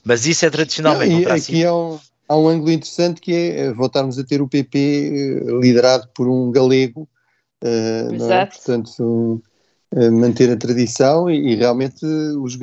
Mas 0.05 0.27
isso 0.27 0.47
é 0.47 0.51
tradicionalmente. 0.51 1.13
Não, 1.13 1.21
e 1.21 1.27
aqui 1.31 1.65
há 1.65 1.75
um, 1.75 1.99
há 2.29 2.37
um 2.37 2.49
ângulo 2.49 2.71
interessante 2.71 3.21
que 3.21 3.33
é 3.33 3.61
eh, 3.61 3.73
voltarmos 3.73 4.19
a 4.19 4.25
ter 4.25 4.41
o 4.41 4.49
PP 4.49 4.79
eh, 4.79 5.61
liderado 5.61 6.09
por 6.15 6.29
um 6.29 6.51
galego. 6.51 7.09
Uh, 7.63 8.15
Exato. 8.15 8.33
É? 8.33 8.47
Portanto, 8.57 9.43
manter 9.95 10.51
a 10.51 10.57
tradição 10.57 11.31
e, 11.31 11.53
e 11.53 11.55
realmente 11.55 12.05
os, 12.05 12.59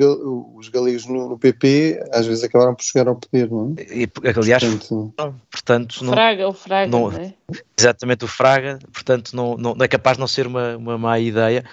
os 0.54 0.68
galegos 0.68 1.06
no, 1.06 1.28
no, 1.30 1.38
PP 1.38 2.00
às 2.12 2.24
vezes 2.24 2.44
acabaram 2.44 2.74
por 2.74 2.84
chegar 2.84 3.08
ao 3.08 3.16
poder, 3.16 3.50
não 3.50 3.74
é? 3.76 3.82
E, 3.82 4.08
aliás, 4.38 4.62
portanto, 4.62 5.14
portanto 5.50 6.04
não, 6.04 6.12
Fraga, 6.12 6.48
o 6.48 6.52
Fraga, 6.52 6.90
não, 6.90 7.10
não 7.10 7.18
é? 7.18 7.34
Exatamente, 7.76 8.24
o 8.24 8.28
Fraga, 8.28 8.78
portanto 8.92 9.34
não, 9.34 9.56
não, 9.56 9.76
é 9.80 9.88
capaz 9.88 10.16
de 10.16 10.20
não 10.20 10.28
ser 10.28 10.46
uma, 10.46 10.76
uma 10.76 10.96
má 10.96 11.18
ideia, 11.18 11.64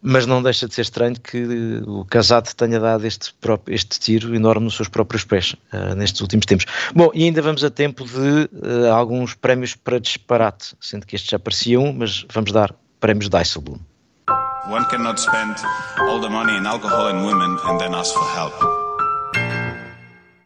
mas 0.00 0.24
não 0.24 0.42
deixa 0.42 0.66
de 0.66 0.74
ser 0.74 0.82
estranho 0.82 1.20
que 1.20 1.82
o 1.86 2.04
Casado 2.06 2.54
tenha 2.54 2.80
dado 2.80 3.06
este, 3.06 3.34
próprio, 3.34 3.74
este 3.74 4.00
tiro 4.00 4.34
enorme 4.34 4.64
nos 4.64 4.74
seus 4.74 4.88
próprios 4.88 5.22
pés 5.22 5.54
uh, 5.72 5.94
nestes 5.94 6.22
últimos 6.22 6.46
tempos. 6.46 6.64
Bom, 6.94 7.10
e 7.12 7.24
ainda 7.24 7.42
vamos 7.42 7.62
a 7.62 7.68
tempo 7.68 8.04
de 8.04 8.48
uh, 8.52 8.90
alguns 8.90 9.34
prémios 9.34 9.74
para 9.74 10.00
disparate, 10.00 10.74
sendo 10.80 11.06
que 11.06 11.14
estes 11.14 11.30
já 11.30 11.36
apareciam, 11.36 11.92
mas 11.92 12.24
vamos 12.32 12.52
dar 12.52 12.74
prémios 12.98 13.28
Dijsselbloem. 13.28 13.80
One 14.68 14.86
cannot 14.88 15.20
spend 15.20 15.56
all 15.98 16.20
the 16.20 16.28
money 16.30 16.56
in 16.56 16.66
alcohol 16.66 17.08
and 17.08 17.22
women 17.24 17.58
and 17.64 17.78
then 17.78 17.94
ask 17.94 18.14
for 18.14 18.24
help. 18.34 18.54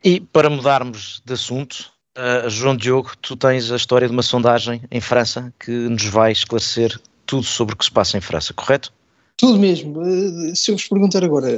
E 0.04 0.20
para 0.20 0.50
mudarmos 0.50 1.22
de 1.24 1.34
assunto, 1.34 1.92
uh, 2.16 2.50
João 2.50 2.76
Diogo, 2.76 3.12
tu 3.22 3.36
tens 3.36 3.70
a 3.70 3.76
história 3.76 4.08
de 4.08 4.12
uma 4.12 4.22
sondagem 4.22 4.82
em 4.90 5.00
França 5.00 5.52
que 5.60 5.70
nos 5.70 6.04
vai 6.04 6.32
esclarecer 6.32 7.00
tudo 7.26 7.44
sobre 7.44 7.74
o 7.74 7.78
que 7.78 7.84
se 7.84 7.92
passa 7.92 8.18
em 8.18 8.20
França, 8.20 8.52
correto? 8.52 8.92
Tudo 9.36 9.56
mesmo. 9.56 10.00
Uh, 10.00 10.56
se 10.56 10.72
eu 10.72 10.76
vos 10.76 10.88
perguntar 10.88 11.22
agora, 11.22 11.48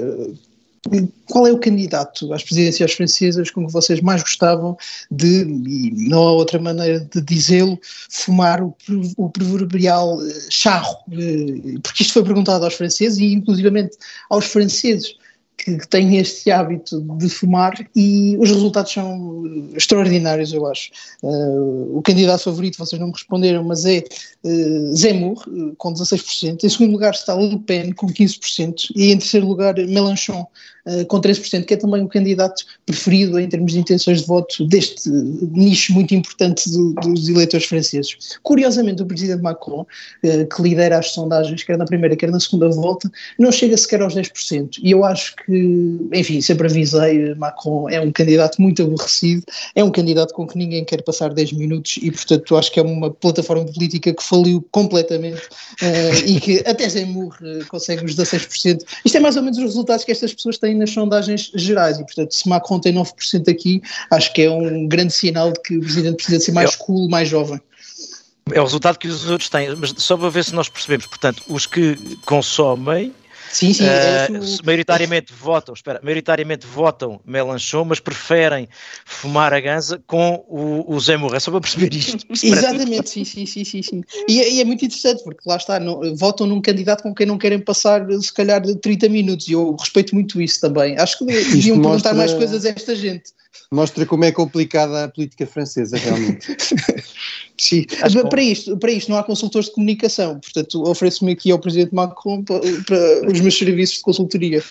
qual 1.26 1.46
é 1.46 1.52
o 1.52 1.58
candidato 1.58 2.32
às 2.32 2.42
presidências 2.42 2.92
francesas 2.92 3.50
com 3.50 3.66
que 3.66 3.72
vocês 3.72 4.00
mais 4.00 4.22
gostavam 4.22 4.76
de, 5.10 5.42
e 5.42 6.08
não 6.08 6.26
há 6.26 6.32
outra 6.32 6.58
maneira 6.58 7.00
de 7.00 7.20
dizê-lo, 7.20 7.78
fumar 8.08 8.62
o, 8.62 8.74
o 9.16 9.28
proverbial 9.28 10.20
eh, 10.22 10.46
charro? 10.48 10.96
Eh, 11.12 11.78
porque 11.82 12.02
isto 12.02 12.14
foi 12.14 12.24
perguntado 12.24 12.64
aos 12.64 12.74
franceses 12.74 13.18
e 13.18 13.32
inclusivamente 13.32 13.96
aos 14.30 14.46
franceses 14.46 15.16
que, 15.64 15.88
têm 15.88 16.16
este 16.16 16.50
hábito 16.50 17.00
de 17.18 17.28
fumar 17.28 17.74
e 17.94 18.36
os 18.38 18.48
resultados 18.48 18.92
são 18.92 19.44
extraordinários, 19.76 20.52
eu 20.52 20.66
acho. 20.66 20.90
Uh, 21.22 21.98
o 21.98 22.02
candidato 22.02 22.44
favorito, 22.44 22.78
vocês 22.78 22.98
não 22.98 23.08
me 23.08 23.12
responderam, 23.12 23.62
mas 23.64 23.84
é 23.84 24.02
uh, 24.44 24.96
Zemmour, 24.96 25.44
uh, 25.48 25.74
com 25.76 25.92
16%. 25.92 26.64
Em 26.64 26.68
segundo 26.68 26.92
lugar 26.92 27.12
está 27.12 27.34
Le 27.34 27.58
Pen, 27.58 27.92
com 27.92 28.06
15%. 28.06 28.92
E 28.96 29.12
em 29.12 29.18
terceiro 29.18 29.46
lugar, 29.46 29.74
Mélenchon, 29.74 30.46
com 31.08 31.20
13%, 31.20 31.66
que 31.66 31.74
é 31.74 31.76
também 31.76 32.02
o 32.02 32.08
candidato 32.08 32.64
preferido 32.86 33.38
em 33.38 33.46
termos 33.46 33.72
de 33.72 33.78
intenções 33.78 34.22
de 34.22 34.26
voto 34.26 34.66
deste 34.66 35.10
nicho 35.10 35.92
muito 35.92 36.14
importante 36.14 36.68
do, 36.70 36.94
dos 36.94 37.28
eleitores 37.28 37.66
franceses. 37.66 38.38
Curiosamente, 38.42 39.02
o 39.02 39.06
presidente 39.06 39.42
Macron, 39.42 39.86
que 40.22 40.62
lidera 40.62 40.98
as 40.98 41.12
sondagens, 41.12 41.62
quer 41.62 41.76
na 41.76 41.84
primeira, 41.84 42.16
quer 42.16 42.30
na 42.30 42.40
segunda 42.40 42.70
volta, 42.70 43.12
não 43.38 43.52
chega 43.52 43.76
sequer 43.76 44.00
aos 44.00 44.14
10%. 44.14 44.78
E 44.82 44.90
eu 44.90 45.04
acho 45.04 45.36
que 45.36 45.49
que, 45.50 46.08
enfim, 46.12 46.40
sempre 46.40 46.68
avisei, 46.68 47.34
Macron 47.34 47.88
é 47.90 48.00
um 48.00 48.12
candidato 48.12 48.62
muito 48.62 48.82
aborrecido, 48.82 49.42
é 49.74 49.82
um 49.82 49.90
candidato 49.90 50.32
com 50.32 50.46
que 50.46 50.56
ninguém 50.56 50.84
quer 50.84 51.02
passar 51.02 51.34
10 51.34 51.54
minutos 51.54 51.98
e, 52.00 52.10
portanto, 52.10 52.56
acho 52.56 52.70
que 52.70 52.78
é 52.78 52.82
uma 52.82 53.10
plataforma 53.10 53.64
política 53.64 54.14
que 54.14 54.22
faliu 54.22 54.64
completamente 54.70 55.42
uh, 55.42 56.24
e 56.24 56.38
que 56.38 56.62
até 56.64 56.88
Zemmour 56.88 57.36
uh, 57.40 57.66
consegue 57.66 58.04
os 58.04 58.14
16%. 58.14 58.82
Isto 59.04 59.16
é 59.16 59.20
mais 59.20 59.36
ou 59.36 59.42
menos 59.42 59.58
os 59.58 59.64
resultados 59.64 60.04
que 60.04 60.12
estas 60.12 60.32
pessoas 60.32 60.56
têm 60.56 60.76
nas 60.76 60.90
sondagens 60.90 61.50
gerais 61.56 61.98
e, 61.98 62.04
portanto, 62.04 62.32
se 62.32 62.48
Macron 62.48 62.78
tem 62.78 62.94
9% 62.94 63.48
aqui, 63.48 63.82
acho 64.10 64.32
que 64.32 64.42
é 64.42 64.50
um 64.50 64.86
grande 64.86 65.12
sinal 65.12 65.52
de 65.52 65.60
que 65.60 65.76
o 65.76 65.80
presidente 65.80 66.16
precisa 66.16 66.38
ser 66.38 66.52
mais 66.52 66.76
cool, 66.76 67.08
mais 67.08 67.28
jovem. 67.28 67.60
É 68.52 68.60
o 68.60 68.64
resultado 68.64 68.98
que 68.98 69.08
os 69.08 69.28
outros 69.28 69.48
têm, 69.48 69.74
mas 69.76 69.94
só 69.96 70.16
para 70.16 70.28
ver 70.28 70.44
se 70.44 70.54
nós 70.54 70.68
percebemos, 70.68 71.06
portanto, 71.06 71.42
os 71.48 71.66
que 71.66 71.96
consomem 72.24 73.12
Sim, 73.52 73.72
sim. 73.72 73.84
Uh, 73.84 73.86
é 73.86 74.28
maioritariamente 74.64 75.32
votam, 75.32 75.74
espera, 75.74 76.00
maioritariamente 76.02 76.66
votam 76.66 77.20
Melanchon, 77.26 77.84
mas 77.84 77.98
preferem 77.98 78.68
fumar 79.04 79.52
a 79.52 79.60
ganza 79.60 80.00
com 80.06 80.44
o, 80.48 80.94
o 80.94 81.00
Zé 81.00 81.16
Morra, 81.16 81.36
é 81.36 81.40
só 81.40 81.50
para 81.50 81.60
perceber 81.60 81.92
isto. 81.94 82.24
Exatamente, 82.30 83.10
sim, 83.10 83.24
sim, 83.24 83.44
sim, 83.46 83.64
sim. 83.64 83.82
sim. 83.82 84.02
E, 84.28 84.40
e, 84.40 84.60
é 84.60 84.64
muito 84.64 84.84
interessante, 84.84 85.24
porque 85.24 85.40
lá 85.46 85.56
está, 85.56 85.80
não, 85.80 86.14
votam 86.16 86.46
num 86.46 86.60
candidato 86.60 87.02
com 87.02 87.14
quem 87.14 87.26
não 87.26 87.38
querem 87.38 87.58
passar, 87.58 88.06
se 88.12 88.32
calhar, 88.32 88.62
30 88.62 89.08
minutos, 89.08 89.48
e 89.48 89.52
eu 89.52 89.74
respeito 89.74 90.14
muito 90.14 90.40
isso 90.40 90.60
também. 90.60 90.96
Acho 90.96 91.18
que 91.18 91.24
deviam 91.24 91.76
mostra... 91.76 92.10
perguntar 92.10 92.14
mais 92.14 92.32
coisas 92.32 92.64
a 92.64 92.68
esta 92.68 92.94
gente. 92.94 93.32
Mostra 93.72 94.04
como 94.04 94.24
é 94.24 94.32
complicada 94.32 95.04
a 95.04 95.08
política 95.08 95.46
francesa, 95.46 95.96
realmente. 95.96 96.56
Sim, 97.56 97.84
para 98.30 98.42
isto, 98.42 98.76
para 98.78 98.90
isto 98.90 99.10
não 99.10 99.18
há 99.18 99.22
consultores 99.22 99.68
de 99.68 99.74
comunicação, 99.74 100.40
portanto 100.40 100.82
ofereço-me 100.88 101.32
aqui 101.32 101.50
ao 101.50 101.58
Presidente 101.58 101.94
Macron 101.94 102.42
para, 102.42 102.58
para, 102.58 103.30
os 103.30 103.40
meus 103.40 103.56
serviços 103.56 103.96
de 103.96 104.02
consultoria. 104.02 104.64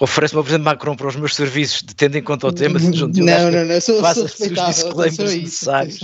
Oferece-me 0.00 0.38
ao 0.38 0.44
Presidente 0.44 0.64
Macron 0.64 0.96
para 0.96 1.08
os 1.08 1.16
meus 1.16 1.34
serviços, 1.36 1.84
tendo 1.96 2.16
em 2.16 2.22
conta 2.22 2.46
o 2.48 2.52
tema 2.52 2.80
de 2.80 3.20
Não, 3.20 3.50
não, 3.50 3.64
não, 3.64 3.80
sou, 3.80 4.02
sou 4.14 4.22
respeitável, 4.24 5.12
sou 5.12 5.26
necessários. 5.26 6.00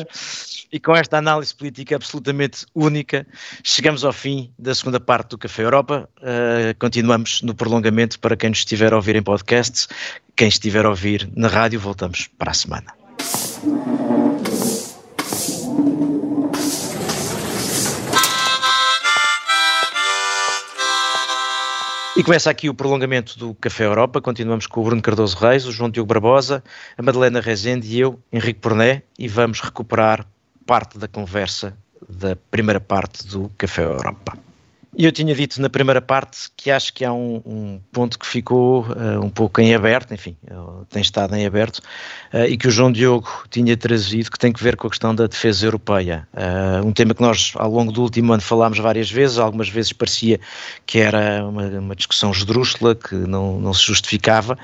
E 0.73 0.79
com 0.79 0.95
esta 0.95 1.19
análise 1.19 1.53
política 1.53 1.97
absolutamente 1.97 2.65
única, 2.73 3.27
chegamos 3.65 4.05
ao 4.05 4.13
fim 4.13 4.53
da 4.57 4.73
segunda 4.73 5.01
parte 5.01 5.31
do 5.31 5.39
Café 5.39 5.65
Europa. 5.65 6.09
Uh, 6.19 6.79
continuamos 6.79 7.43
no 7.43 7.55
prolongamento 7.55 8.21
para 8.21 8.37
quem 8.37 8.51
nos 8.51 8.61
estiver 8.61 8.93
a 8.93 8.97
ouvir 8.97 9.17
em 9.17 9.23
podcasts. 9.23 9.89
Quem 10.37 10.47
estiver 10.47 10.87
a 10.87 10.91
ouvir 10.91 11.29
na 11.35 11.49
rádio, 11.49 11.81
voltamos 11.81 12.29
para 12.39 12.53
a 12.53 12.55
semana. 12.55 12.95
E 22.17 22.23
começa 22.23 22.49
aqui 22.49 22.69
o 22.69 22.75
prolongamento 22.75 23.37
do 23.37 23.55
Café 23.55 23.87
Europa. 23.87 24.21
Continuamos 24.21 24.69
com 24.69 24.83
o 24.83 24.85
Bruno 24.85 25.03
Cardoso 25.03 25.37
Reis, 25.37 25.67
o 25.67 25.73
João 25.73 25.91
Diogo 25.91 26.07
Barbosa, 26.07 26.63
a 26.97 27.03
Madalena 27.03 27.41
Rezende 27.41 27.89
e 27.89 27.99
eu, 27.99 28.21
Henrique 28.33 28.61
Porné, 28.61 29.03
e 29.19 29.27
vamos 29.27 29.61
recuperar 29.61 30.27
parte 30.71 31.01
da 31.01 31.09
conversa 31.09 31.77
da 32.09 32.37
primeira 32.49 32.81
parte 32.81 33.27
do 33.27 33.51
Café 33.59 33.83
Europa. 33.83 34.39
Eu 35.03 35.11
tinha 35.11 35.35
dito 35.35 35.63
na 35.63 35.71
primeira 35.71 36.03
parte 36.03 36.51
que 36.55 36.71
acho 36.71 36.93
que 36.93 37.07
há 37.07 37.13
um, 37.13 37.41
um 37.47 37.81
ponto 37.91 38.19
que 38.19 38.27
ficou 38.27 38.83
uh, 38.83 39.25
um 39.25 39.31
pouco 39.31 39.59
em 39.59 39.75
aberto, 39.75 40.13
enfim, 40.13 40.37
uh, 40.51 40.85
tem 40.91 41.01
estado 41.01 41.35
em 41.35 41.47
aberto, 41.47 41.79
uh, 42.35 42.45
e 42.47 42.55
que 42.55 42.69
o 42.69 42.71
João 42.71 42.93
Diogo 42.93 43.27
tinha 43.49 43.75
trazido, 43.79 44.31
que 44.31 44.39
tem 44.39 44.53
que 44.53 44.63
ver 44.63 44.77
com 44.77 44.89
a 44.89 44.91
questão 44.91 45.15
da 45.15 45.27
defesa 45.27 45.65
europeia. 45.65 46.29
um 46.85 46.93
tema 46.93 47.15
que 47.15 47.23
nós, 47.23 47.53
ao 47.55 47.71
longo 47.71 47.91
do 47.91 48.03
último 48.03 48.35
ano, 48.35 48.43
falámos 48.43 48.79
várias 48.79 49.11
vezes, 49.11 49.39
algumas 49.39 49.71
vezes 49.71 49.91
parecia 49.91 50.39
que 50.85 50.99
era 50.99 51.47
uma, 51.47 51.65
uma 51.67 51.97
discussão 51.97 52.31
esdrúxula, 52.31 52.95
que 52.95 53.15
não, 53.15 53.59
não 53.59 53.73
se 53.73 53.87
justificava, 53.87 54.59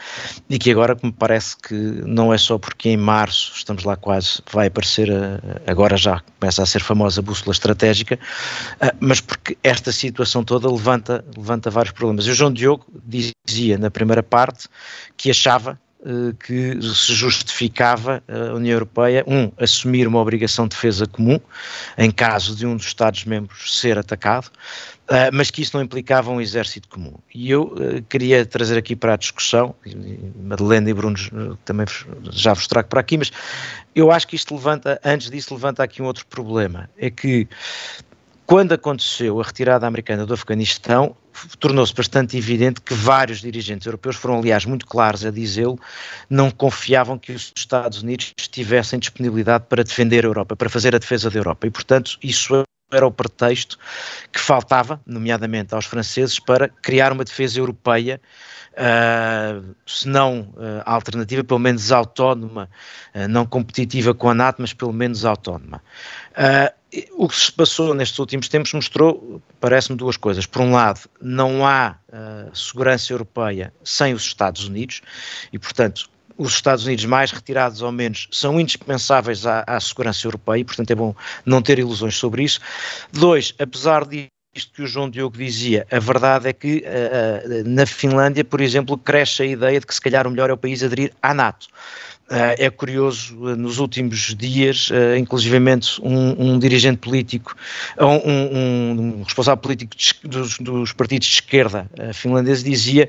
e 0.51 0.59
que 0.59 0.70
agora 0.70 0.99
me 1.03 1.12
parece 1.12 1.57
que 1.57 1.74
não 1.74 2.34
é 2.34 2.37
só 2.37 2.59
porque 2.59 2.91
em 2.91 2.97
março, 2.99 3.53
estamos 3.57 3.84
lá 3.84 3.97
quase, 3.97 4.43
vai 4.53 4.66
aparecer, 4.66 5.09
agora 5.66 5.97
já 5.97 6.20
começa 6.39 6.62
a 6.62 6.66
ser 6.66 6.82
famosa 6.82 7.22
a 7.22 7.24
bússola 7.24 7.53
estratégica, 7.53 8.18
mas 9.01 9.22
porque 9.22 9.57
esta 9.62 9.91
situação 9.91 10.26
situação 10.27 10.45
toda 10.45 10.70
levanta, 10.70 11.24
levanta 11.37 11.70
vários 11.70 11.93
problemas. 11.93 12.27
E 12.27 12.31
o 12.31 12.35
João 12.35 12.53
Diogo 12.53 12.85
dizia 13.47 13.79
na 13.79 13.91
primeira 13.91 14.22
parte 14.22 14.68
que 15.16 15.31
achava 15.31 15.79
uh, 16.01 16.35
que 16.35 16.81
se 16.83 17.14
justificava 17.14 18.22
a 18.29 18.55
União 18.55 18.74
Europeia, 18.74 19.24
um, 19.27 19.51
assumir 19.57 20.07
uma 20.07 20.20
obrigação 20.20 20.66
de 20.66 20.74
defesa 20.74 21.07
comum 21.07 21.41
em 21.97 22.11
caso 22.11 22.55
de 22.57 22.66
um 22.66 22.77
dos 22.77 22.87
Estados-membros 22.87 23.79
ser 23.81 23.99
atacado, 23.99 24.49
uh, 25.09 25.31
mas 25.33 25.51
que 25.51 25.62
isso 25.62 25.77
não 25.77 25.83
implicava 25.83 26.31
um 26.31 26.41
exército 26.41 26.89
comum. 26.89 27.14
E 27.33 27.51
eu 27.51 27.62
uh, 27.62 28.03
queria 28.09 28.45
trazer 28.45 28.77
aqui 28.77 28.97
para 28.97 29.14
a 29.14 29.16
discussão, 29.16 29.74
Madeleine 30.43 30.91
e 30.91 30.95
Bruno 30.95 31.16
também 31.64 31.87
já 32.33 32.53
vos 32.53 32.66
trago 32.66 32.89
para 32.89 33.01
aqui, 33.01 33.16
mas 33.16 33.31
eu 33.95 34.11
acho 34.11 34.27
que 34.29 34.37
isto 34.37 34.55
levanta, 34.55 35.01
antes 35.05 35.31
disso, 35.31 35.55
levanta 35.55 35.83
aqui 35.83 36.03
um 36.03 36.05
outro 36.05 36.27
problema, 36.27 36.91
é 36.99 37.09
que 37.09 37.49
quando 38.47 38.73
aconteceu 38.73 39.41
a 39.41 39.43
retirada 39.43 39.87
americana 39.87 40.25
do 40.25 40.33
Afeganistão, 40.33 41.17
tornou-se 41.59 41.93
bastante 41.93 42.37
evidente 42.37 42.81
que 42.81 42.95
vários 42.95 43.41
dirigentes 43.41 43.87
europeus 43.87 44.15
foram, 44.17 44.39
aliás, 44.39 44.65
muito 44.65 44.87
claros 44.87 45.25
a 45.25 45.31
dizê-lo, 45.31 45.79
não 46.31 46.51
confiavam 46.51 47.19
que 47.19 47.33
os 47.33 47.53
Estados 47.57 48.03
Unidos 48.03 48.33
tivessem 48.51 48.99
disponibilidade 48.99 49.65
para 49.69 49.83
defender 49.83 50.25
a 50.25 50.29
Europa, 50.29 50.55
para 50.55 50.71
fazer 50.71 50.95
a 50.95 50.99
defesa 50.99 51.29
da 51.29 51.39
Europa. 51.39 51.67
E, 51.67 51.71
portanto, 51.71 52.17
isso 52.23 52.63
era 52.93 53.05
o 53.05 53.11
pretexto 53.11 53.77
que 54.33 54.39
faltava, 54.39 55.01
nomeadamente 55.05 55.75
aos 55.75 55.85
franceses, 55.85 56.39
para 56.39 56.69
criar 56.69 57.13
uma 57.13 57.25
defesa 57.25 57.59
europeia 57.59 58.21
uh, 58.77 59.75
se 59.85 60.09
não 60.09 60.53
uh, 60.53 60.83
alternativa, 60.85 61.43
pelo 61.43 61.59
menos 61.59 61.91
autónoma, 61.91 62.71
uh, 63.13 63.27
não 63.27 63.45
competitiva 63.45 64.15
com 64.15 64.31
a 64.31 64.35
NATO, 64.35 64.63
mas 64.63 64.73
pelo 64.73 64.93
menos 64.93 65.25
autónoma. 65.25 65.83
O 67.12 67.28
que 67.28 67.37
se 67.37 67.53
passou 67.53 67.95
nestes 67.95 68.18
últimos 68.18 68.49
tempos 68.49 68.72
mostrou, 68.72 69.43
parece-me, 69.61 69.99
duas 69.99 70.16
coisas. 70.16 70.47
Por 70.47 70.62
um 70.62 70.72
lado, 70.72 71.01
não 71.20 71.66
há 71.66 71.97
segurança 72.55 73.12
europeia 73.12 73.72
sem 73.84 74.14
os 74.14 74.22
Estados 74.22 74.66
Unidos 74.66 75.03
e, 75.53 75.59
portanto, 75.59 76.09
os 76.39 76.53
Estados 76.53 76.84
Unidos, 76.84 77.05
mais 77.05 77.30
retirados 77.30 77.82
ou 77.82 77.91
menos, 77.91 78.28
são 78.30 78.61
indispensáveis 78.61 79.47
à, 79.47 79.64
à, 79.66 79.80
segurança 79.80 80.26
europeia, 80.26 80.61
e, 80.61 80.64
portanto 80.64 80.91
é 80.91 80.95
bom 80.95 81.14
não 81.45 81.62
ter 81.62 81.78
ilusões 81.78 82.16
sobre 82.16 82.45
isso. 82.45 82.61
Dois, 83.12 83.55
apesar 83.59 84.05
de 84.05 84.26
isto 84.55 84.72
que 84.72 84.82
o 84.82 84.87
João 84.87 85.11
Diogo 85.11 85.37
dizia, 85.37 85.87
a 85.91 85.99
verdade 85.99 86.49
é 86.49 86.53
que 86.53 86.78
uh, 86.78 87.68
na 87.68 87.84
Finlândia, 87.84 88.45
por 88.45 88.61
exemplo, 88.61 88.97
cresce 88.97 89.43
a 89.43 89.47
ideia 89.47 89.78
de 89.78 89.87
que 89.87 89.95
se 89.95 90.01
calhar 90.01 90.26
o 90.26 90.30
melhor 90.30 90.49
é 90.49 90.53
o 90.53 90.57
país 90.57 90.82
aderir 90.82 91.12
à 91.22 91.34
NATO. 91.34 91.68
Uh, 92.29 92.59
é 92.59 92.68
curioso, 92.70 93.39
uh, 93.39 93.55
nos 93.55 93.79
últimos 93.79 94.35
dias, 94.35 94.91
uh, 94.91 95.16
inclusivamente 95.16 96.01
um, 96.03 96.55
um, 96.55 96.59
dirigente 96.59 96.99
político, 96.99 97.55
um, 98.01 99.18
um, 99.18 99.22
responsável 99.22 99.62
político 99.62 99.95
dos, 100.24 100.59
dos, 100.59 100.93
partidos 100.93 101.29
de 101.29 101.35
esquerda 101.35 101.89
finlandeses 102.12 102.64
dizia 102.64 103.09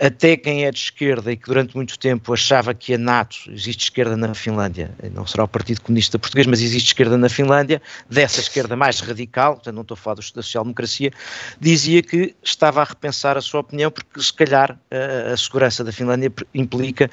até 0.00 0.36
quem 0.36 0.64
é 0.64 0.70
de 0.70 0.78
esquerda 0.78 1.32
e 1.32 1.36
que 1.36 1.46
durante 1.46 1.76
muito 1.76 1.98
tempo 1.98 2.32
achava 2.32 2.74
que 2.74 2.94
a 2.94 2.98
NATO, 2.98 3.36
existe 3.48 3.84
esquerda 3.84 4.16
na 4.16 4.34
Finlândia, 4.34 4.94
não 5.12 5.26
será 5.26 5.44
o 5.44 5.48
Partido 5.48 5.80
Comunista 5.80 6.18
Português, 6.18 6.46
mas 6.46 6.60
existe 6.60 6.88
esquerda 6.88 7.16
na 7.16 7.28
Finlândia, 7.28 7.80
dessa 8.08 8.40
esquerda 8.40 8.76
mais 8.76 9.00
radical, 9.00 9.54
portanto 9.54 9.74
não 9.74 9.82
estou 9.82 9.94
a 9.94 9.98
falar 9.98 10.16
da 10.16 10.22
social-democracia, 10.22 11.12
dizia 11.60 12.02
que 12.02 12.34
estava 12.42 12.80
a 12.80 12.84
repensar 12.84 13.36
a 13.36 13.40
sua 13.40 13.60
opinião 13.60 13.90
porque 13.90 14.20
se 14.20 14.32
calhar 14.32 14.78
a, 14.90 15.32
a 15.32 15.36
segurança 15.36 15.84
da 15.84 15.92
Finlândia 15.92 16.32
implica 16.52 17.10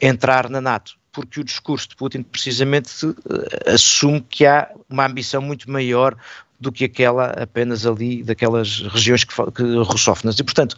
entrar 0.00 0.48
na 0.48 0.60
NATO 0.60 0.98
porque 1.10 1.40
o 1.40 1.44
discurso 1.44 1.88
de 1.88 1.96
Putin 1.96 2.22
precisamente 2.22 2.90
eh, 3.04 3.72
assume 3.72 4.20
que 4.20 4.46
há 4.46 4.70
uma 4.88 5.04
ambição 5.04 5.42
muito 5.42 5.68
maior 5.68 6.16
do 6.60 6.72
que 6.72 6.84
aquela 6.84 7.26
apenas 7.30 7.86
ali 7.86 8.22
daquelas 8.22 8.80
regiões 8.80 9.24
que, 9.24 9.34
que 9.52 9.62
russófonas. 9.82 10.38
E, 10.38 10.44
portanto, 10.44 10.76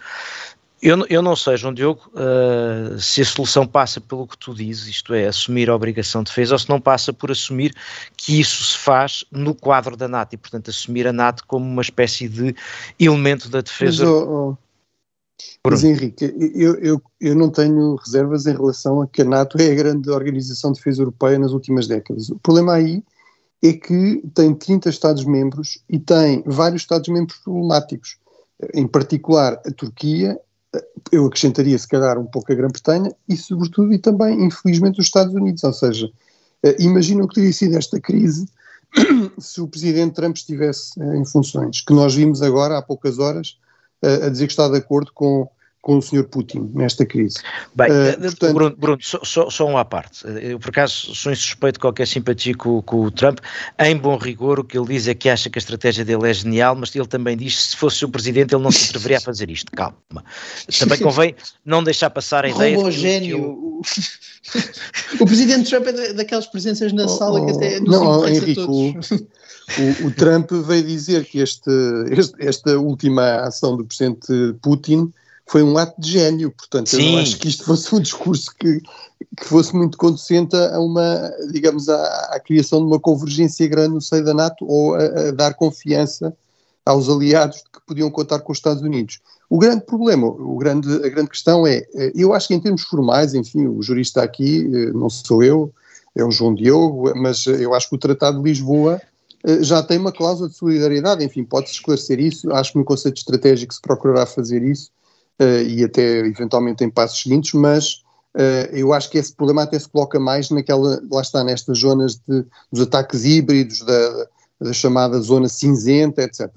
eu, 0.82 1.06
eu 1.08 1.20
não 1.20 1.36
sei, 1.36 1.56
João 1.56 1.74
Diogo, 1.74 2.10
uh, 2.14 2.98
se 2.98 3.20
a 3.20 3.24
solução 3.24 3.66
passa 3.66 4.00
pelo 4.00 4.26
que 4.26 4.38
tu 4.38 4.54
dizes, 4.54 4.86
isto 4.86 5.12
é, 5.12 5.26
assumir 5.26 5.68
a 5.68 5.74
obrigação 5.74 6.22
de 6.22 6.30
defesa, 6.30 6.54
ou 6.54 6.58
se 6.58 6.68
não 6.68 6.80
passa 6.80 7.12
por 7.12 7.30
assumir 7.30 7.74
que 8.16 8.40
isso 8.40 8.62
se 8.64 8.78
faz 8.78 9.24
no 9.30 9.54
quadro 9.54 9.96
da 9.96 10.08
NATO 10.08 10.34
e, 10.34 10.38
portanto, 10.38 10.70
assumir 10.70 11.06
a 11.06 11.12
NATO 11.12 11.44
como 11.46 11.66
uma 11.66 11.82
espécie 11.82 12.28
de 12.28 12.54
elemento 12.98 13.50
da 13.50 13.60
defesa. 13.60 14.04
Mas, 14.04 14.12
oh, 14.12 14.56
oh, 14.56 14.70
mas 15.68 15.84
Henrique, 15.84 16.34
eu, 16.54 16.74
eu, 16.76 17.02
eu 17.20 17.34
não 17.34 17.50
tenho 17.50 17.96
reservas 17.96 18.46
em 18.46 18.52
relação 18.52 19.02
a 19.02 19.06
que 19.06 19.22
a 19.22 19.24
NATO 19.24 19.58
é 19.60 19.70
a 19.70 19.74
grande 19.74 20.10
organização 20.10 20.72
de 20.72 20.78
defesa 20.78 21.02
europeia 21.02 21.38
nas 21.38 21.52
últimas 21.52 21.86
décadas. 21.86 22.30
O 22.30 22.38
problema 22.38 22.74
aí 22.74 23.02
é 23.62 23.74
que 23.74 24.22
tem 24.34 24.54
30 24.54 24.88
Estados-membros 24.88 25.82
e 25.88 25.98
tem 25.98 26.42
vários 26.46 26.82
Estados-membros 26.82 27.38
problemáticos 27.38 28.16
em 28.74 28.86
particular 28.86 29.60
a 29.66 29.70
Turquia 29.70 30.38
eu 31.10 31.26
acrescentaria 31.26 31.78
se 31.78 31.88
calhar 31.88 32.18
um 32.18 32.26
pouco 32.26 32.52
a 32.52 32.54
Grã-Bretanha 32.54 33.14
e 33.28 33.36
sobretudo 33.36 33.92
e 33.92 33.98
também 33.98 34.44
infelizmente 34.44 35.00
os 35.00 35.06
Estados 35.06 35.34
Unidos, 35.34 35.64
ou 35.64 35.72
seja, 35.72 36.06
uh, 36.06 36.74
imagina 36.78 37.24
o 37.24 37.28
que 37.28 37.36
teria 37.36 37.52
sido 37.52 37.76
esta 37.76 38.00
crise 38.00 38.46
se 39.38 39.60
o 39.60 39.68
presidente 39.68 40.14
Trump 40.14 40.36
estivesse 40.36 40.98
uh, 41.00 41.14
em 41.14 41.24
funções, 41.24 41.80
que 41.80 41.92
nós 41.92 42.14
vimos 42.14 42.42
agora 42.42 42.78
há 42.78 42.82
poucas 42.82 43.18
horas 43.18 43.58
uh, 44.02 44.26
a 44.26 44.28
dizer 44.28 44.46
que 44.46 44.52
está 44.52 44.68
de 44.68 44.76
acordo 44.76 45.12
com 45.12 45.48
com 45.82 45.96
o 45.96 46.02
Sr. 46.02 46.24
Putin 46.24 46.70
nesta 46.74 47.06
crise. 47.06 47.38
Bem, 47.74 47.88
uh, 47.90 48.20
portanto... 48.20 48.52
Bruno, 48.52 48.76
Bruno 48.76 48.98
só, 49.00 49.20
só, 49.24 49.48
só, 49.48 49.66
um 49.66 49.78
à 49.78 49.84
parte. 49.84 50.24
Eu, 50.42 50.58
por 50.58 50.68
acaso, 50.68 51.14
sou 51.14 51.32
insuspeito 51.32 51.74
de 51.74 51.80
qualquer 51.80 52.06
simpatia 52.06 52.54
com, 52.54 52.82
com, 52.82 53.00
o 53.00 53.10
Trump. 53.10 53.38
Em 53.78 53.96
bom 53.96 54.16
rigor, 54.18 54.60
o 54.60 54.64
que 54.64 54.76
ele 54.76 54.88
diz 54.88 55.08
é 55.08 55.14
que 55.14 55.28
acha 55.28 55.48
que 55.48 55.58
a 55.58 55.60
estratégia 55.60 56.04
dele 56.04 56.28
é 56.28 56.34
genial, 56.34 56.76
mas 56.76 56.94
ele 56.94 57.06
também 57.06 57.36
diz 57.36 57.56
que 57.56 57.62
se 57.62 57.76
fosse 57.76 58.04
o 58.04 58.08
presidente 58.08 58.54
ele 58.54 58.62
não 58.62 58.70
se 58.70 58.90
atreveria 58.90 59.18
a 59.18 59.20
fazer 59.20 59.50
isto. 59.50 59.72
Calma. 59.72 60.24
Também 60.78 60.98
convém 61.00 61.34
não 61.64 61.82
deixar 61.82 62.10
passar 62.10 62.44
a 62.44 62.50
ideia... 62.50 62.78
Homogéneo. 62.78 63.38
Eu... 63.38 63.80
o 65.18 65.24
presidente 65.24 65.70
Trump 65.70 65.86
é 65.86 66.12
daquelas 66.12 66.46
presenças 66.46 66.92
na 66.92 67.04
oh, 67.04 67.08
sala 67.08 67.46
que 67.46 67.52
até... 67.52 67.80
Não, 67.80 68.28
Henrique, 68.28 68.60
o, 68.60 68.90
o, 68.90 70.06
o, 70.08 70.10
Trump 70.10 70.50
veio 70.66 70.82
dizer 70.82 71.24
que 71.24 71.38
este, 71.38 71.70
este, 72.10 72.34
esta 72.38 72.78
última 72.78 73.36
ação 73.36 73.78
do 73.78 73.84
presidente 73.84 74.28
Putin 74.60 75.10
foi 75.50 75.64
um 75.64 75.76
ato 75.76 76.00
de 76.00 76.12
gênio, 76.12 76.52
portanto 76.52 76.90
Sim. 76.90 77.06
eu 77.06 77.12
não 77.12 77.18
acho 77.18 77.36
que 77.36 77.48
isto 77.48 77.64
fosse 77.64 77.92
um 77.92 77.98
discurso 77.98 78.54
que, 78.56 78.80
que 79.36 79.44
fosse 79.44 79.74
muito 79.74 79.98
conducente 79.98 80.54
a 80.54 80.78
uma, 80.78 81.28
digamos, 81.50 81.88
à, 81.88 82.04
à, 82.32 82.38
criação 82.38 82.78
de 82.78 82.86
uma 82.86 83.00
convergência 83.00 83.66
grande 83.66 83.94
no 83.94 84.00
seio 84.00 84.24
da 84.24 84.32
NATO 84.32 84.64
ou 84.64 84.94
a, 84.94 85.02
a, 85.02 85.30
dar 85.32 85.54
confiança 85.54 86.32
aos 86.86 87.08
aliados 87.08 87.56
de 87.58 87.64
que 87.64 87.80
podiam 87.84 88.08
contar 88.12 88.38
com 88.38 88.52
os 88.52 88.58
Estados 88.58 88.80
Unidos. 88.80 89.18
O 89.48 89.58
grande 89.58 89.84
problema, 89.84 90.28
o 90.28 90.56
grande, 90.56 90.88
a 91.04 91.08
grande 91.08 91.30
questão 91.30 91.66
é, 91.66 91.84
eh, 91.96 92.12
eu 92.14 92.32
acho 92.32 92.46
que 92.46 92.54
em 92.54 92.60
termos 92.60 92.82
formais, 92.82 93.34
enfim, 93.34 93.66
o 93.66 93.82
jurista 93.82 94.22
aqui, 94.22 94.70
eh, 94.72 94.92
não 94.92 95.10
sou 95.10 95.42
eu, 95.42 95.72
é 96.14 96.24
o 96.24 96.30
João 96.30 96.54
Diogo, 96.54 97.12
mas 97.16 97.44
eu 97.46 97.74
acho 97.74 97.88
que 97.88 97.96
o 97.96 97.98
Tratado 97.98 98.38
de 98.38 98.44
Lisboa 98.44 99.02
eh, 99.44 99.64
já 99.64 99.82
tem 99.82 99.98
uma 99.98 100.12
cláusula 100.12 100.48
de 100.48 100.54
solidariedade, 100.54 101.24
enfim, 101.24 101.42
pode-se 101.42 101.74
esclarecer 101.74 102.20
isso, 102.20 102.52
acho 102.52 102.70
que 102.70 102.78
no 102.78 102.84
conceito 102.84 103.16
estratégico 103.16 103.74
se 103.74 103.80
procurará 103.80 104.24
fazer 104.24 104.62
isso, 104.62 104.90
e 105.66 105.84
até 105.84 106.18
eventualmente 106.18 106.84
em 106.84 106.90
passos 106.90 107.22
seguintes, 107.22 107.54
mas 107.54 108.02
uh, 108.36 108.68
eu 108.72 108.92
acho 108.92 109.10
que 109.10 109.18
esse 109.18 109.32
problema 109.32 109.62
até 109.62 109.78
se 109.78 109.88
coloca 109.88 110.20
mais 110.20 110.50
naquela, 110.50 111.00
lá 111.10 111.22
está, 111.22 111.42
nestas 111.42 111.78
zonas 111.78 112.16
de, 112.16 112.44
dos 112.70 112.82
ataques 112.82 113.24
híbridos, 113.24 113.80
da, 113.80 114.26
da 114.60 114.72
chamada 114.72 115.18
zona 115.20 115.48
cinzenta, 115.48 116.22
etc. 116.22 116.50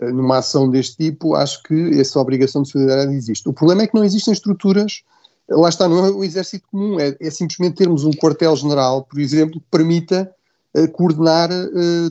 Uh, 0.00 0.12
numa 0.12 0.38
ação 0.38 0.70
deste 0.70 0.96
tipo, 0.96 1.34
acho 1.34 1.62
que 1.64 2.00
essa 2.00 2.20
obrigação 2.20 2.62
de 2.62 2.70
solidariedade 2.70 3.16
existe. 3.16 3.48
O 3.48 3.52
problema 3.52 3.82
é 3.82 3.86
que 3.86 3.94
não 3.94 4.04
existem 4.04 4.32
estruturas 4.32 5.02
lá 5.50 5.70
está, 5.70 5.88
não 5.88 6.04
é 6.04 6.10
o 6.10 6.22
exército 6.22 6.68
comum, 6.70 7.00
é, 7.00 7.16
é 7.18 7.30
simplesmente 7.30 7.76
termos 7.76 8.04
um 8.04 8.10
quartel-general, 8.10 9.04
por 9.04 9.18
exemplo, 9.18 9.58
que 9.58 9.66
permita 9.70 10.30
coordenar 10.92 11.48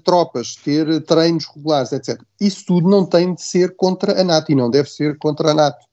tropas, 0.03 0.55
ter 0.55 1.03
treinos 1.03 1.45
regulares, 1.45 1.91
etc. 1.91 2.19
Isso 2.41 2.65
tudo 2.65 2.89
não 2.89 3.05
tem 3.05 3.35
de 3.35 3.43
ser 3.43 3.75
contra 3.75 4.19
a 4.19 4.23
NATO 4.23 4.51
e 4.51 4.55
não 4.55 4.71
deve 4.71 4.89
ser 4.89 5.19
contra 5.19 5.51
a 5.51 5.53
NATO 5.53 5.87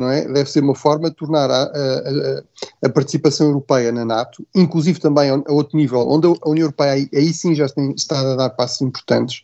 não 0.00 0.10
é? 0.10 0.24
Deve 0.26 0.50
ser 0.50 0.62
uma 0.62 0.74
forma 0.74 1.10
de 1.10 1.16
tornar 1.16 1.50
a, 1.50 1.62
a, 1.62 2.42
a 2.86 2.88
participação 2.88 3.48
europeia 3.48 3.92
na 3.92 4.04
NATO, 4.04 4.46
inclusive 4.54 4.98
também 4.98 5.30
a, 5.30 5.52
outro 5.52 5.76
nível, 5.76 6.08
onde 6.08 6.26
a 6.26 6.48
União 6.48 6.64
Europeia 6.64 6.92
aí, 6.92 7.08
aí 7.14 7.32
sim 7.32 7.54
já 7.54 7.68
tem, 7.68 7.92
está 7.92 8.20
a 8.20 8.36
dar 8.36 8.50
passos 8.50 8.80
importantes, 8.80 9.42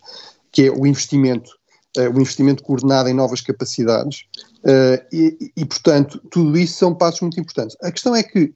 que 0.51 0.67
é 0.67 0.71
o 0.71 0.87
investimento, 0.87 1.51
uh, 1.99 2.11
o 2.11 2.21
investimento 2.21 2.63
coordenado 2.63 3.09
em 3.09 3.15
novas 3.15 3.41
capacidades, 3.41 4.25
uh, 4.65 5.05
e, 5.13 5.53
e, 5.57 5.65
portanto, 5.65 6.21
tudo 6.31 6.57
isso 6.57 6.79
são 6.79 6.95
passos 6.95 7.21
muito 7.21 7.39
importantes. 7.39 7.77
A 7.83 7.91
questão 7.93 8.15
é 8.15 8.23
que 8.23 8.55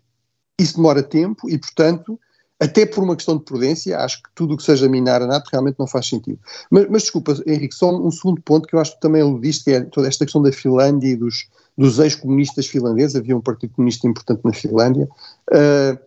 isso 0.59 0.77
demora 0.77 1.03
tempo 1.03 1.49
e, 1.49 1.59
portanto, 1.59 2.19
até 2.61 2.85
por 2.85 3.03
uma 3.03 3.17
questão 3.17 3.39
de 3.39 3.45
prudência, 3.45 3.99
acho 3.99 4.23
que 4.23 4.29
tudo 4.35 4.53
o 4.53 4.57
que 4.57 4.63
seja 4.63 4.87
minar 4.87 5.23
a 5.23 5.27
NATO 5.27 5.49
realmente 5.51 5.79
não 5.79 5.87
faz 5.87 6.07
sentido. 6.07 6.39
Mas, 6.71 6.87
mas 6.91 7.03
desculpa, 7.03 7.35
Henrique, 7.47 7.75
só 7.75 7.91
um 7.91 8.11
segundo 8.11 8.43
ponto 8.43 8.69
que 8.69 8.77
eu 8.77 8.79
acho 8.81 8.95
que 8.95 9.01
também 9.01 9.23
aludiste, 9.23 9.65
que 9.65 9.71
é 9.71 9.81
toda 9.81 10.07
esta 10.07 10.27
questão 10.27 10.43
da 10.43 10.53
Finlândia 10.53 11.09
e 11.09 11.17
dos, 11.17 11.49
dos 11.77 11.99
ex-comunistas 11.99 12.67
finlandeses, 12.67 13.17
havia 13.17 13.35
um 13.35 13.41
partido 13.41 13.73
comunista 13.75 14.07
importante 14.07 14.43
na 14.45 14.53
Finlândia. 14.53 15.09
Uh, 15.51 15.99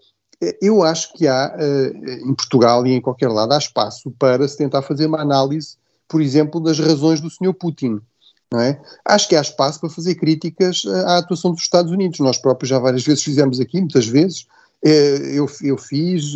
eu 0.62 0.84
acho 0.84 1.14
que 1.14 1.28
há, 1.28 1.56
uh, 1.58 2.30
em 2.30 2.36
Portugal 2.36 2.86
e 2.86 2.94
em 2.94 3.02
qualquer 3.02 3.30
lado, 3.30 3.52
há 3.54 3.58
espaço 3.58 4.12
para 4.20 4.48
se 4.48 4.56
tentar 4.56 4.84
fazer 4.84 5.08
uma 5.08 5.22
análise, 5.22 5.78
por 6.08 6.22
exemplo, 6.22 6.62
das 6.62 6.78
razões 6.78 7.20
do 7.20 7.32
Sr. 7.32 7.54
Putin. 7.54 8.00
É? 8.56 8.80
Acho 9.04 9.28
que 9.28 9.36
há 9.36 9.42
espaço 9.42 9.80
para 9.80 9.90
fazer 9.90 10.14
críticas 10.14 10.84
à 11.08 11.18
atuação 11.18 11.54
dos 11.54 11.64
Estados 11.64 11.92
Unidos. 11.92 12.20
Nós 12.20 12.38
próprios 12.38 12.70
já 12.70 12.78
várias 12.78 13.04
vezes 13.04 13.24
fizemos 13.24 13.60
aqui, 13.60 13.80
muitas 13.80 14.06
vezes, 14.06 14.46
eu, 14.84 15.48
eu 15.62 15.78
fiz, 15.78 16.34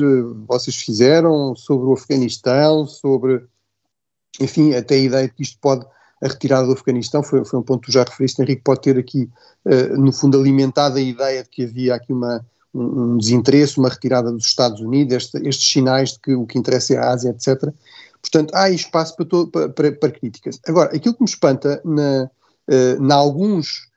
vocês 0.47 0.75
fizeram, 0.75 1.55
sobre 1.55 1.87
o 1.87 1.93
Afeganistão, 1.93 2.85
sobre, 2.85 3.43
enfim, 4.39 4.73
até 4.73 4.95
a 4.95 4.99
ideia 4.99 5.27
de 5.27 5.33
que 5.33 5.43
isto 5.43 5.57
pode 5.59 5.85
a 6.21 6.27
retirada 6.27 6.65
do 6.65 6.73
Afeganistão, 6.73 7.21
foi, 7.21 7.45
foi 7.45 7.59
um 7.59 7.63
ponto 7.63 7.81
que 7.81 7.87
tu 7.87 7.93
já 7.93 8.03
referiste, 8.03 8.41
Henrique, 8.41 8.63
pode 8.63 8.81
ter 8.81 8.97
aqui, 8.97 9.29
uh, 9.65 9.97
no 9.97 10.11
fundo, 10.11 10.39
alimentado 10.39 10.97
a 10.97 11.01
ideia 11.01 11.43
de 11.43 11.49
que 11.49 11.63
havia 11.63 11.95
aqui 11.95 12.11
uma, 12.11 12.43
um, 12.73 13.17
desinteresse, 13.17 13.77
uma 13.77 13.89
retirada 13.89 14.31
dos 14.31 14.45
Estados 14.45 14.81
Unidos, 14.81 15.13
este, 15.13 15.37
estes 15.47 15.71
sinais 15.71 16.13
de 16.13 16.19
que 16.19 16.33
o 16.33 16.45
que 16.45 16.57
interessa 16.57 16.95
é 16.95 16.97
a 16.97 17.09
Ásia, 17.09 17.29
etc. 17.29 17.71
Portanto, 18.19 18.53
há 18.55 18.69
espaço 18.69 19.15
para, 19.15 19.25
todo, 19.25 19.51
para, 19.51 19.91
para, 19.91 20.11
críticas. 20.11 20.59
Agora, 20.65 20.95
aquilo 20.95 21.13
que 21.13 21.21
me 21.21 21.29
espanta 21.29 21.79
na, 21.85 22.29
na 22.99 23.15
alguns 23.15 23.87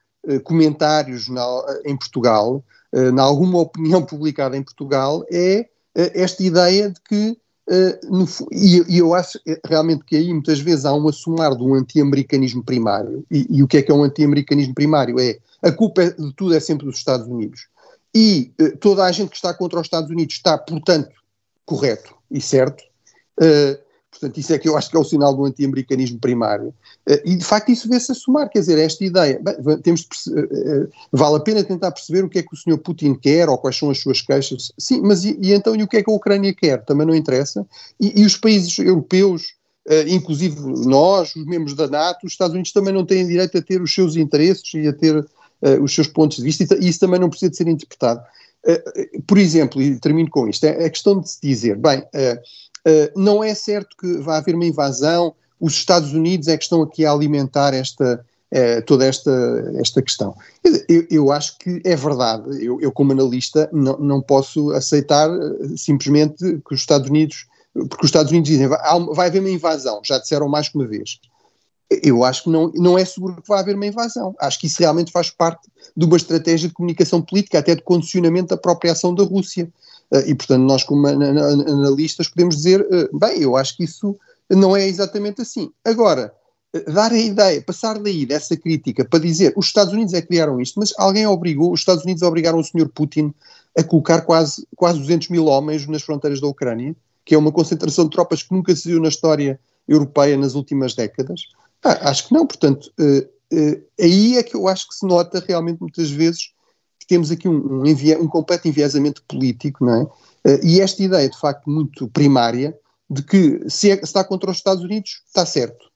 comentários 0.44 1.28
na, 1.28 1.42
em 1.86 1.96
Portugal, 1.96 2.62
uh, 2.92 3.12
na 3.12 3.22
alguma 3.22 3.58
opinião 3.60 4.02
publicada 4.02 4.56
em 4.56 4.62
Portugal, 4.62 5.24
é 5.30 5.68
esta 5.94 6.42
ideia 6.42 6.90
de 6.90 7.00
que 7.00 7.36
Uh, 7.70 8.10
no, 8.10 8.26
e, 8.50 8.82
e, 8.88 8.98
eu 8.98 9.14
acho 9.14 9.38
eh, 9.46 9.60
realmente 9.64 10.04
que 10.04 10.16
aí 10.16 10.32
muitas 10.32 10.58
vezes 10.58 10.84
há 10.84 10.92
um 10.92 11.06
assumar 11.06 11.54
de 11.54 11.62
um 11.62 11.74
anti-americanismo 11.74 12.64
primário. 12.64 13.24
E, 13.30 13.46
e, 13.48 13.62
o 13.62 13.68
que 13.68 13.76
é 13.76 13.82
que 13.82 13.92
é 13.92 13.94
um 13.94 14.02
anti-americanismo 14.02 14.74
primário? 14.74 15.20
É 15.20 15.38
a 15.62 15.70
culpa 15.70 16.10
de 16.10 16.32
tudo 16.34 16.52
é 16.52 16.58
sempre 16.58 16.84
dos 16.84 16.96
Estados 16.96 17.28
Unidos. 17.28 17.68
E 18.12 18.52
toda 18.80 19.04
a 19.04 19.12
gente 19.12 19.30
que 19.30 19.36
está 19.36 19.54
contra 19.54 19.78
os 19.78 19.86
Estados 19.86 20.10
Unidos 20.10 20.34
está, 20.34 20.58
portanto, 20.58 21.14
correto 21.64 22.12
e 22.28 22.40
certo. 22.40 22.82
Uh, 23.40 23.78
Portanto, 24.10 24.38
isso 24.38 24.52
é 24.52 24.58
que 24.58 24.68
eu 24.68 24.76
acho 24.76 24.90
que 24.90 24.96
é 24.96 25.00
o 25.00 25.04
sinal 25.04 25.34
do 25.34 25.44
anti-americanismo 25.44 26.18
primário. 26.18 26.74
Uh, 27.08 27.20
e, 27.24 27.36
de 27.36 27.44
facto, 27.44 27.70
isso 27.70 27.88
vê-se 27.88 28.10
a 28.10 28.14
somar. 28.14 28.48
Quer 28.50 28.60
dizer, 28.60 28.78
esta 28.78 29.04
ideia. 29.04 29.40
Bem, 29.40 29.78
temos 29.78 30.02
uh, 30.02 30.88
vale 31.12 31.36
a 31.36 31.40
pena 31.40 31.62
tentar 31.62 31.92
perceber 31.92 32.24
o 32.24 32.28
que 32.28 32.40
é 32.40 32.42
que 32.42 32.52
o 32.52 32.56
Sr. 32.56 32.78
Putin 32.78 33.14
quer 33.14 33.48
ou 33.48 33.56
quais 33.56 33.78
são 33.78 33.88
as 33.88 34.00
suas 34.00 34.20
queixas. 34.20 34.72
Sim, 34.76 35.00
mas 35.02 35.24
e, 35.24 35.38
e 35.40 35.52
então 35.52 35.76
e 35.76 35.82
o 35.82 35.88
que 35.88 35.96
é 35.96 36.02
que 36.02 36.10
a 36.10 36.14
Ucrânia 36.14 36.52
quer? 36.52 36.84
Também 36.84 37.06
não 37.06 37.14
interessa. 37.14 37.64
E, 38.00 38.20
e 38.20 38.26
os 38.26 38.36
países 38.36 38.76
europeus, 38.78 39.54
uh, 39.88 40.08
inclusive 40.08 40.60
nós, 40.86 41.34
os 41.36 41.46
membros 41.46 41.74
da 41.74 41.86
NATO, 41.86 42.26
os 42.26 42.32
Estados 42.32 42.54
Unidos 42.54 42.72
também 42.72 42.92
não 42.92 43.06
têm 43.06 43.26
direito 43.26 43.56
a 43.56 43.62
ter 43.62 43.80
os 43.80 43.94
seus 43.94 44.16
interesses 44.16 44.74
e 44.74 44.88
a 44.88 44.92
ter 44.92 45.24
os 45.82 45.94
seus 45.94 46.06
pontos 46.06 46.38
de 46.38 46.42
vista, 46.42 46.74
e 46.80 46.88
isso 46.88 46.98
também 46.98 47.20
não 47.20 47.28
precisa 47.28 47.50
de 47.50 47.56
ser 47.58 47.68
interpretado. 47.68 48.22
por 49.26 49.36
exemplo, 49.36 49.82
e 49.82 50.00
termino 50.00 50.30
com 50.30 50.48
isto, 50.48 50.64
é 50.64 50.86
a 50.86 50.88
questão 50.88 51.20
de 51.20 51.30
se 51.30 51.38
dizer, 51.42 51.76
bem, 51.76 51.98
Uh, 51.98 52.40
não 53.16 53.42
é 53.44 53.54
certo 53.54 53.96
que 53.96 54.18
vai 54.18 54.38
haver 54.38 54.54
uma 54.54 54.64
invasão, 54.64 55.34
os 55.60 55.74
Estados 55.74 56.12
Unidos 56.12 56.48
é 56.48 56.56
que 56.56 56.64
estão 56.64 56.80
aqui 56.82 57.04
a 57.04 57.12
alimentar 57.12 57.74
esta, 57.74 58.24
uh, 58.50 58.82
toda 58.86 59.04
esta, 59.04 59.30
esta 59.76 60.00
questão. 60.00 60.34
Eu, 60.88 61.06
eu, 61.10 61.32
acho 61.32 61.58
que 61.58 61.82
é 61.84 61.94
verdade, 61.94 62.64
eu, 62.64 62.80
eu 62.80 62.90
como 62.90 63.12
analista 63.12 63.68
não, 63.72 63.98
não 63.98 64.22
posso 64.22 64.70
aceitar 64.72 65.30
uh, 65.30 65.76
simplesmente 65.76 66.60
que 66.66 66.74
os 66.74 66.80
Estados 66.80 67.10
Unidos, 67.10 67.46
porque 67.74 68.04
os 68.04 68.08
Estados 68.08 68.32
Unidos 68.32 68.48
dizem 68.48 68.68
vai 68.68 69.28
haver 69.28 69.40
uma 69.40 69.50
invasão, 69.50 70.00
já 70.02 70.18
disseram 70.18 70.48
mais 70.48 70.68
que 70.68 70.76
uma 70.76 70.86
vez. 70.86 71.20
Eu 72.02 72.24
acho 72.24 72.44
que 72.44 72.50
não, 72.50 72.70
não 72.74 72.96
é 72.96 73.04
seguro 73.04 73.42
que 73.42 73.48
vai 73.48 73.58
haver 73.58 73.74
uma 73.74 73.86
invasão. 73.86 74.32
Acho 74.38 74.60
que 74.60 74.68
isso 74.68 74.78
realmente 74.78 75.10
faz 75.10 75.28
parte 75.28 75.68
de 75.96 76.04
uma 76.04 76.16
estratégia 76.16 76.68
de 76.68 76.74
comunicação 76.74 77.20
política, 77.20 77.58
até 77.58 77.74
de 77.74 77.82
condicionamento 77.82 78.50
da 78.50 78.56
própria 78.56 78.92
ação 78.92 79.12
da 79.12 79.24
Rússia. 79.24 79.68
Eh, 80.12 80.30
e, 80.30 80.34
portanto, 80.34 80.62
nós, 80.62 80.84
como 80.84 81.06
analistas, 81.06 82.28
podemos 82.28 82.56
dizer: 82.56 82.86
eh, 82.90 83.08
bem, 83.12 83.40
eu 83.40 83.56
acho 83.56 83.76
que 83.76 83.84
isso 83.84 84.16
não 84.48 84.76
é 84.76 84.86
exatamente 84.86 85.42
assim. 85.42 85.70
Agora, 85.84 86.32
eh, 86.72 86.90
dar 86.90 87.12
a 87.12 87.18
ideia, 87.18 87.62
passar 87.62 87.98
daí 87.98 88.26
dessa 88.26 88.56
crítica 88.56 89.04
para 89.04 89.20
dizer 89.20 89.52
os 89.56 89.66
Estados 89.66 89.92
Unidos 89.92 90.14
é 90.14 90.20
que 90.20 90.28
criaram 90.28 90.60
isto, 90.60 90.78
mas 90.78 90.92
alguém 90.98 91.26
obrigou, 91.26 91.72
os 91.72 91.80
Estados 91.80 92.04
Unidos 92.04 92.22
obrigaram 92.22 92.58
o 92.58 92.64
Sr. 92.64 92.88
Putin 92.88 93.32
a 93.78 93.82
colocar 93.82 94.22
quase, 94.22 94.66
quase 94.76 94.98
200 94.98 95.28
mil 95.28 95.46
homens 95.46 95.86
nas 95.86 96.02
fronteiras 96.02 96.40
da 96.40 96.48
Ucrânia, 96.48 96.94
que 97.24 97.34
é 97.34 97.38
uma 97.38 97.52
concentração 97.52 98.04
de 98.04 98.10
tropas 98.10 98.42
que 98.42 98.52
nunca 98.52 98.74
se 98.74 98.88
viu 98.88 99.00
na 99.00 99.08
história 99.08 99.60
europeia 99.86 100.36
nas 100.36 100.54
últimas 100.54 100.94
décadas. 100.94 101.42
Ah, 101.82 102.10
acho 102.10 102.28
que 102.28 102.34
não, 102.34 102.46
portanto, 102.46 102.92
uh, 102.98 103.56
uh, 103.56 103.82
aí 104.00 104.36
é 104.36 104.42
que 104.42 104.54
eu 104.54 104.68
acho 104.68 104.88
que 104.88 104.94
se 104.94 105.06
nota 105.06 105.42
realmente 105.46 105.80
muitas 105.80 106.10
vezes 106.10 106.52
temos 107.10 107.32
aqui 107.32 107.48
um, 107.48 107.82
um, 107.82 107.84
um 108.20 108.28
completo 108.28 108.68
enviesamento 108.68 109.20
político, 109.26 109.84
não 109.84 109.94
é? 109.94 110.02
Uh, 110.48 110.60
e 110.62 110.80
esta 110.80 111.02
ideia, 111.02 111.28
de 111.28 111.36
facto, 111.36 111.68
muito 111.68 112.06
primária, 112.06 112.72
de 113.10 113.20
que 113.20 113.68
se, 113.68 113.90
é, 113.90 113.96
se 113.96 114.04
está 114.04 114.22
contra 114.22 114.48
os 114.48 114.58
Estados 114.58 114.84
Unidos, 114.84 115.20
está 115.26 115.44
certo. 115.44 115.86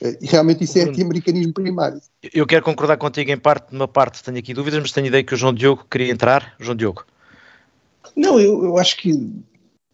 Uh, 0.00 0.16
e 0.20 0.26
realmente 0.28 0.62
isso 0.62 0.78
é 0.78 0.82
anti-americanismo 0.82 1.52
primário. 1.52 2.00
Eu 2.32 2.46
quero 2.46 2.64
concordar 2.64 2.96
contigo 2.98 3.32
em 3.32 3.36
parte, 3.36 3.72
numa 3.72 3.88
parte 3.88 4.22
tenho 4.22 4.38
aqui 4.38 4.54
dúvidas, 4.54 4.80
mas 4.80 4.92
tenho 4.92 5.08
ideia 5.08 5.24
que 5.24 5.34
o 5.34 5.36
João 5.36 5.52
Diogo 5.52 5.84
queria 5.90 6.12
entrar. 6.12 6.54
João 6.60 6.76
Diogo. 6.76 7.04
Não, 8.14 8.38
eu, 8.38 8.64
eu 8.64 8.78
acho 8.78 8.96
que 8.96 9.12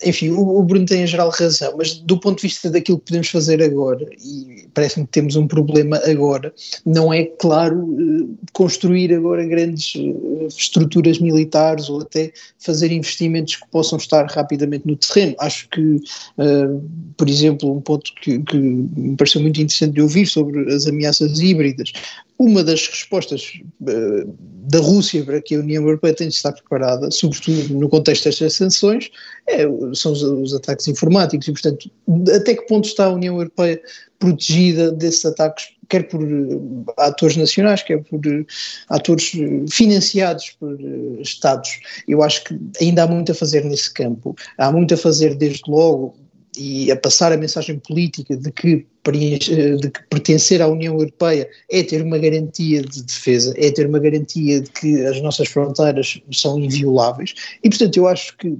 enfim, 0.05 0.31
o, 0.31 0.59
o, 0.59 0.63
Bruno 0.63 0.85
tem 0.85 1.03
em 1.03 1.07
geral 1.07 1.31
razão, 1.31 1.75
mas 1.79 1.95
do 1.95 2.21
ponto 2.21 2.37
de 2.37 2.43
vista 2.43 2.69
daquilo 2.69 2.99
que 2.99 3.07
podemos 3.07 3.29
fazer 3.29 3.63
agora, 3.63 4.05
e 4.23 4.69
parece-me 4.75 5.07
que 5.07 5.13
temos 5.13 5.37
um 5.37 5.47
problema 5.47 5.97
agora, 6.05 6.53
não 6.85 7.13
é 7.13 7.25
claro 7.25 7.97
eh, 7.99 8.27
construir 8.53 9.15
agora 9.15 9.47
grandes 9.47 9.95
eh, 9.97 10.47
estruturas 10.47 11.19
militares 11.19 11.89
ou 11.89 12.03
até 12.03 12.31
fazer 12.59 12.93
investimentos 12.93 13.57
que 13.57 13.67
possam 13.69 13.97
estar 13.97 14.27
rapidamente 14.27 14.87
no 14.87 14.97
terreno. 14.97 15.35
Acho 15.39 15.67
que, 15.71 15.81
uh, 15.81 16.83
por 17.17 17.29
exemplo, 17.29 17.73
um 17.73 17.81
ponto 17.81 18.13
que, 18.21 18.39
que 18.41 18.57
me 18.57 19.17
pareceu 19.17 19.41
muito 19.41 19.61
interessante 19.61 19.95
de 19.95 20.03
ouvir 20.03 20.27
sobre 20.27 20.73
as 20.75 20.87
ameaças 20.87 21.41
híbridas, 21.41 21.93
uma 22.39 22.63
das 22.63 22.87
respostas 22.89 23.53
uh, 23.83 24.37
da 24.69 24.79
Rússia 24.79 25.25
para 25.25 25.41
que 25.41 25.55
a 25.55 25.61
União 25.61 25.83
Europeia 25.85 26.15
tenha 26.15 26.29
de 26.29 26.37
estar 26.37 26.53
preparada, 26.53 27.11
sobretudo 27.11 27.75
no 27.75 27.89
contexto 27.89 28.25
destas 28.25 28.55
sanções, 28.55 29.11
é, 29.49 29.63
são 29.95 30.13
os, 30.13 30.23
os, 30.23 30.55
ataques 30.55 30.89
informáticos 30.89 31.47
e, 31.49 31.53
portanto, 31.53 31.91
até 32.35 32.55
que 32.55 32.67
ponto 32.67 32.87
está 32.87 33.07
a 33.07 33.13
União 33.13 33.37
Europeia 33.37 33.81
protegida 34.19 34.91
desses 34.91 35.25
ataques, 35.25 35.69
quer 35.89 36.09
por 36.09 36.21
uh, 36.21 36.85
atores 36.97 37.37
nacionais, 37.37 37.83
quer 37.83 38.03
por 38.03 38.19
uh, 38.27 38.47
atores 38.89 39.33
financiados 39.71 40.57
por 40.59 40.77
Estados. 41.21 41.71
Eu 42.09 42.23
acho 42.23 42.45
que 42.45 42.59
ainda 42.81 43.05
há 43.05 43.07
muito 43.07 43.33
a 43.33 43.35
fazer 43.35 43.65
nesse 43.65 43.93
campo. 43.93 44.35
Há 44.59 44.73
muito 44.73 44.95
a 44.95 44.97
fazer, 44.97 45.37
desde 45.37 45.63
logo, 45.69 46.17
e 46.57 46.91
a 46.91 46.97
passar 46.97 47.33
a 47.33 47.37
mensagem 47.37 47.79
política 47.79 48.37
de 48.37 48.51
que, 48.51 48.87
de 49.05 49.91
que 49.91 50.03
pertencer 50.09 50.63
à 50.63 50.69
União 50.69 50.95
Europeia 50.95 51.49
é 51.71 51.83
ter 51.83 52.03
uma 52.03 52.19
garantia 52.19 52.83
de 52.83 53.03
defesa, 53.03 53.55
é 53.57 53.71
ter 53.71 53.87
uma 53.87 53.99
garantia 53.99 54.61
de 54.61 54.71
que 54.71 55.05
as 55.05 55.21
nossas 55.21 55.49
fronteiras 55.49 56.21
são 56.33 56.59
invioláveis, 56.59 57.35
e 57.63 57.69
portanto 57.69 57.97
eu 57.97 58.09
acho 58.09 58.37
que 58.37 58.57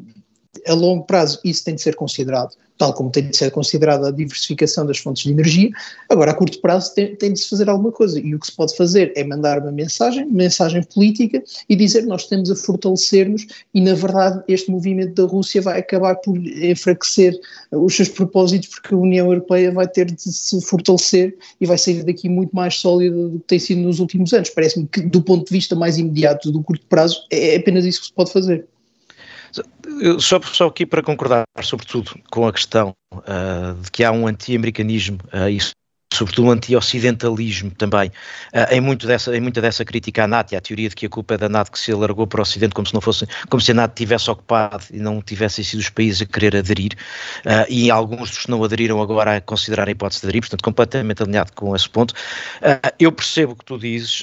a 0.67 0.75
longo 0.75 1.05
prazo 1.05 1.41
isso 1.45 1.65
tem 1.65 1.75
de 1.75 1.83
ser 1.83 1.95
considerado 1.95 2.55
tal 2.79 2.93
como 2.93 3.11
tem 3.11 3.29
de 3.29 3.37
ser 3.37 3.51
considerada 3.51 4.09
a 4.09 4.11
diversificação 4.11 4.87
das 4.87 4.99
fontes 4.99 5.23
de 5.23 5.31
energia. 5.31 5.71
Agora, 6.09 6.31
a 6.31 6.35
curto 6.35 6.61
prazo, 6.61 6.95
tem, 6.95 7.17
tem, 7.17 7.33
de 7.33 7.41
se 7.41 7.49
fazer 7.49 7.69
alguma 7.69 7.93
coisa. 7.93 8.21
E 8.21 8.35
o 8.35 8.39
que 8.39 8.47
se 8.47 8.53
pode 8.53 8.77
fazer 8.77 9.13
é 9.17 9.25
mandar 9.25 9.61
uma 9.61 9.73
mensagem, 9.73 10.27
mensagem 10.27 10.83
política, 10.83 11.43
e 11.69 11.77
dizer 11.77 12.05
nós 12.07 12.27
temos 12.27 12.51
a 12.51 12.57
fortalecer-nos, 12.57 13.47
e 13.73 13.81
na 13.81 13.95
verdade 13.95 14.43
este 14.49 14.71
movimento 14.71 15.15
da 15.15 15.31
Rússia 15.31 15.63
vai 15.63 15.79
acabar 15.79 16.17
por 16.17 16.37
enfraquecer 16.39 17.39
os 17.73 17.95
seus 17.95 18.09
propósitos, 18.09 18.69
porque 18.69 18.95
a 18.95 18.99
União 18.99 19.27
Europeia 19.27 19.71
vai 19.73 19.89
ter 19.89 20.07
de 20.07 20.21
se 20.21 20.61
fortalecer 20.63 21.37
e 21.61 21.67
vai 21.67 21.79
sair 21.79 22.03
daqui 22.03 22.29
muito 22.29 22.55
mais 22.55 22.77
sólida 22.77 23.29
do 23.29 23.39
que 23.39 23.47
tem 23.47 23.59
sido 23.59 23.81
nos 23.81 24.01
últimos 24.01 24.33
anos. 24.33 24.51
Parece-me 24.51 24.87
que, 24.87 25.01
do 25.01 25.23
ponto 25.23 25.47
de 25.47 25.53
vista 25.53 25.75
mais 25.75 25.99
imediato 25.99 26.51
do 26.51 26.63
curto 26.63 26.87
prazo, 26.87 27.23
é 27.31 27.57
apenas 27.57 27.85
isso 27.85 28.01
que 28.01 28.07
se 28.07 28.13
pode 28.13 28.33
fazer. 28.33 28.67
Só, 30.21 30.41
só 30.43 30.67
aqui 30.67 30.85
para 30.85 31.03
concordar, 31.03 31.45
sobretudo, 31.63 32.13
com 32.31 32.47
a 32.47 32.53
questão 32.53 32.95
uh, 33.13 33.81
de 33.81 33.91
que 33.91 34.05
há 34.05 34.13
um 34.13 34.27
anti-americanismo, 34.27 35.19
uh, 35.33 35.49
isso 35.49 35.73
sobretudo 36.17 36.49
um 36.49 36.51
anti-ocidentalismo 36.51 37.71
também, 37.73 38.09
uh, 38.09 38.73
em, 38.73 38.81
muito 38.81 39.07
dessa, 39.07 39.37
em 39.37 39.41
muita 39.41 39.61
dessa 39.61 39.85
crítica 39.85 40.25
à 40.25 40.27
NATO, 40.27 40.53
e 40.53 40.57
à 40.57 40.61
teoria 40.61 40.89
de 40.89 40.97
que 40.97 41.07
a 41.07 41.09
culpa 41.09 41.35
é 41.35 41.39
da 41.39 41.49
NATO 41.49 41.71
que 41.71 41.79
se 41.79 41.93
alargou 41.93 42.27
para 42.27 42.41
o 42.41 42.43
Ocidente 42.43 42.75
como 42.75 42.87
se 42.87 42.95
não 42.95 43.01
fosse, 43.01 43.27
como 43.49 43.61
se 43.61 43.71
a 43.71 43.75
NATO 43.75 43.95
tivesse 43.95 44.31
ocupado 44.31 44.85
e 44.93 44.99
não 44.99 45.21
tivessem 45.21 45.65
sido 45.65 45.81
os 45.81 45.91
países 45.91 46.23
a 46.23 46.27
querer 46.27 46.57
aderir, 46.57 46.93
uh, 47.45 47.67
e 47.69 47.91
alguns 47.91 48.31
dos 48.31 48.39
que 48.45 48.51
não 48.51 48.63
aderiram 48.65 49.01
agora 49.01 49.37
a 49.37 49.41
considerar 49.41 49.89
a 49.89 49.91
hipótese 49.91 50.21
de 50.21 50.27
aderir, 50.27 50.43
portanto 50.43 50.63
completamente 50.63 51.23
alinhado 51.23 51.53
com 51.53 51.75
esse 51.75 51.89
ponto. 51.89 52.13
Uh, 52.13 52.95
eu 52.99 53.13
percebo 53.13 53.53
o 53.53 53.57
que 53.57 53.65
tu 53.65 53.79
dizes, 53.79 54.23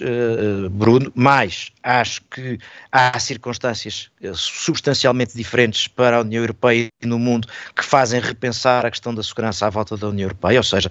Bruno, 0.71 1.11
mas 1.15 1.71
acho 1.83 2.21
que 2.31 2.57
há 2.91 3.17
circunstâncias 3.19 4.09
substancialmente 4.33 5.35
diferentes 5.35 5.87
para 5.87 6.17
a 6.17 6.21
União 6.21 6.41
Europeia 6.41 6.87
e 7.01 7.05
no 7.05 7.19
mundo 7.19 7.47
que 7.75 7.83
fazem 7.83 8.19
repensar 8.19 8.85
a 8.85 8.91
questão 8.91 9.13
da 9.13 9.21
segurança 9.21 9.67
à 9.67 9.69
volta 9.69 9.97
da 9.97 10.07
União 10.07 10.25
Europeia, 10.25 10.59
ou 10.59 10.63
seja, 10.63 10.89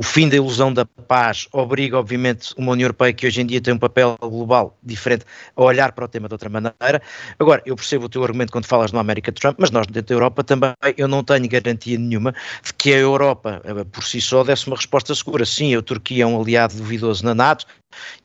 o 0.00 0.02
fim 0.02 0.30
da 0.30 0.36
ilusão 0.36 0.72
da 0.72 0.86
paz 0.86 1.46
obriga, 1.52 1.98
obviamente, 1.98 2.54
uma 2.56 2.72
União 2.72 2.86
Europeia 2.86 3.12
que 3.12 3.26
hoje 3.26 3.42
em 3.42 3.44
dia 3.44 3.60
tem 3.60 3.74
um 3.74 3.78
papel 3.78 4.16
global 4.18 4.78
diferente 4.82 5.26
a 5.54 5.62
olhar 5.62 5.92
para 5.92 6.06
o 6.06 6.08
tema 6.08 6.26
de 6.26 6.32
outra 6.32 6.48
maneira. 6.48 7.02
Agora, 7.38 7.62
eu 7.66 7.76
percebo 7.76 8.06
o 8.06 8.08
teu 8.08 8.24
argumento 8.24 8.50
quando 8.50 8.64
falas 8.64 8.92
no 8.92 8.98
América 8.98 9.30
Trump, 9.30 9.58
mas 9.58 9.70
nós 9.70 9.86
dentro 9.86 10.08
da 10.08 10.14
Europa 10.14 10.42
também 10.42 10.72
eu 10.96 11.06
não 11.06 11.22
tenho 11.22 11.46
garantia 11.46 11.98
nenhuma 11.98 12.34
de 12.62 12.72
que 12.72 12.94
a 12.94 12.96
Europa, 12.96 13.60
eh, 13.62 13.84
por 13.92 14.02
si 14.02 14.22
só, 14.22 14.42
desse 14.42 14.68
uma 14.68 14.76
resposta 14.76 15.14
segura. 15.14 15.44
Sim, 15.44 15.76
a 15.76 15.82
Turquia 15.82 16.24
é 16.24 16.26
um 16.26 16.40
aliado 16.40 16.74
duvidoso 16.74 17.22
na 17.22 17.34
NATO, 17.34 17.66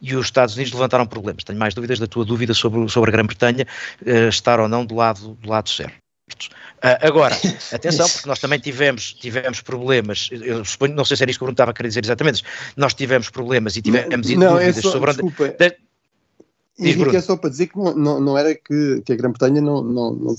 e 0.01 0.15
os 0.15 0.28
Estados 0.28 0.55
Unidos 0.55 0.71
levantaram 0.71 1.05
problemas. 1.05 1.43
Tenho 1.43 1.59
mais 1.59 1.73
dúvidas 1.73 1.99
da 1.99 2.07
tua 2.07 2.23
dúvida 2.23 2.53
sobre, 2.53 2.88
sobre 2.88 3.09
a 3.09 3.11
Grã-Bretanha 3.11 3.67
uh, 4.01 4.30
estar 4.30 4.61
ou 4.61 4.69
não 4.69 4.86
do 4.86 4.95
lado, 4.95 5.38
do 5.41 5.49
lado 5.49 5.69
certo. 5.69 6.05
Uh, 6.84 7.07
agora, 7.07 7.36
atenção, 7.73 8.07
porque 8.07 8.28
nós 8.28 8.39
também 8.39 8.59
tivemos, 8.59 9.13
tivemos 9.13 9.61
problemas, 9.61 10.30
eu 10.32 10.63
suponho, 10.63 10.93
não 10.93 11.05
sei 11.05 11.17
se 11.17 11.23
era 11.23 11.32
isso 11.32 11.39
que 11.39 11.45
eu 11.45 11.49
estava 11.49 11.71
a 11.71 11.73
querer 11.73 11.89
dizer 11.89 12.03
exatamente, 12.03 12.43
nós 12.76 12.93
tivemos 12.93 13.30
problemas 13.30 13.76
e 13.76 13.82
tivemos 13.82 14.30
não, 14.32 14.38
não, 14.38 14.59
é 14.59 14.71
dúvidas 14.71 14.78
é 14.78 14.82
só, 14.82 14.91
sobre 14.91 15.11
desculpa. 15.13 15.47
De... 15.49 15.78
Henrique, 16.78 17.15
é 17.15 17.21
só 17.21 17.38
para 17.38 17.49
dizer 17.49 17.67
que 17.67 17.78
não, 17.78 17.95
não, 17.95 18.19
não 18.19 18.38
era 18.38 18.53
que, 18.53 19.01
que 19.05 19.13
a 19.13 19.15
Grã-Bretanha 19.15 19.61
não, 19.61 19.82
não, 19.82 20.11
não, 20.13 20.36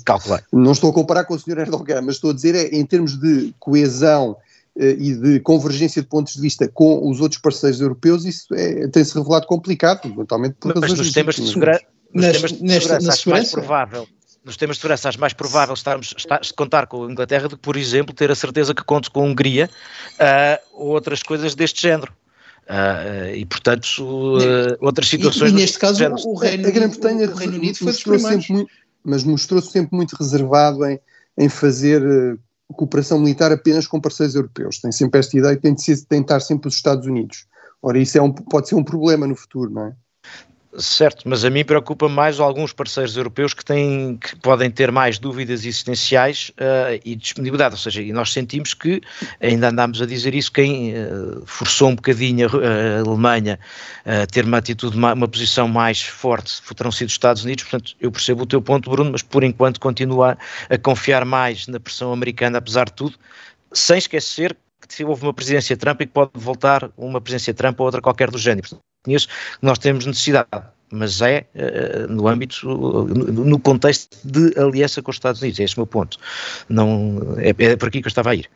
não 0.53 0.73
estou 0.73 0.91
a 0.91 0.93
comparar 0.93 1.25
com 1.25 1.35
o 1.35 1.39
Sr. 1.39 1.61
Erdogan, 1.61 2.03
mas 2.03 2.17
estou 2.17 2.31
a 2.31 2.35
dizer 2.35 2.55
é, 2.55 2.77
em 2.77 2.85
termos 2.85 3.19
de 3.19 3.55
coesão 3.59 4.37
eh, 4.79 4.97
e 4.99 5.15
de 5.15 5.41
convergência 5.41 6.03
de 6.03 6.09
pontos 6.09 6.35
de 6.35 6.41
vista 6.43 6.69
com 6.69 7.09
os 7.09 7.23
outros 7.23 7.41
parceiros 7.41 7.81
europeus, 7.81 8.27
isso 8.27 8.55
é, 8.55 8.87
tem-se 8.89 9.15
revelado 9.15 9.47
complicado, 9.47 10.07
eventualmente 10.07 10.57
por 10.61 10.75
mas, 10.75 10.83
razões 10.83 10.99
mas 10.99 11.07
nos 11.07 11.15
temas 11.15 11.35
de, 11.37 11.49
segura, 11.49 11.81
nos 12.13 12.27
temas 12.27 12.53
de 12.53 12.59
segurança, 12.59 13.13
acho 13.13 13.31
mais 13.31 13.51
provável 13.51 14.07
nos 14.47 14.57
temas 14.57 14.77
de 14.77 14.83
segurança, 14.83 15.09
acho 15.09 15.21
mais 15.21 15.33
provável 15.33 15.75
estarmos, 15.75 16.15
estar, 16.17 16.41
contar 16.57 16.87
com 16.87 17.05
a 17.05 17.11
Inglaterra 17.11 17.49
do 17.49 17.57
que, 17.57 17.63
por 17.63 17.77
exemplo, 17.77 18.15
ter 18.15 18.31
a 18.31 18.35
certeza 18.35 18.73
que 18.73 18.85
conto 18.85 19.11
com 19.11 19.21
a 19.21 19.25
Hungria 19.25 19.69
uh, 20.13 20.67
ou 20.73 20.89
outras 20.91 21.21
coisas 21.21 21.57
deste 21.57 21.83
género. 21.83 22.13
Uh, 22.69 23.35
e 23.37 23.47
portanto 23.47 23.87
uh, 24.01 24.77
outras 24.81 25.07
situações 25.07 25.53
e, 25.53 25.55
e 25.55 25.57
neste 25.59 25.79
caso 25.79 26.05
o 26.27 26.35
Reino, 26.35 26.67
a 26.67 26.71
Grã-Bretanha 26.73 27.31
o 27.31 27.35
Reino 27.37 27.55
Unido 27.55 27.79
foi 27.79 27.87
mostrou 27.87 28.19
sempre 28.19 28.53
muito, 28.53 28.71
mas 29.05 29.23
mostrou-se 29.23 29.71
sempre 29.71 29.97
muito 29.97 30.17
reservado 30.17 30.85
em, 30.85 30.99
em 31.39 31.49
fazer 31.49 32.03
uh, 32.03 32.37
cooperação 32.75 33.21
militar 33.21 33.53
apenas 33.53 33.87
com 33.87 34.01
parceiros 34.01 34.35
europeus 34.35 34.81
tem 34.81 34.91
sempre 34.91 35.21
esta 35.21 35.39
ideia 35.39 35.55
que 35.55 35.63
tem 35.63 35.75
de 35.75 35.83
ser, 35.83 36.05
tentar 36.07 36.41
sempre 36.41 36.67
os 36.67 36.75
Estados 36.75 37.07
Unidos 37.07 37.47
ora 37.81 38.01
isso 38.01 38.19
é 38.19 38.23
um, 38.23 38.33
pode 38.33 38.69
ser 38.69 38.75
um 38.75 38.83
problema 38.83 39.29
no 39.29 39.37
futuro 39.37 39.71
não 39.71 39.87
é? 39.87 39.93
Certo, 40.79 41.27
mas 41.27 41.43
a 41.43 41.49
mim 41.49 41.65
preocupa 41.65 42.07
mais 42.07 42.39
alguns 42.39 42.71
parceiros 42.71 43.17
europeus 43.17 43.55
que 43.55 43.65
têm 43.65 44.19
que 44.19 44.37
podem 44.37 44.71
ter 44.71 44.93
mais 44.93 45.19
dúvidas 45.19 45.65
existenciais 45.65 46.51
uh, 46.61 47.01
e 47.03 47.17
disponibilidade, 47.17 47.75
ou 47.75 47.79
seja, 47.79 48.03
e 48.03 48.13
nós 48.13 48.31
sentimos 48.31 48.75
que 48.75 49.01
ainda 49.41 49.71
andámos 49.71 50.03
a 50.03 50.07
dizer 50.07 50.35
isso 50.35 50.53
quem 50.53 50.93
uh, 50.93 51.43
forçou 51.47 51.89
um 51.89 51.95
bocadinho 51.95 52.49
a, 52.49 52.99
a 52.99 53.01
Alemanha 53.01 53.59
a 54.05 54.27
ter 54.27 54.45
uma 54.45 54.59
atitude, 54.59 54.95
uma, 54.99 55.15
uma, 55.15 55.27
posição 55.27 55.67
mais 55.67 56.03
forte, 56.03 56.61
terão 56.75 56.93
sido 56.93 57.09
os 57.09 57.15
Estados 57.15 57.43
Unidos, 57.43 57.65
portanto 57.65 57.97
eu 57.99 58.13
percebo 58.13 58.43
o 58.43 58.47
teu 58.47 58.61
ponto 58.61 58.91
Bruno, 58.91 59.13
mas 59.13 59.23
por 59.23 59.45
enquanto 59.45 59.81
continuo 59.81 60.25
a, 60.25 60.37
a 60.69 60.77
confiar 60.77 61.25
mais 61.25 61.67
na 61.69 61.81
pressão 61.81 62.13
americana 62.13 62.59
apesar 62.59 62.85
de 62.85 62.93
tudo, 62.93 63.17
sem 63.73 63.97
esquecer 63.97 64.55
que 64.87 65.05
houve 65.05 65.23
uma 65.23 65.33
presidência 65.33 65.75
Trump 65.75 66.03
e 66.03 66.07
que 66.07 66.13
pode 66.13 66.33
voltar 66.35 66.91
uma 66.99 67.21
presidência 67.21 67.55
Trump 67.55 67.81
ou 67.81 67.87
outra 67.87 68.03
qualquer 68.03 68.31
do 68.31 68.39
género. 68.39 68.69
Que 69.07 69.17
nós 69.63 69.79
temos 69.79 70.05
necessidade, 70.07 70.49
mas 70.91 71.21
é 71.21 71.47
uh, 71.55 72.13
no 72.13 72.29
âmbito, 72.29 72.67
no, 72.67 73.05
no 73.07 73.59
contexto 73.59 74.19
de 74.25 74.59
aliança 74.59 75.03
com 75.03 75.11
os 75.11 75.17
Estados 75.17 75.41
Unidos, 75.41 75.61
é 75.61 75.65
esse 75.65 75.77
o 75.77 75.81
meu 75.81 75.87
ponto. 75.87 76.19
Não, 76.69 77.37
é, 77.39 77.51
é 77.51 77.77
por 77.77 77.89
aqui 77.89 78.01
que 78.01 78.07
eu 78.07 78.11
estava 78.11 78.31
a 78.31 78.35
ir. 78.35 78.49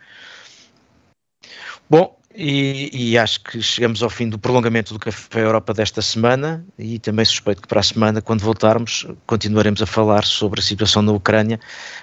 Bom, 1.88 2.16
e, 2.34 2.90
e, 2.92 3.18
acho 3.18 3.40
que 3.42 3.60
chegamos 3.60 4.02
ao 4.04 4.08
fim 4.08 4.28
do 4.28 4.38
prolongamento 4.38 4.94
do 4.94 5.00
Café 5.00 5.42
Europa 5.42 5.74
desta 5.74 6.00
semana 6.00 6.64
e 6.78 6.98
também 7.00 7.24
suspeito 7.24 7.60
que 7.60 7.66
para 7.66 7.80
a 7.80 7.82
semana, 7.82 8.22
quando 8.22 8.42
voltarmos, 8.42 9.04
continuaremos 9.26 9.82
a 9.82 9.86
falar 9.86 10.24
sobre 10.24 10.60
a 10.60 10.62
situação 10.62 11.02
na 11.02 11.10
Ucrânia, 11.10 11.58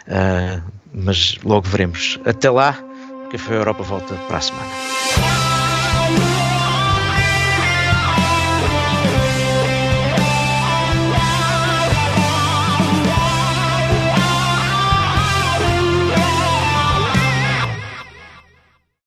uh, 0.08 0.62
mas 0.93 1.38
logo 1.45 1.68
veremos. 1.70 2.20
Até 2.26 2.50
lá, 2.50 2.78
Café 3.32 3.56
Europa 3.56 3.84
volta 3.84 4.16
para 4.28 4.38
a 4.38 4.41
semana. 4.41 5.36